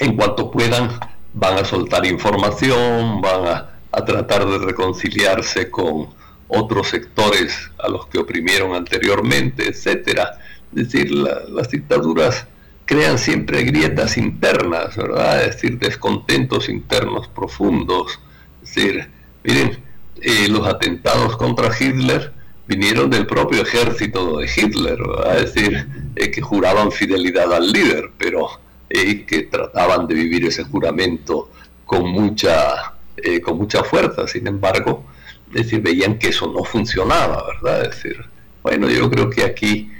en 0.00 0.16
cuanto 0.16 0.50
puedan 0.50 0.90
van 1.32 1.58
a 1.58 1.64
soltar 1.64 2.04
información, 2.06 3.20
van 3.20 3.46
a, 3.46 3.66
tratar 4.04 4.46
de 4.46 4.58
reconciliarse 4.58 5.70
con 5.70 6.08
otros 6.48 6.88
sectores 6.88 7.70
a 7.78 7.88
los 7.88 8.06
que 8.06 8.18
oprimieron 8.18 8.74
anteriormente, 8.74 9.68
etcétera. 9.68 10.38
Es 10.74 10.90
decir, 10.90 11.10
las 11.10 11.68
dictaduras 11.70 12.46
crean 12.86 13.18
siempre 13.18 13.62
grietas 13.62 14.16
internas, 14.16 14.96
¿verdad? 14.96 15.44
Es 15.44 15.56
decir, 15.56 15.78
descontentos 15.78 16.68
internos 16.68 17.28
profundos. 17.28 18.20
Es 18.62 18.74
decir, 18.74 19.10
miren, 19.44 19.78
eh, 20.22 20.48
los 20.48 20.66
atentados 20.66 21.36
contra 21.36 21.70
Hitler 21.78 22.32
vinieron 22.66 23.10
del 23.10 23.26
propio 23.26 23.62
ejército 23.62 24.38
de 24.38 24.50
Hitler, 24.56 24.98
¿verdad? 24.98 25.38
Es 25.40 25.54
decir, 25.54 25.88
eh, 26.16 26.30
que 26.30 26.40
juraban 26.40 26.90
fidelidad 26.90 27.52
al 27.52 27.70
líder, 27.70 28.10
pero 28.18 28.48
eh, 28.90 29.24
que 29.24 29.44
trataban 29.44 30.06
de 30.06 30.14
vivir 30.14 30.44
ese 30.44 30.64
juramento 30.64 31.50
con 31.86 32.10
mucha, 32.10 32.94
con 33.42 33.56
mucha 33.56 33.82
fuerza. 33.82 34.28
Sin 34.28 34.46
embargo, 34.46 35.04
decir, 35.50 35.80
veían 35.80 36.18
que 36.18 36.28
eso 36.28 36.46
no 36.52 36.64
funcionaba, 36.64 37.44
¿verdad? 37.46 37.86
Es 37.86 38.02
decir, 38.02 38.24
bueno, 38.62 38.88
yo 38.90 39.10
creo 39.10 39.30
que 39.30 39.44
aquí 39.44 39.90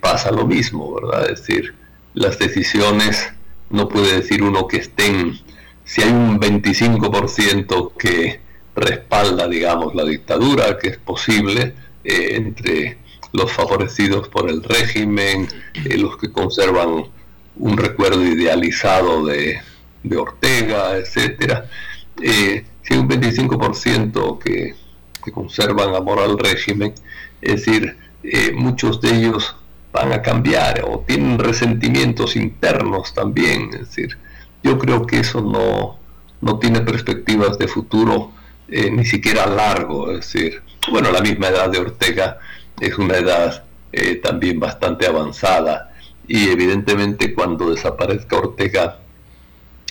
pasa 0.00 0.30
lo 0.30 0.46
mismo, 0.46 0.94
¿verdad? 0.94 1.30
Es 1.30 1.46
decir, 1.46 1.74
las 2.14 2.38
decisiones, 2.38 3.32
no 3.70 3.88
puede 3.88 4.16
decir 4.16 4.42
uno 4.42 4.68
que 4.68 4.78
estén, 4.78 5.38
si 5.84 6.02
hay 6.02 6.10
un 6.10 6.38
25% 6.38 7.92
que 7.96 8.40
respalda, 8.74 9.48
digamos, 9.48 9.94
la 9.94 10.04
dictadura, 10.04 10.78
que 10.78 10.88
es 10.88 10.98
posible, 10.98 11.74
eh, 12.04 12.36
entre 12.36 12.98
los 13.32 13.50
favorecidos 13.50 14.28
por 14.28 14.50
el 14.50 14.62
régimen, 14.62 15.48
eh, 15.74 15.96
los 15.96 16.16
que 16.18 16.30
conservan 16.30 17.06
un 17.56 17.76
recuerdo 17.76 18.24
idealizado 18.24 19.24
de, 19.26 19.60
Ortega, 20.16 20.96
etcétera. 20.96 21.66
Eh, 22.20 22.64
si 22.82 22.94
un 22.94 23.08
25% 23.08 24.38
que, 24.38 24.74
que 25.24 25.32
conservan 25.32 25.94
amor 25.94 26.18
al 26.18 26.38
régimen, 26.38 26.92
es 27.40 27.64
decir, 27.64 27.96
muchos 28.54 29.00
de 29.00 29.16
ellos 29.16 29.56
van 29.92 30.12
a 30.12 30.22
cambiar 30.22 30.82
o 30.84 31.04
tienen 31.06 31.38
resentimientos 31.38 32.34
internos 32.34 33.14
también. 33.14 33.70
Es 33.74 33.88
decir, 33.88 34.18
yo 34.62 34.78
creo 34.78 35.06
que 35.06 35.20
eso 35.20 35.40
no, 35.40 35.98
no 36.40 36.58
tiene 36.58 36.80
perspectivas 36.80 37.58
de 37.58 37.68
futuro 37.68 38.32
eh, 38.68 38.90
ni 38.90 39.04
siquiera 39.04 39.46
largo. 39.46 40.10
Es 40.10 40.32
decir, 40.32 40.62
bueno, 40.90 41.10
la 41.12 41.20
misma 41.20 41.48
edad 41.48 41.70
de 41.70 41.78
Ortega 41.78 42.38
es 42.80 42.96
una 42.98 43.16
edad 43.16 43.64
eh, 43.92 44.16
también 44.16 44.58
bastante 44.58 45.06
avanzada 45.06 45.91
y 46.32 46.48
evidentemente 46.48 47.34
cuando 47.34 47.68
desaparezca 47.68 48.38
Ortega 48.38 49.00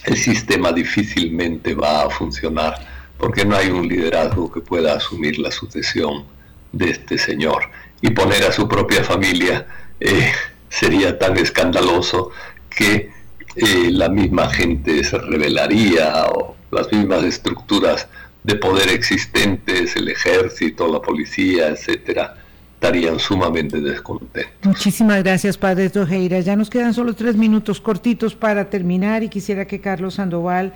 el 0.03 0.17
sistema 0.17 0.71
difícilmente 0.71 1.75
va 1.75 2.05
a 2.05 2.09
funcionar 2.09 2.73
porque 3.19 3.45
no 3.45 3.55
hay 3.55 3.69
un 3.69 3.87
liderazgo 3.87 4.51
que 4.51 4.59
pueda 4.61 4.95
asumir 4.95 5.37
la 5.37 5.51
sucesión 5.51 6.25
de 6.71 6.89
este 6.89 7.19
señor. 7.19 7.69
Y 8.01 8.09
poner 8.09 8.43
a 8.43 8.51
su 8.51 8.67
propia 8.67 9.03
familia 9.03 9.67
eh, 9.99 10.31
sería 10.67 11.19
tan 11.19 11.37
escandaloso 11.37 12.31
que 12.75 13.11
eh, 13.55 13.91
la 13.91 14.09
misma 14.09 14.49
gente 14.49 15.03
se 15.03 15.19
rebelaría 15.19 16.25
o 16.25 16.55
las 16.71 16.91
mismas 16.91 17.23
estructuras 17.23 18.07
de 18.41 18.55
poder 18.55 18.89
existentes, 18.89 19.95
el 19.95 20.07
ejército, 20.07 20.91
la 20.91 21.03
policía, 21.03 21.67
etcétera, 21.67 22.40
estarían 22.81 23.19
sumamente 23.19 23.79
descontentos. 23.79 24.51
Muchísimas 24.63 25.21
gracias, 25.21 25.55
Padre 25.55 25.91
Tojeira. 25.91 26.39
Ya 26.39 26.55
nos 26.55 26.71
quedan 26.71 26.95
solo 26.95 27.13
tres 27.13 27.35
minutos 27.35 27.79
cortitos 27.79 28.33
para 28.33 28.71
terminar 28.71 29.21
y 29.21 29.29
quisiera 29.29 29.65
que 29.65 29.79
Carlos 29.79 30.15
Sandoval, 30.15 30.73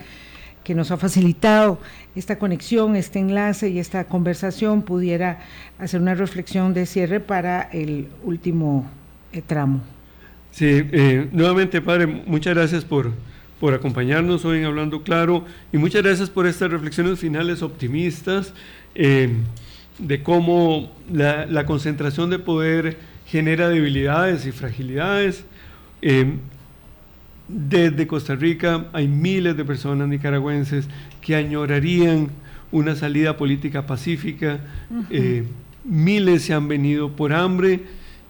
que 0.64 0.76
nos 0.76 0.92
ha 0.92 0.98
facilitado 0.98 1.80
esta 2.16 2.38
conexión, 2.38 2.96
este 2.96 3.18
enlace 3.18 3.70
y 3.70 3.80
esta 3.80 4.04
conversación, 4.04 4.84
pudiera 4.84 5.40
hacer 5.80 6.00
una 6.00 6.14
reflexión 6.14 6.76
de 6.76 6.86
cierre 6.86 7.22
para 7.22 7.64
el 7.74 8.08
último 8.24 8.88
eh, 9.34 9.42
tramo. 9.42 9.82
Sí, 10.52 10.68
eh, 10.92 11.28
nuevamente, 11.32 11.82
padre, 11.82 12.06
muchas 12.06 12.54
gracias 12.54 12.86
por, 12.86 13.14
por 13.60 13.74
acompañarnos 13.74 14.46
hoy 14.46 14.60
en 14.60 14.66
Hablando 14.66 15.02
Claro 15.02 15.44
y 15.74 15.78
muchas 15.78 16.04
gracias 16.04 16.30
por 16.30 16.46
estas 16.46 16.70
reflexiones 16.70 17.18
finales 17.18 17.64
optimistas 17.64 18.54
eh, 18.94 19.30
de 19.98 20.24
cómo 20.24 20.92
la, 21.12 21.66
concentración 21.66 22.30
de 22.30 22.40
poder 22.40 22.98
genera 23.26 23.70
debilidades 23.70 24.46
y 24.46 24.52
fragilidades. 24.52 25.46
desde 27.48 28.08
Costa 28.08 28.36
Rica 28.36 28.88
hay 28.94 29.08
miles 29.08 29.56
de 29.56 29.66
personas 29.66 30.08
nicaragüenses 30.08 30.88
que 31.22 31.36
añorarían 31.36 32.30
una 32.72 32.96
salida 32.96 33.38
política 33.38 33.86
pacífica. 33.86 34.60
miles 35.84 36.44
se 36.44 36.54
han 36.54 36.68
venido 36.68 37.16
por 37.16 37.34
hambre 37.34 37.82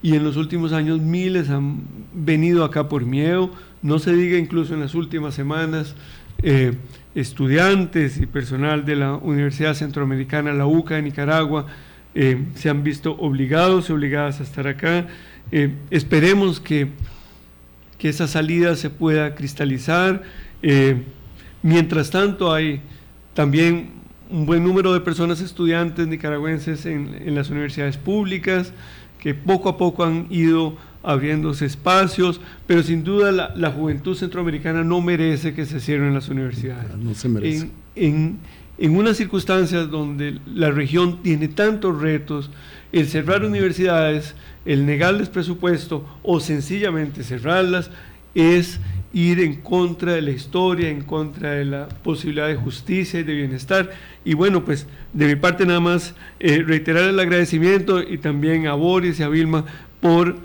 y 0.06 0.16
en 0.16 0.24
los 0.24 0.38
últimos 0.38 0.72
años 0.72 1.02
miles 1.02 1.50
han 1.50 1.82
venido 2.14 2.64
acá 2.64 2.88
por 2.88 3.06
miedo, 3.06 3.50
no 3.82 3.98
se 3.98 4.16
diga 4.16 4.38
incluso 4.38 4.76
en 4.76 4.82
las 4.82 4.94
últimas 4.94 5.34
semanas, 5.34 5.96
eh, 6.44 6.76
estudiantes 7.16 8.18
y 8.18 8.26
personal 8.26 8.86
de 8.86 8.96
la 8.96 9.16
Universidad 9.16 9.74
Centroamericana, 9.74 10.54
la 10.54 10.68
UCA 10.68 10.96
de 10.96 11.02
Nicaragua, 11.02 11.66
eh, 12.14 12.46
se 12.56 12.70
han 12.70 12.84
visto 12.84 13.14
obligados 13.18 13.90
y 13.90 13.94
obligadas 13.94 14.40
a 14.40 14.44
estar 14.44 14.68
acá. 14.68 15.08
Eh, 15.52 15.74
esperemos 15.90 16.60
que, 16.60 16.90
que, 17.98 18.10
esa 18.10 18.28
salida 18.28 18.76
se 18.76 18.90
pueda 18.90 19.34
cristalizar. 19.36 20.24
mientras 21.62 22.12
tanto, 22.12 22.54
hay 22.54 22.82
también 23.34 23.90
un 24.30 24.46
buen 24.46 24.64
número 24.64 24.94
de 24.94 25.02
personas 25.02 25.42
estudiantes 25.42 26.08
nicaragüenses 26.08 26.86
en, 26.86 27.16
en 27.26 27.36
las 27.36 27.50
universidades 27.50 27.98
públicas 27.98 28.74
que 29.26 29.34
poco 29.34 29.70
a 29.70 29.78
poco 29.78 30.04
han 30.04 30.28
ido 30.30 30.78
abriéndose 31.06 31.66
espacios, 31.66 32.42
pero 32.66 32.82
sin 32.84 33.04
duda 33.04 33.32
la, 33.32 33.72
juventud 33.72 34.16
centroamericana 34.16 34.84
no 34.84 35.02
merece 35.02 35.54
que 35.54 35.66
se 35.66 35.80
cierren 35.80 36.14
las 36.14 36.30
universidades. 36.30 36.96
No 36.98 37.14
se 37.14 37.30
merece. 37.30 37.70
En, 37.96 38.40
en, 38.78 38.98
unas 38.98 39.18
circunstancias 39.18 39.90
donde 39.90 40.40
la 40.46 40.72
región 40.72 41.22
tiene 41.22 41.48
tantos 41.48 42.02
retos, 42.02 42.50
el 42.92 43.08
cerrar 43.08 43.46
universidades, 43.46 44.36
el 44.66 44.86
negarles 44.86 45.30
presupuesto 45.30 46.06
o 46.24 46.40
sencillamente 46.40 47.24
cerrarlas 47.24 47.92
es 48.34 48.80
ir 49.14 49.40
en 49.40 49.62
contra 49.62 50.14
de 50.14 50.22
la 50.22 50.32
historia, 50.32 50.90
en 50.90 51.02
contra 51.02 51.52
de 51.52 51.66
la 51.66 51.88
posibilidad 51.88 52.48
de 52.48 52.56
justicia 52.56 53.20
y 53.20 53.24
de 53.24 53.34
bienestar. 53.34 53.92
Y 54.26 54.34
bueno, 54.34 54.66
pues 54.66 54.88
de 55.14 55.28
mi 55.28 55.36
parte 55.36 55.66
nada 55.66 55.80
más 55.80 56.16
eh, 56.40 56.64
reiterar 56.66 57.04
el 57.10 57.20
agradecimiento 57.20 58.02
y 58.02 58.18
también 58.18 58.68
a 58.68 58.74
Boris 58.74 59.20
y 59.20 59.24
a 59.24 59.30
Vilma 59.30 59.66
por 60.02 60.36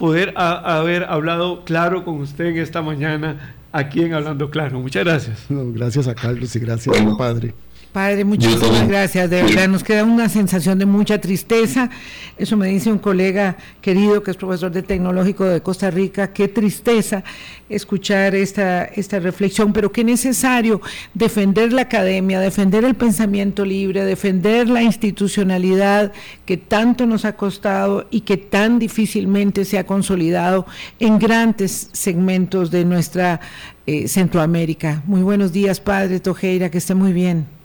poder 0.00 0.32
haber 0.34 1.04
hablado 1.04 1.62
claro 1.66 2.04
con 2.06 2.20
usted 2.20 2.46
en 2.46 2.56
esta 2.56 2.80
mañana 2.80 3.54
aquí 3.70 4.00
en 4.02 4.14
Hablando 4.14 4.48
Claro. 4.48 4.80
Muchas 4.80 5.04
gracias. 5.04 5.44
gracias 5.50 6.08
a 6.08 6.14
Carlos 6.14 6.56
y 6.56 6.58
gracias 6.58 6.98
a 6.98 7.16
padre. 7.18 7.54
Padre, 7.92 8.24
muchísimas 8.24 8.86
gracias. 8.86 9.28
De 9.28 9.42
verdad, 9.42 9.66
nos 9.66 9.82
queda 9.82 10.04
una 10.04 10.28
sensación 10.28 10.78
de 10.78 10.86
mucha 10.86 11.20
tristeza. 11.20 11.90
Eso 12.38 12.56
me 12.56 12.68
dice 12.68 12.92
un 12.92 13.00
colega 13.00 13.56
querido 13.80 14.22
que 14.22 14.30
es 14.30 14.36
profesor 14.36 14.70
de 14.70 14.82
Tecnológico 14.82 15.44
de 15.44 15.60
Costa 15.60 15.90
Rica. 15.90 16.32
Qué 16.32 16.46
tristeza 16.46 17.24
escuchar 17.68 18.36
esta, 18.36 18.84
esta 18.84 19.18
reflexión, 19.18 19.72
pero 19.72 19.90
qué 19.90 20.04
necesario 20.04 20.80
defender 21.14 21.72
la 21.72 21.82
academia, 21.82 22.38
defender 22.38 22.84
el 22.84 22.94
pensamiento 22.94 23.64
libre, 23.64 24.04
defender 24.04 24.68
la 24.68 24.82
institucionalidad 24.82 26.12
que 26.44 26.56
tanto 26.56 27.06
nos 27.06 27.24
ha 27.24 27.34
costado 27.34 28.06
y 28.12 28.20
que 28.20 28.36
tan 28.36 28.78
difícilmente 28.78 29.64
se 29.64 29.78
ha 29.78 29.84
consolidado 29.84 30.64
en 31.00 31.18
grandes 31.18 31.88
segmentos 31.92 32.70
de 32.70 32.84
nuestra 32.84 33.40
eh, 33.86 34.06
Centroamérica. 34.06 35.02
Muy 35.06 35.22
buenos 35.22 35.52
días, 35.52 35.80
Padre 35.80 36.20
Tojeira, 36.20 36.70
que 36.70 36.78
esté 36.78 36.94
muy 36.94 37.12
bien. 37.12 37.59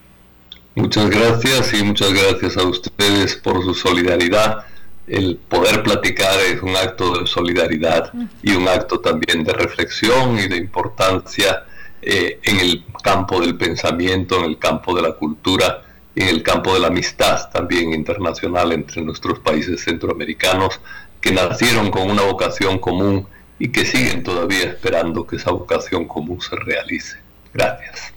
Muchas 0.75 1.09
gracias 1.09 1.73
y 1.73 1.83
muchas 1.83 2.11
gracias 2.11 2.57
a 2.57 2.63
ustedes 2.63 3.35
por 3.35 3.63
su 3.63 3.73
solidaridad. 3.73 4.65
El 5.07 5.37
poder 5.37 5.83
platicar 5.83 6.37
es 6.41 6.61
un 6.61 6.75
acto 6.75 7.17
de 7.17 7.27
solidaridad 7.27 8.11
y 8.43 8.51
un 8.51 8.67
acto 8.67 8.99
también 8.99 9.45
de 9.45 9.53
reflexión 9.53 10.37
y 10.37 10.49
de 10.49 10.57
importancia 10.57 11.63
eh, 12.01 12.39
en 12.43 12.59
el 12.59 12.83
campo 13.01 13.39
del 13.39 13.55
pensamiento, 13.55 14.37
en 14.37 14.45
el 14.45 14.59
campo 14.59 14.93
de 14.93 15.03
la 15.03 15.13
cultura, 15.13 15.81
en 16.13 16.27
el 16.27 16.43
campo 16.43 16.73
de 16.73 16.81
la 16.81 16.87
amistad 16.87 17.49
también 17.51 17.93
internacional 17.93 18.73
entre 18.73 19.01
nuestros 19.01 19.39
países 19.39 19.81
centroamericanos 19.81 20.81
que 21.21 21.31
nacieron 21.31 21.89
con 21.89 22.09
una 22.09 22.23
vocación 22.23 22.79
común 22.79 23.25
y 23.59 23.69
que 23.69 23.85
siguen 23.85 24.23
todavía 24.23 24.65
esperando 24.65 25.25
que 25.25 25.37
esa 25.37 25.51
vocación 25.51 26.05
común 26.05 26.41
se 26.41 26.57
realice. 26.57 27.17
Gracias. 27.53 28.14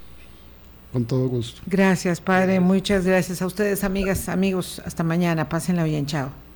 Con 0.93 1.05
todo 1.05 1.29
gusto. 1.29 1.61
Gracias, 1.67 2.21
padre. 2.21 2.61
Muchas 2.61 3.05
gracias 3.05 3.43
a 3.43 3.47
ustedes, 3.47 3.85
amigas, 3.85 4.29
amigos. 4.29 4.81
Hasta 4.85 5.03
mañana. 5.03 5.49
Pásenla 5.49 5.85
bien. 5.85 6.07
Chao. 6.07 6.48